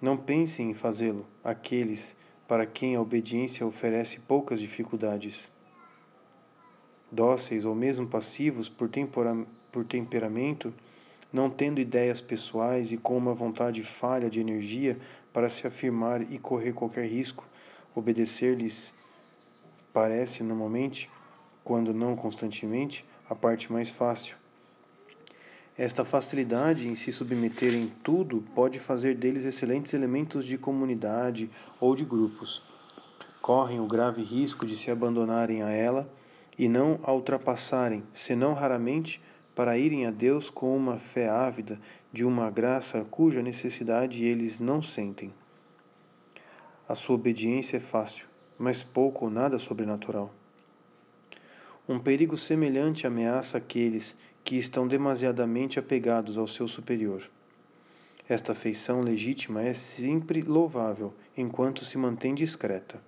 Não 0.00 0.16
pensem 0.16 0.70
em 0.70 0.74
fazê-lo 0.74 1.26
aqueles 1.44 2.16
para 2.48 2.64
quem 2.64 2.96
a 2.96 3.00
obediência 3.00 3.66
oferece 3.66 4.20
poucas 4.20 4.58
dificuldades. 4.58 5.50
Dóceis 7.12 7.64
ou 7.64 7.74
mesmo 7.74 8.06
passivos 8.06 8.68
por, 8.70 8.90
por 9.70 9.84
temperamento, 9.84 10.72
não 11.30 11.50
tendo 11.50 11.80
ideias 11.80 12.22
pessoais 12.22 12.90
e 12.90 12.96
com 12.96 13.18
uma 13.18 13.34
vontade 13.34 13.82
falha 13.82 14.30
de 14.30 14.40
energia 14.40 14.98
para 15.32 15.50
se 15.50 15.66
afirmar 15.66 16.22
e 16.32 16.38
correr 16.38 16.72
qualquer 16.72 17.06
risco, 17.06 17.46
obedecer-lhes 17.96 18.92
parece 19.92 20.42
normalmente, 20.42 21.10
quando 21.64 21.92
não 21.94 22.14
constantemente, 22.14 23.04
a 23.28 23.34
parte 23.34 23.72
mais 23.72 23.90
fácil. 23.90 24.36
Esta 25.76 26.04
facilidade 26.04 26.88
em 26.88 26.94
se 26.94 27.10
submeter 27.10 27.74
em 27.74 27.88
tudo 28.02 28.44
pode 28.54 28.78
fazer 28.78 29.14
deles 29.14 29.44
excelentes 29.44 29.92
elementos 29.92 30.46
de 30.46 30.56
comunidade 30.56 31.50
ou 31.80 31.96
de 31.96 32.04
grupos. 32.04 32.62
Correm 33.40 33.80
o 33.80 33.86
grave 33.86 34.22
risco 34.22 34.66
de 34.66 34.76
se 34.76 34.90
abandonarem 34.90 35.62
a 35.62 35.70
ela 35.70 36.08
e 36.58 36.68
não 36.68 36.98
a 37.02 37.12
ultrapassarem, 37.12 38.02
senão 38.12 38.54
raramente 38.54 39.20
para 39.54 39.78
irem 39.78 40.06
a 40.06 40.10
Deus 40.10 40.50
com 40.50 40.76
uma 40.76 40.98
fé 40.98 41.28
ávida 41.28 41.80
de 42.12 42.24
uma 42.24 42.50
graça 42.50 43.06
cuja 43.10 43.42
necessidade 43.42 44.24
eles 44.24 44.58
não 44.58 44.82
sentem. 44.82 45.32
A 46.88 46.94
sua 46.94 47.16
obediência 47.16 47.78
é 47.78 47.80
fácil, 47.80 48.26
mas 48.56 48.82
pouco 48.82 49.24
ou 49.24 49.30
nada 49.30 49.58
sobrenatural. 49.58 50.32
Um 51.88 51.98
perigo 51.98 52.36
semelhante 52.38 53.06
ameaça 53.06 53.58
aqueles 53.58 54.16
que 54.44 54.56
estão 54.56 54.86
demasiadamente 54.86 55.78
apegados 55.78 56.38
ao 56.38 56.46
seu 56.46 56.68
superior. 56.68 57.28
Esta 58.28 58.52
afeição 58.52 59.00
legítima 59.00 59.62
é 59.62 59.74
sempre 59.74 60.42
louvável 60.42 61.12
enquanto 61.36 61.84
se 61.84 61.98
mantém 61.98 62.34
discreta. 62.34 63.00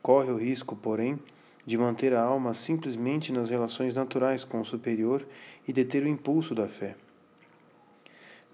Corre 0.00 0.30
o 0.30 0.38
risco, 0.38 0.74
porém, 0.74 1.18
de 1.66 1.76
manter 1.76 2.14
a 2.14 2.22
alma 2.22 2.54
simplesmente 2.54 3.30
nas 3.30 3.50
relações 3.50 3.94
naturais 3.94 4.44
com 4.44 4.62
o 4.62 4.64
superior 4.64 5.26
e 5.66 5.72
deter 5.72 6.02
o 6.02 6.08
impulso 6.08 6.54
da 6.54 6.66
fé. 6.66 6.96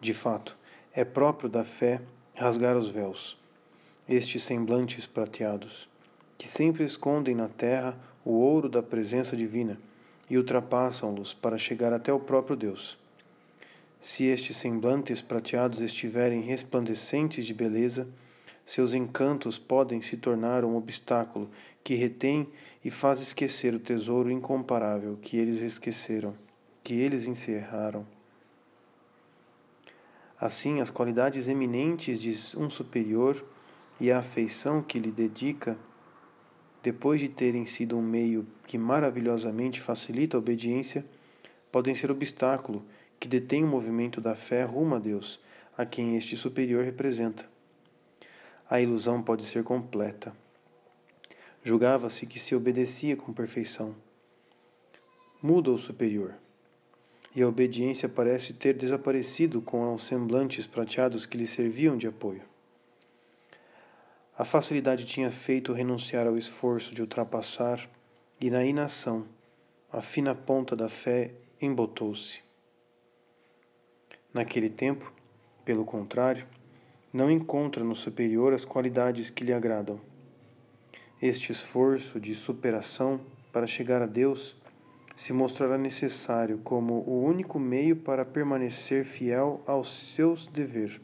De 0.01 0.12
fato, 0.12 0.57
é 0.93 1.05
próprio 1.05 1.49
da 1.49 1.62
fé 1.64 2.01
rasgar 2.35 2.76
os 2.76 2.91
véus, 2.91 3.39
estes 4.09 4.42
semblantes 4.42 5.07
prateados, 5.07 5.88
que 6.36 6.46
sempre 6.46 6.84
escondem 6.84 7.34
na 7.34 7.48
terra 7.48 7.96
o 8.24 8.32
ouro 8.32 8.68
da 8.68 8.82
presença 8.82 9.36
divina 9.36 9.78
e 10.28 10.36
ultrapassam-los 10.36 11.32
para 11.32 11.59
chegar 11.59 11.92
até 11.92 12.12
o 12.12 12.20
próprio 12.20 12.57
Deus. 12.57 12.98
Se 14.00 14.24
estes 14.24 14.57
semblantes 14.57 15.22
prateados 15.22 15.80
estiverem 15.80 16.42
resplandecentes 16.42 17.46
de 17.46 17.55
beleza, 17.55 18.07
seus 18.66 18.92
encantos 18.92 19.59
podem 19.59 20.02
se 20.02 20.16
tornar 20.16 20.64
um 20.64 20.76
obstáculo 20.76 21.50
que 21.82 21.94
retém 21.94 22.48
e 22.84 22.90
faz 22.90 23.20
esquecer 23.20 23.74
o 23.74 23.78
tesouro 23.78 24.30
incomparável 24.30 25.18
que 25.20 25.36
eles 25.36 25.61
esqueceram, 25.61 26.34
que 26.82 26.94
eles 26.94 27.26
encerraram. 27.26 28.07
Assim, 30.38 30.80
as 30.80 30.90
qualidades 30.90 31.48
eminentes 31.48 32.20
de 32.20 32.36
um 32.59 32.68
superior 32.68 33.42
e 34.01 34.11
a 34.11 34.18
afeição 34.18 34.82
que 34.82 34.99
lhe 34.99 35.11
dedica, 35.11 35.78
depois 36.82 37.20
de 37.20 37.28
terem 37.28 37.64
sido 37.64 37.97
um 37.97 38.03
meio 38.03 38.47
que 38.66 38.76
maravilhosamente 38.76 39.80
facilita 39.80 40.36
a 40.36 40.40
obediência, 40.40 41.05
podem 41.70 41.95
ser 41.95 42.11
obstáculo 42.11 42.84
que 43.18 43.28
detém 43.28 43.64
o 43.64 43.66
movimento 43.66 44.20
da 44.20 44.34
fé 44.34 44.64
rumo 44.64 44.97
a 44.97 44.99
Deus, 44.99 45.40
a 45.76 45.86
quem 45.86 46.16
este 46.16 46.36
superior 46.36 46.84
representa. 46.84 47.49
A 48.68 48.80
ilusão 48.80 49.22
pode 49.22 49.45
ser 49.45 49.64
completa. 49.64 50.34
Julgava-se 51.62 52.26
que 52.26 52.38
se 52.38 52.55
obedecia 52.55 53.16
com 53.16 53.32
perfeição. 53.32 53.95
Muda 55.42 55.70
o 55.70 55.78
superior. 55.78 56.34
E 57.34 57.42
a 57.42 57.49
obediência 57.49 58.09
parece 58.09 58.53
ter 58.53 58.74
desaparecido 58.74 59.61
com 59.61 59.95
os 59.95 60.05
semblantes 60.05 60.66
prateados 60.66 61.26
que 61.26 61.36
lhe 61.36 61.47
serviam 61.47 61.97
de 61.97 62.07
apoio. 62.07 62.53
A 64.37 64.45
facilidade 64.45 65.05
tinha 65.05 65.30
feito 65.30 65.72
renunciar 65.72 66.26
ao 66.26 66.37
esforço 66.37 66.95
de 66.95 67.01
ultrapassar, 67.01 67.89
e 68.41 68.51
na 68.51 68.64
inação, 68.64 69.24
a 69.93 70.01
fina 70.01 70.35
ponta 70.35 70.74
da 70.74 70.89
fé 70.89 71.32
embotou-se. 71.61 72.41
Naquele 74.32 74.68
tempo, 74.68 75.12
pelo 75.64 75.85
contrário, 75.85 76.47
não 77.12 77.30
encontra 77.30 77.85
no 77.85 77.95
superior 77.95 78.53
as 78.53 78.64
qualidades 78.64 79.30
que 79.30 79.45
lhe 79.45 79.53
agradam 79.53 80.01
este 81.26 81.53
esforço 81.53 82.20
de 82.20 82.35
superação 82.35 83.18
para 83.51 83.66
chegar 83.66 84.03
a 84.03 84.07
Deus 84.07 84.61
se 85.16 85.32
mostrará 85.32 85.78
necessário 85.78 86.59
como 86.59 86.97
o 87.07 87.24
único 87.24 87.59
meio 87.59 87.97
para 87.97 88.26
permanecer 88.26 89.07
fiel 89.07 89.62
aos 89.66 90.12
seus 90.12 90.47
deveres. 90.47 91.01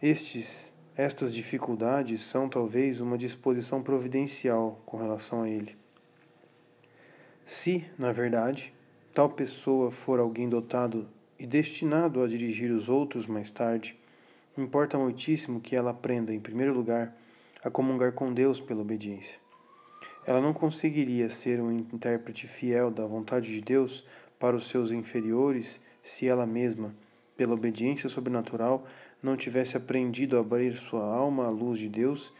Estes, 0.00 0.71
estas 0.96 1.32
dificuldades 1.32 2.20
são 2.22 2.48
talvez 2.48 3.00
uma 3.00 3.16
disposição 3.16 3.82
providencial 3.82 4.80
com 4.84 4.98
relação 4.98 5.42
a 5.42 5.48
ele. 5.48 5.76
Se, 7.44 7.84
na 7.98 8.12
verdade, 8.12 8.74
tal 9.14 9.30
pessoa 9.30 9.90
for 9.90 10.20
alguém 10.20 10.48
dotado 10.48 11.08
e 11.38 11.46
destinado 11.46 12.22
a 12.22 12.28
dirigir 12.28 12.70
os 12.70 12.88
outros 12.88 13.26
mais 13.26 13.50
tarde, 13.50 13.98
importa 14.56 14.98
muitíssimo 14.98 15.60
que 15.60 15.74
ela 15.74 15.90
aprenda, 15.90 16.32
em 16.32 16.40
primeiro 16.40 16.74
lugar, 16.74 17.16
a 17.64 17.70
comungar 17.70 18.12
com 18.12 18.32
Deus 18.32 18.60
pela 18.60 18.82
obediência. 18.82 19.40
Ela 20.26 20.40
não 20.40 20.52
conseguiria 20.52 21.30
ser 21.30 21.60
um 21.60 21.72
intérprete 21.72 22.46
fiel 22.46 22.90
da 22.90 23.06
vontade 23.06 23.52
de 23.52 23.60
Deus 23.60 24.06
para 24.38 24.56
os 24.56 24.68
seus 24.68 24.92
inferiores 24.92 25.80
se 26.02 26.28
ela 26.28 26.46
mesma, 26.46 26.94
pela 27.36 27.54
obediência 27.54 28.08
sobrenatural, 28.08 28.86
não 29.22 29.36
tivesse 29.36 29.76
aprendido 29.76 30.36
a 30.36 30.40
abrir 30.40 30.76
sua 30.76 31.04
alma 31.04 31.46
à 31.46 31.50
luz 31.50 31.78
de 31.78 31.88
Deus 31.88 32.32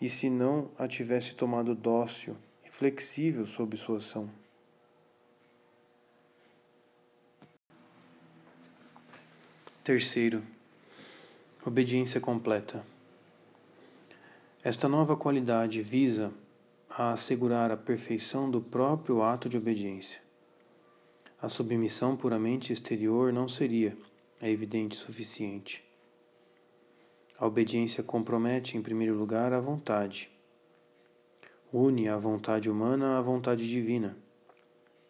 e 0.00 0.08
se 0.08 0.30
não 0.30 0.70
a 0.78 0.86
tivesse 0.86 1.34
tomado 1.34 1.74
dócil 1.74 2.36
e 2.64 2.70
flexível 2.70 3.46
sob 3.46 3.76
sua 3.76 3.98
ação. 3.98 4.30
Terceiro, 9.82 10.42
obediência 11.66 12.20
completa. 12.20 12.84
Esta 14.62 14.88
nova 14.88 15.14
qualidade 15.14 15.82
visa 15.82 16.32
a 16.88 17.12
assegurar 17.12 17.70
a 17.70 17.76
perfeição 17.76 18.50
do 18.50 18.60
próprio 18.62 19.22
ato 19.22 19.48
de 19.48 19.58
obediência. 19.58 20.22
A 21.42 21.50
submissão 21.50 22.16
puramente 22.16 22.72
exterior 22.72 23.30
não 23.30 23.46
seria, 23.46 23.94
é 24.40 24.48
evidente, 24.48 24.96
suficiente. 24.96 25.84
A 27.36 27.48
obediência 27.48 28.00
compromete, 28.00 28.76
em 28.76 28.82
primeiro 28.82 29.16
lugar, 29.16 29.52
a 29.52 29.58
vontade. 29.58 30.30
Une 31.72 32.08
a 32.08 32.16
vontade 32.16 32.70
humana 32.70 33.18
à 33.18 33.20
vontade 33.20 33.68
divina, 33.68 34.16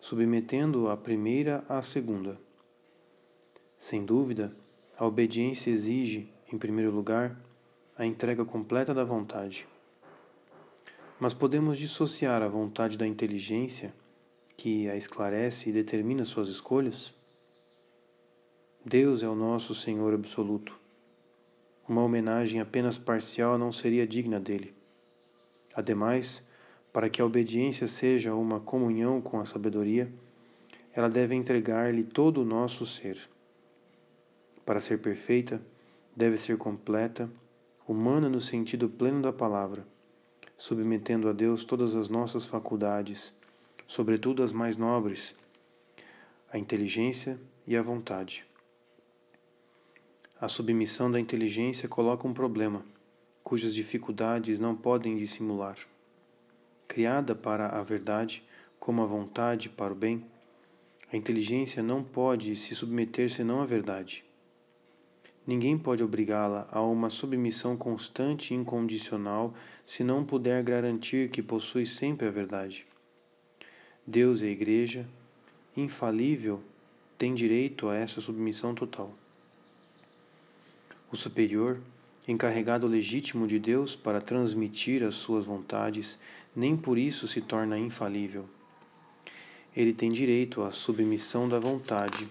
submetendo 0.01 0.89
a 0.89 0.97
primeira 0.97 1.63
à 1.69 1.83
segunda. 1.83 2.41
Sem 3.79 4.07
dúvida, 4.07 4.57
a 4.97 5.05
obediência 5.05 5.71
exige, 5.71 6.33
em 6.51 6.57
primeiro 6.57 6.91
lugar, 6.91 7.39
a 7.95 8.07
entrega 8.07 8.43
completa 8.43 8.95
da 8.95 9.05
vontade. 9.05 9.69
Mas 11.21 11.35
podemos 11.35 11.77
dissociar 11.77 12.43
a 12.43 12.49
vontade 12.49 12.97
da 12.97 13.07
inteligência, 13.07 13.95
que 14.57 14.89
a 14.89 14.97
esclarece 14.97 15.69
e 15.69 15.73
determina 15.75 16.25
suas 16.25 16.49
escolhas? 16.49 17.13
Deus 18.83 19.23
é 19.23 19.29
o 19.29 19.35
nosso 19.35 19.75
Senhor 19.75 20.15
absoluto 20.15 20.84
uma 21.89 22.03
homenagem 22.03 22.61
apenas 22.61 22.97
parcial 22.97 23.59
não 23.59 23.71
seria 23.71 24.07
digna 24.07 24.41
dele. 24.41 24.75
Ademais, 25.75 26.43
para 26.93 27.11
que 27.11 27.21
a 27.21 27.27
obediência 27.27 27.89
seja 27.89 28.35
uma 28.35 28.61
comunhão 28.61 29.21
com 29.21 29.41
a 29.41 29.45
sabedoria, 29.45 30.11
ela 30.93 31.09
deve 31.09 31.35
entregar-lhe 31.35 32.05
todo 32.05 32.41
o 32.41 32.45
nosso 32.45 32.87
ser. 32.87 33.19
Para 34.65 34.81
ser 34.81 35.01
perfeita, 35.01 35.61
deve 36.17 36.37
ser 36.37 36.57
completa, 36.57 37.29
humana 37.87 38.29
no 38.29 38.41
sentido 38.41 38.89
pleno 38.89 39.21
da 39.21 39.33
palavra, 39.33 39.85
submetendo 40.57 41.29
a 41.29 41.33
Deus 41.33 41.65
todas 41.65 41.97
as 41.97 42.09
nossas 42.09 42.47
faculdades, 42.47 43.35
sobretudo 43.87 44.43
as 44.43 44.53
mais 44.53 44.77
nobres, 44.77 45.35
a 46.51 46.57
inteligência 46.57 47.39
e 47.67 47.77
a 47.77 47.83
vontade. 47.83 48.47
A 50.45 50.49
submissão 50.49 51.11
da 51.11 51.19
inteligência 51.19 51.89
coloca 51.89 52.29
um 52.29 52.35
problema, 52.35 52.85
cujas 53.43 53.75
dificuldades 53.75 54.59
não 54.59 54.77
podem 54.77 55.17
dissimular. 55.17 55.79
Criada 56.87 57.35
para 57.35 57.69
a 57.69 57.83
verdade, 57.83 58.45
como 58.79 59.01
a 59.01 59.07
vontade 59.07 59.71
para 59.71 59.95
o 59.95 59.97
bem, 59.97 60.23
a 61.11 61.17
inteligência 61.17 61.83
não 61.83 62.05
pode 62.05 62.57
se 62.57 62.75
submeter 62.75 63.31
senão 63.31 63.63
à 63.63 63.65
verdade. 63.65 64.23
Ninguém 65.47 65.79
pode 65.79 66.05
obrigá-la 66.05 66.69
a 66.71 66.83
uma 66.83 67.09
submissão 67.09 67.75
constante 67.75 68.53
e 68.53 68.57
incondicional 68.59 69.55
se 69.87 70.05
não 70.05 70.27
puder 70.27 70.63
garantir 70.63 71.31
que 71.31 71.41
possui 71.41 71.87
sempre 71.87 72.29
a 72.29 72.31
verdade. 72.31 72.87
Deus 74.07 74.43
e 74.43 74.45
a 74.45 74.51
Igreja, 74.51 75.09
infalível, 75.75 76.63
têm 77.17 77.33
direito 77.33 77.89
a 77.89 77.97
essa 77.97 78.21
submissão 78.21 78.75
total. 78.75 79.24
O 81.15 81.17
superior, 81.17 81.79
encarregado 82.27 82.89
legítimo 82.89 83.47
de 83.47 83.57
Deus 83.57 83.95
para 83.95 84.21
transmitir 84.21 85.05
as 85.05 85.15
suas 85.15 85.45
vontades, 85.45 86.19
nem 86.57 86.77
por 86.77 86.99
isso 86.99 87.29
se 87.29 87.41
torna 87.41 87.79
infalível. 87.79 88.47
Ele 89.77 89.93
tem 89.93 90.11
direito 90.11 90.65
à 90.65 90.73
submissão 90.73 91.49
da 91.49 91.61
vontade. 91.61 92.29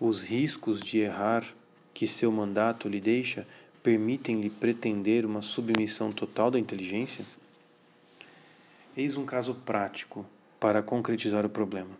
Os 0.00 0.24
riscos 0.24 0.80
de 0.80 0.98
errar 0.98 1.46
que 1.94 2.04
seu 2.04 2.32
mandato 2.32 2.88
lhe 2.88 3.00
deixa 3.00 3.46
permitem-lhe 3.80 4.50
pretender 4.50 5.24
uma 5.24 5.40
submissão 5.40 6.10
total 6.10 6.50
da 6.50 6.58
inteligência? 6.58 7.24
Eis 8.96 9.16
um 9.16 9.24
caso 9.24 9.54
prático 9.54 10.26
para 10.58 10.82
concretizar 10.82 11.46
o 11.46 11.48
problema. 11.48 11.96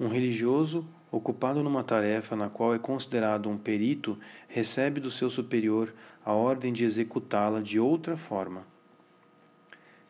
Um 0.00 0.08
religioso 0.08 0.84
ocupado 1.16 1.62
numa 1.62 1.84
tarefa 1.84 2.34
na 2.34 2.50
qual 2.50 2.74
é 2.74 2.78
considerado 2.78 3.48
um 3.48 3.56
perito, 3.56 4.18
recebe 4.48 5.00
do 5.00 5.10
seu 5.10 5.30
superior 5.30 5.94
a 6.24 6.32
ordem 6.32 6.72
de 6.72 6.84
executá-la 6.84 7.60
de 7.60 7.78
outra 7.78 8.16
forma. 8.16 8.66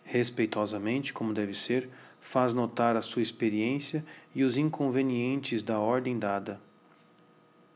Respeitosamente, 0.03 1.13
como 1.13 1.35
deve 1.35 1.53
ser, 1.53 1.91
faz 2.19 2.55
notar 2.55 2.97
a 2.97 3.03
sua 3.03 3.21
experiência 3.21 4.05
e 4.35 4.45
os 4.45 4.57
inconvenientes 4.57 5.63
da 5.63 5.79
ordem 5.79 6.19
dada. 6.19 6.59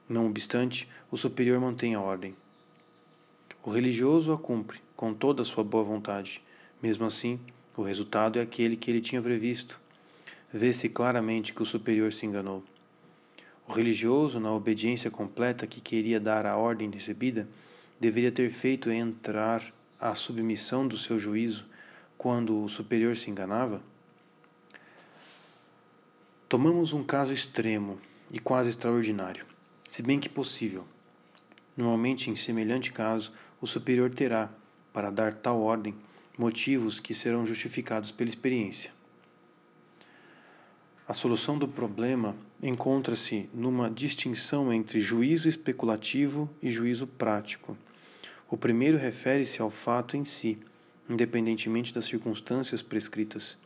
Não 0.08 0.26
obstante, 0.26 0.88
o 1.10 1.16
superior 1.16 1.60
mantém 1.60 1.94
a 1.94 2.00
ordem. 2.00 2.34
O 3.62 3.70
religioso 3.70 4.32
a 4.32 4.38
cumpre 4.38 4.80
com 4.96 5.12
toda 5.12 5.42
a 5.42 5.44
sua 5.44 5.62
boa 5.62 5.84
vontade. 5.84 6.42
Mesmo 6.82 7.04
assim, 7.04 7.38
o 7.76 7.82
resultado 7.82 8.38
é 8.38 8.42
aquele 8.42 8.76
que 8.76 8.90
ele 8.90 9.02
tinha 9.02 9.20
previsto. 9.20 9.78
Vê-se 10.50 10.88
claramente 10.88 11.52
que 11.52 11.62
o 11.62 11.66
superior 11.66 12.10
se 12.10 12.24
enganou. 12.24 12.64
O 13.68 13.72
religioso, 13.72 14.40
na 14.40 14.50
obediência 14.50 15.10
completa 15.10 15.66
que 15.66 15.78
queria 15.78 16.18
dar 16.18 16.46
à 16.46 16.56
ordem 16.56 16.90
recebida, 16.90 17.46
deveria 18.00 18.32
ter 18.32 18.50
feito 18.50 18.90
entrar 18.90 19.62
a 20.00 20.14
submissão 20.14 20.88
do 20.88 20.96
seu 20.96 21.18
juízo 21.18 21.66
quando 22.16 22.64
o 22.64 22.68
superior 22.68 23.14
se 23.14 23.30
enganava? 23.30 23.82
Tomamos 26.48 26.94
um 26.94 27.04
caso 27.04 27.34
extremo 27.34 28.00
e 28.30 28.38
quase 28.38 28.70
extraordinário, 28.70 29.44
se 29.86 30.02
bem 30.02 30.18
que 30.18 30.30
possível. 30.30 30.86
Normalmente, 31.76 32.30
em 32.30 32.36
semelhante 32.36 32.90
caso, 32.90 33.34
o 33.60 33.66
superior 33.66 34.10
terá, 34.10 34.48
para 34.94 35.10
dar 35.10 35.34
tal 35.34 35.60
ordem, 35.60 35.94
motivos 36.38 37.00
que 37.00 37.12
serão 37.12 37.44
justificados 37.44 38.10
pela 38.10 38.30
experiência. 38.30 38.97
A 41.08 41.14
solução 41.14 41.56
do 41.56 41.66
problema 41.66 42.36
encontra-se 42.62 43.48
numa 43.54 43.90
distinção 43.90 44.70
entre 44.70 45.00
juízo 45.00 45.48
especulativo 45.48 46.50
e 46.62 46.70
juízo 46.70 47.06
prático. 47.06 47.74
O 48.50 48.58
primeiro 48.58 48.98
refere-se 48.98 49.62
ao 49.62 49.70
fato 49.70 50.18
em 50.18 50.26
si, 50.26 50.58
independentemente 51.08 51.94
das 51.94 52.04
circunstâncias 52.04 52.82
prescritas, 52.82 53.56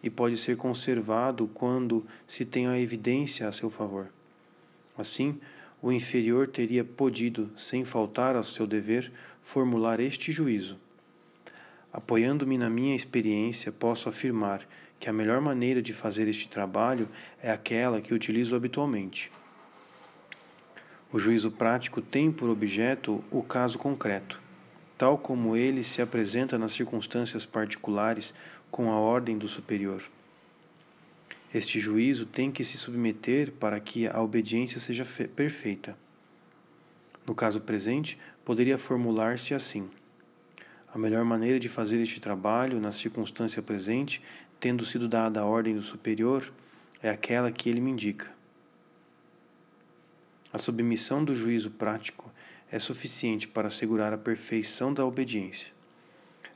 e 0.00 0.08
pode 0.08 0.36
ser 0.36 0.56
conservado 0.56 1.50
quando 1.52 2.06
se 2.24 2.44
tem 2.44 2.68
a 2.68 2.78
evidência 2.78 3.48
a 3.48 3.52
seu 3.52 3.68
favor. 3.68 4.06
Assim, 4.96 5.40
o 5.82 5.90
inferior 5.90 6.46
teria 6.46 6.84
podido, 6.84 7.50
sem 7.56 7.84
faltar 7.84 8.36
ao 8.36 8.44
seu 8.44 8.64
dever, 8.64 9.10
formular 9.42 9.98
este 9.98 10.30
juízo. 10.30 10.78
Apoiando-me 11.92 12.56
na 12.56 12.70
minha 12.70 12.94
experiência, 12.94 13.72
posso 13.72 14.08
afirmar 14.08 14.64
que 14.98 15.08
a 15.08 15.12
melhor 15.12 15.40
maneira 15.40 15.82
de 15.82 15.92
fazer 15.92 16.28
este 16.28 16.48
trabalho 16.48 17.08
é 17.42 17.50
aquela 17.50 18.00
que 18.00 18.14
utilizo 18.14 18.56
habitualmente. 18.56 19.30
O 21.12 21.18
juízo 21.18 21.50
prático 21.50 22.02
tem 22.02 22.32
por 22.32 22.48
objeto 22.48 23.22
o 23.30 23.42
caso 23.42 23.78
concreto, 23.78 24.40
tal 24.98 25.16
como 25.16 25.56
ele 25.56 25.84
se 25.84 26.02
apresenta 26.02 26.58
nas 26.58 26.72
circunstâncias 26.72 27.46
particulares 27.46 28.34
com 28.70 28.90
a 28.90 28.98
ordem 28.98 29.38
do 29.38 29.48
superior. 29.48 30.02
Este 31.54 31.78
juízo 31.78 32.26
tem 32.26 32.50
que 32.50 32.64
se 32.64 32.76
submeter 32.76 33.52
para 33.52 33.78
que 33.78 34.06
a 34.06 34.20
obediência 34.20 34.80
seja 34.80 35.06
perfeita. 35.34 35.96
No 37.26 37.34
caso 37.34 37.60
presente, 37.60 38.18
poderia 38.44 38.76
formular-se 38.76 39.54
assim: 39.54 39.88
A 40.92 40.98
melhor 40.98 41.24
maneira 41.24 41.58
de 41.58 41.68
fazer 41.68 41.98
este 42.00 42.20
trabalho 42.20 42.80
na 42.80 42.92
circunstância 42.92 43.62
presente 43.62 44.22
tendo 44.58 44.84
sido 44.84 45.08
dada 45.08 45.40
a 45.40 45.44
ordem 45.44 45.74
do 45.74 45.82
superior, 45.82 46.52
é 47.02 47.10
aquela 47.10 47.52
que 47.52 47.68
ele 47.68 47.80
me 47.80 47.90
indica. 47.90 48.30
A 50.52 50.58
submissão 50.58 51.24
do 51.24 51.34
juízo 51.34 51.70
prático 51.70 52.32
é 52.70 52.78
suficiente 52.78 53.46
para 53.46 53.68
assegurar 53.68 54.12
a 54.12 54.18
perfeição 54.18 54.92
da 54.92 55.04
obediência. 55.04 55.72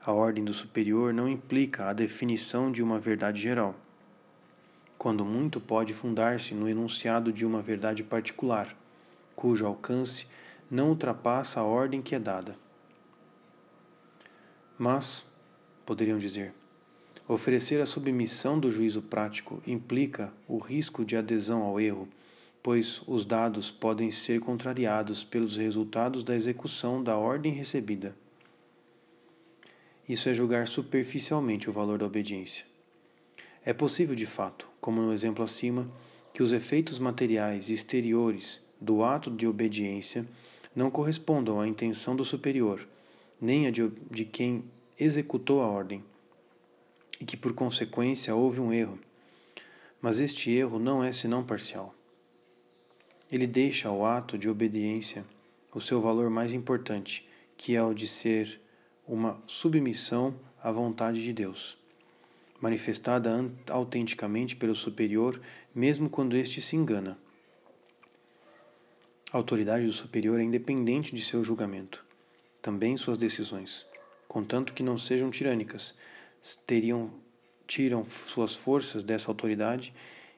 A 0.04 0.12
ordem 0.12 0.44
do 0.44 0.54
superior 0.54 1.12
não 1.12 1.28
implica 1.28 1.88
a 1.88 1.92
definição 1.92 2.72
de 2.72 2.82
uma 2.82 2.98
verdade 2.98 3.40
geral, 3.40 3.74
quando 4.96 5.24
muito 5.24 5.60
pode 5.60 5.94
fundar-se 5.94 6.54
no 6.54 6.68
enunciado 6.68 7.32
de 7.32 7.46
uma 7.46 7.62
verdade 7.62 8.02
particular, 8.02 8.76
cujo 9.34 9.66
alcance 9.66 10.26
não 10.70 10.90
ultrapassa 10.90 11.60
a 11.60 11.64
ordem 11.64 12.02
que 12.02 12.14
é 12.14 12.18
dada. 12.18 12.56
Mas, 14.78 15.26
poderiam 15.84 16.18
dizer, 16.18 16.54
Oferecer 17.30 17.80
a 17.80 17.86
submissão 17.86 18.58
do 18.58 18.72
juízo 18.72 19.00
prático 19.00 19.62
implica 19.64 20.32
o 20.48 20.58
risco 20.58 21.04
de 21.04 21.16
adesão 21.16 21.62
ao 21.62 21.78
erro, 21.80 22.08
pois 22.60 23.02
os 23.06 23.24
dados 23.24 23.70
podem 23.70 24.10
ser 24.10 24.40
contrariados 24.40 25.22
pelos 25.22 25.56
resultados 25.56 26.24
da 26.24 26.34
execução 26.34 27.00
da 27.00 27.16
ordem 27.16 27.52
recebida. 27.52 28.16
Isso 30.08 30.28
é 30.28 30.34
julgar 30.34 30.66
superficialmente 30.66 31.70
o 31.70 31.72
valor 31.72 31.98
da 31.98 32.06
obediência. 32.06 32.66
É 33.64 33.72
possível, 33.72 34.16
de 34.16 34.26
fato, 34.26 34.68
como 34.80 35.00
no 35.00 35.12
exemplo 35.12 35.44
acima, 35.44 35.88
que 36.34 36.42
os 36.42 36.52
efeitos 36.52 36.98
materiais 36.98 37.70
exteriores 37.70 38.60
do 38.80 39.04
ato 39.04 39.30
de 39.30 39.46
obediência 39.46 40.26
não 40.74 40.90
correspondam 40.90 41.60
à 41.60 41.68
intenção 41.68 42.16
do 42.16 42.24
superior, 42.24 42.88
nem 43.40 43.68
a 43.68 43.70
de, 43.70 43.88
de 44.10 44.24
quem 44.24 44.64
executou 44.98 45.62
a 45.62 45.68
ordem 45.68 46.02
e 47.20 47.24
que 47.24 47.36
por 47.36 47.52
consequência 47.52 48.34
houve 48.34 48.58
um 48.58 48.72
erro. 48.72 48.98
Mas 50.00 50.18
este 50.18 50.50
erro 50.50 50.78
não 50.78 51.04
é 51.04 51.12
senão 51.12 51.44
parcial. 51.44 51.94
Ele 53.30 53.46
deixa 53.46 53.88
ao 53.88 54.04
ato 54.04 54.38
de 54.38 54.48
obediência 54.48 55.24
o 55.72 55.80
seu 55.80 56.00
valor 56.00 56.30
mais 56.30 56.52
importante, 56.52 57.28
que 57.56 57.76
é 57.76 57.82
o 57.82 57.94
de 57.94 58.08
ser 58.08 58.60
uma 59.06 59.40
submissão 59.46 60.34
à 60.62 60.72
vontade 60.72 61.22
de 61.22 61.32
Deus, 61.32 61.78
manifestada 62.60 63.50
autenticamente 63.68 64.56
pelo 64.56 64.74
superior, 64.74 65.40
mesmo 65.74 66.08
quando 66.08 66.36
este 66.36 66.60
se 66.60 66.74
engana. 66.74 67.18
A 69.32 69.36
autoridade 69.36 69.86
do 69.86 69.92
superior 69.92 70.40
é 70.40 70.42
independente 70.42 71.14
de 71.14 71.22
seu 71.22 71.44
julgamento, 71.44 72.04
também 72.60 72.96
suas 72.96 73.16
decisões, 73.16 73.86
contanto 74.26 74.72
que 74.72 74.82
não 74.82 74.98
sejam 74.98 75.30
tirânicas, 75.30 75.94
teriam 76.66 77.10
tiram 77.66 78.04
suas 78.04 78.52
forças 78.52 79.04
dessa 79.04 79.30
autoridade 79.30 79.94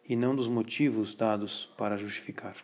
e 0.06 0.14
não 0.14 0.36
dos 0.36 0.46
motivos 0.46 1.14
dados 1.14 1.72
para 1.78 1.96
justificar. 1.96 2.56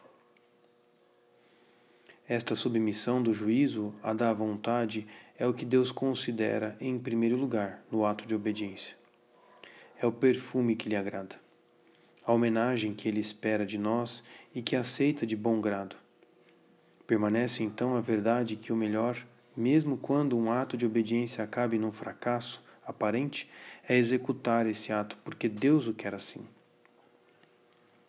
Esta 2.28 2.54
submissão 2.54 3.22
do 3.22 3.32
juízo 3.32 3.94
à 4.02 4.12
da 4.12 4.30
vontade 4.34 5.06
é 5.38 5.46
o 5.46 5.54
que 5.54 5.64
Deus 5.64 5.90
considera 5.90 6.76
em 6.78 6.98
primeiro 6.98 7.34
lugar 7.34 7.82
no 7.90 8.04
ato 8.04 8.26
de 8.26 8.34
obediência. 8.34 8.94
É 9.98 10.06
o 10.06 10.12
perfume 10.12 10.76
que 10.76 10.90
lhe 10.90 10.96
agrada, 10.96 11.36
a 12.22 12.32
homenagem 12.34 12.92
que 12.92 13.08
ele 13.08 13.20
espera 13.20 13.64
de 13.64 13.78
nós 13.78 14.22
e 14.54 14.60
que 14.60 14.76
aceita 14.76 15.26
de 15.26 15.34
bom 15.34 15.62
grado. 15.62 15.96
Permanece 17.06 17.64
então 17.64 17.96
a 17.96 18.02
verdade 18.02 18.56
que 18.56 18.70
o 18.70 18.76
melhor, 18.76 19.26
mesmo 19.56 19.96
quando 19.96 20.36
um 20.36 20.52
ato 20.52 20.76
de 20.76 20.84
obediência 20.84 21.42
acabe 21.42 21.78
num 21.78 21.90
fracasso 21.90 22.62
aparente, 22.88 23.48
é 23.88 23.96
executar 23.96 24.66
esse 24.66 24.92
ato, 24.92 25.16
porque 25.22 25.48
Deus 25.48 25.86
o 25.86 25.94
quer 25.94 26.14
assim. 26.14 26.44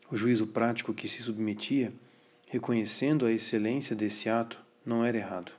O 0.09 0.15
juízo 0.15 0.47
prático 0.47 0.93
que 0.93 1.07
se 1.07 1.21
submetia, 1.21 1.93
reconhecendo 2.47 3.25
a 3.25 3.31
excelência 3.31 3.95
desse 3.95 4.29
ato, 4.29 4.59
não 4.83 5.05
era 5.05 5.17
errado. 5.17 5.51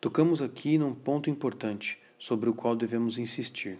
Tocamos 0.00 0.40
aqui 0.40 0.78
num 0.78 0.94
ponto 0.94 1.28
importante 1.28 1.98
sobre 2.18 2.48
o 2.48 2.54
qual 2.54 2.74
devemos 2.74 3.18
insistir. 3.18 3.78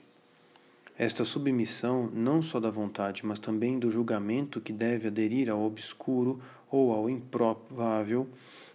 Esta 0.99 1.24
submissão, 1.24 2.11
não 2.12 2.43
só 2.43 2.61
da 2.61 2.70
vontade, 2.70 3.24
mas 3.24 3.39
também 3.39 3.78
do 3.78 3.91
julgamento 3.91 4.61
que 4.61 4.70
deve 4.70 5.09
aderir 5.09 5.49
ao 5.49 5.62
obscuro 5.62 6.39
ou 6.70 6.93
ao 6.93 7.09
improvável, 7.09 8.28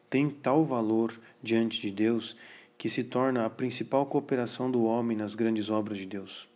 tem 0.10 0.28
tal 0.30 0.66
valor 0.66 1.14
diante 1.44 1.80
de 1.80 1.92
Deus 1.92 2.36
que 2.78 2.90
se 2.90 3.04
torna 3.04 3.46
a 3.46 3.50
principal 3.50 4.06
cooperação 4.06 4.70
do 4.70 4.84
homem 4.84 5.18
nas 5.18 5.36
grandes 5.36 5.70
obras 5.70 5.98
de 5.98 6.06
Deus. 6.06 6.48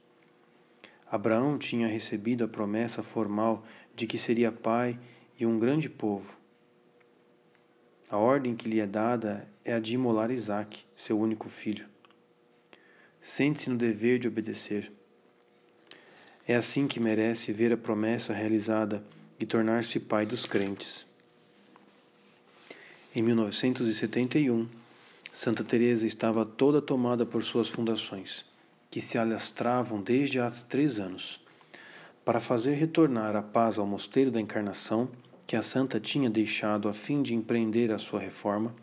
Abraão 1.11 1.57
tinha 1.57 1.88
recebido 1.88 2.43
a 2.43 2.47
promessa 2.47 3.01
formal 3.01 3.65
de 3.95 4.05
que 4.05 4.17
seria 4.17 4.51
pai 4.51 4.99
e 5.39 5.45
um 5.45 5.57
grande 5.57 5.89
povo. 5.89 6.38
A 8.09 8.17
ordem 8.17 8.55
que 8.55 8.70
lhe 8.70 8.80
é 8.80 8.88
dada 8.88 9.47
é 9.63 9.74
a 9.74 9.80
de 9.80 9.93
imolar 9.93 10.32
Isaque, 10.32 10.84
seu 10.95 11.20
único 11.20 11.47
filho. 11.49 11.86
Sente-se 13.22 13.70
no 13.70 13.78
dever 13.78 14.20
de 14.20 14.28
obedecer. 14.28 14.91
É 16.47 16.55
assim 16.55 16.88
que 16.88 16.99
merece 16.99 17.53
ver 17.53 17.72
a 17.72 17.78
promessa 17.78 18.34
realizada 18.34 19.03
e 19.39 19.45
tornar-se 19.45 19.99
pai 19.99 20.26
dos 20.26 20.45
crentes. 20.45 21.05
Em 23.15 23.22
1971, 23.22 24.67
Santa 25.32 25.64
Teresa 25.64 26.08
estava 26.08 26.44
toda 26.44 26.82
tomada 26.82 27.24
por 27.24 27.44
suas 27.44 27.70
fundações, 27.70 28.46
que 28.90 29.00
se 29.00 29.16
alastravam 29.16 30.02
desde 30.02 30.40
há 30.40 30.50
três 30.50 31.00
anos. 31.00 31.40
Para 32.26 32.40
fazer 32.40 32.74
retornar 32.74 33.36
a 33.36 33.42
paz 33.42 33.78
ao 33.78 33.86
mosteiro 33.86 34.32
da 34.32 34.42
Encarnação, 34.42 35.08
que 35.46 35.56
a 35.56 35.62
santa 35.62 36.00
tinha 36.00 36.30
deixado 36.32 36.90
a 36.90 36.94
fim 36.94 37.22
de 37.22 37.36
empreender 37.36 37.92
a 37.92 38.00
sua 38.00 38.20
reforma, 38.20 38.74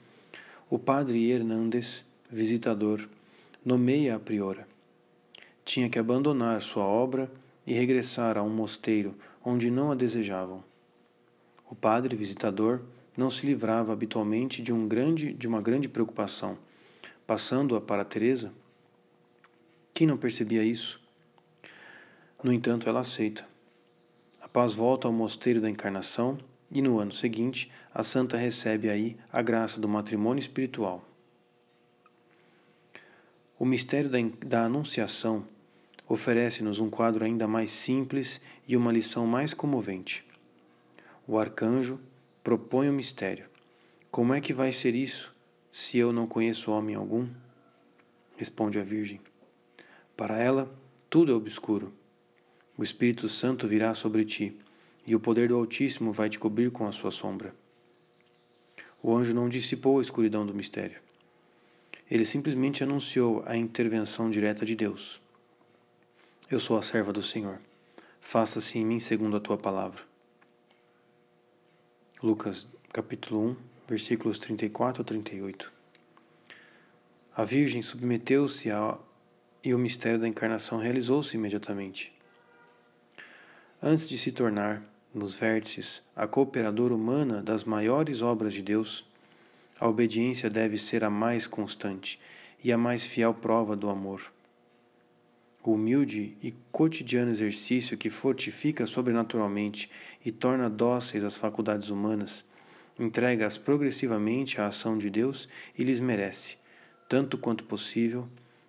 o 0.71 0.79
padre 0.79 1.31
Hernandes, 1.31 2.05
visitador, 2.31 3.09
nomeia 3.65 4.15
a 4.15 4.19
priora. 4.19 4.69
Tinha 5.65 5.91
que 5.91 5.99
abandonar 5.99 6.63
sua 6.63 6.85
obra 6.85 7.31
e 7.67 7.73
regressar 7.75 8.39
a 8.39 8.43
um 8.43 8.51
mosteiro 8.51 9.17
onde 9.45 9.69
não 9.69 9.91
a 9.91 9.97
desejavam. 9.97 10.63
O 11.69 11.75
padre 11.75 12.15
visitador 12.15 12.83
não 13.17 13.31
se 13.31 13.47
livrava 13.47 13.93
habitualmente 13.93 14.63
de, 14.63 14.73
um 14.73 14.87
grande, 14.87 15.33
de 15.33 15.49
uma 15.49 15.63
grande 15.63 15.89
preocupação, 15.89 16.59
passando-a 17.27 17.81
para 17.81 18.05
Teresa. 18.05 18.53
Quem 19.95 20.07
não 20.07 20.17
percebia 20.17 20.63
isso? 20.63 21.01
No 22.43 22.53
entanto, 22.53 22.89
ela 22.89 23.01
aceita. 23.01 23.47
A 24.41 24.49
paz 24.49 24.73
volta 24.73 25.09
ao 25.09 25.13
mosteiro 25.13 25.61
da 25.61 25.71
Encarnação 25.71 26.39
e 26.71 26.83
no 26.83 26.99
ano 26.99 27.13
seguinte 27.13 27.71
a 27.95 28.03
santa 28.03 28.37
recebe 28.37 28.91
aí 28.91 29.17
a 29.33 29.41
graça 29.41 29.81
do 29.81 29.89
matrimônio 29.89 30.41
espiritual. 30.41 31.05
O 33.59 33.65
mistério 33.65 34.11
da, 34.11 34.19
da 34.47 34.65
Anunciação 34.65 35.47
oferece-nos 36.07 36.79
um 36.79 36.91
quadro 36.91 37.25
ainda 37.25 37.49
mais 37.49 37.71
simples 37.71 38.41
e 38.69 38.77
uma 38.77 38.93
lição 38.93 39.27
mais 39.27 39.55
comovente. 39.55 40.25
O 41.27 41.39
arcanjo 41.39 41.99
propõe 42.47 42.89
o 42.89 42.93
mistério. 42.93 43.47
Como 44.09 44.33
é 44.33 44.41
que 44.41 44.55
vai 44.55 44.71
ser 44.71 44.95
isso, 44.95 45.35
se 45.73 45.99
eu 45.99 46.13
não 46.13 46.29
conheço 46.29 46.71
homem 46.71 46.95
algum? 46.95 47.27
Responde 48.37 48.79
a 48.79 48.85
Virgem. 48.85 49.21
Para 50.17 50.39
ela, 50.39 50.73
tudo 51.11 51.33
é 51.33 51.35
obscuro. 51.35 51.93
O 52.79 52.85
Espírito 52.85 53.29
Santo 53.29 53.67
virá 53.67 53.95
sobre 53.95 54.25
ti 54.25 54.57
e 55.05 55.13
o 55.17 55.19
poder 55.19 55.49
do 55.49 55.57
Altíssimo 55.57 56.13
vai 56.13 56.31
te 56.31 56.39
cobrir 56.39 56.71
com 56.71 56.87
a 56.87 56.93
sua 56.93 57.11
sombra. 57.11 57.53
O 59.03 59.13
anjo 59.13 59.35
não 59.35 59.49
dissipou 59.49 59.99
a 59.99 60.03
escuridão 60.03 60.47
do 60.47 60.55
mistério. 60.55 61.01
Ele 62.09 62.25
simplesmente 62.25 62.85
anunciou 62.85 63.43
a 63.45 63.57
intervenção 63.57 64.31
direta 64.31 64.65
de 64.65 64.77
Deus. 64.77 65.21
Eu 66.49 66.61
sou 66.61 66.79
a 66.79 66.83
serva 66.83 67.13
do 67.13 67.25
Senhor. 67.25 67.59
Faça-se 68.21 68.79
em 68.79 68.87
mim 68.87 69.01
segundo 69.01 69.37
a 69.37 69.41
tua 69.41 69.59
palavra. 69.59 70.05
Lucas 72.23 72.67
capítulo 72.95 73.51
1, 73.51 73.57
versículos 73.87 74.39
34 74.39 75.03
a 75.03 75.05
38. 75.05 75.71
A 77.37 77.45
Virgem 77.45 77.83
submeteu-se 77.83 78.71
e 79.63 79.75
o 79.75 79.79
mistério 79.79 80.19
da 80.19 80.27
encarnação 80.27 80.79
realizou-se 80.79 81.37
imediatamente. 81.37 82.11
Antes 83.83 84.09
de 84.09 84.17
se 84.17 84.33
tornar 84.33 84.83
nos 85.13 85.35
vértices, 85.35 86.03
a 86.17 86.27
cooperadora 86.27 86.95
humana 86.95 87.43
das 87.43 87.65
maiores 87.65 88.23
obras 88.23 88.55
de 88.55 88.63
Deus, 88.63 89.05
a 89.79 89.87
obediência 89.87 90.49
deve 90.49 90.79
ser 90.79 91.05
a 91.05 91.11
mais 91.11 91.47
constante 91.47 92.19
e 92.65 92.73
a 92.73 92.79
mais 92.79 93.05
fiel 93.05 93.35
prova 93.35 93.77
do 93.77 93.91
amor. 93.91 94.33
O 95.67 95.73
humilde 95.73 96.39
e 96.41 96.55
cotidiano 96.71 97.33
exercício 97.33 97.99
que 97.99 98.09
fortifica 98.09 98.87
sobrenaturalmente 98.87 99.91
e 100.25 100.31
torna 100.31 100.71
dóceis 100.71 101.25
as 101.25 101.37
faculdades 101.37 101.89
humanas, 101.89 102.45
entrega-as 102.97 103.59
progressivamente 103.59 104.61
à 104.61 104.69
ação 104.69 104.97
de 104.97 105.11
Deus 105.11 105.49
e 105.77 105.83
lhes 105.83 105.99
merece, 105.99 106.57
tanto 107.09 107.37
quanto 107.37 107.65
possível, 107.65 108.29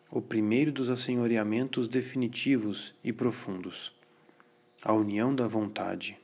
o 0.10 0.20
primeiro 0.20 0.72
dos 0.72 0.90
assenhoreamentos 0.90 1.88
definitivos 1.88 2.96
e 3.04 3.14
profundos, 3.14 3.94
a 4.82 4.92
união 4.92 5.36
da 5.36 5.48
vontade 5.48 6.18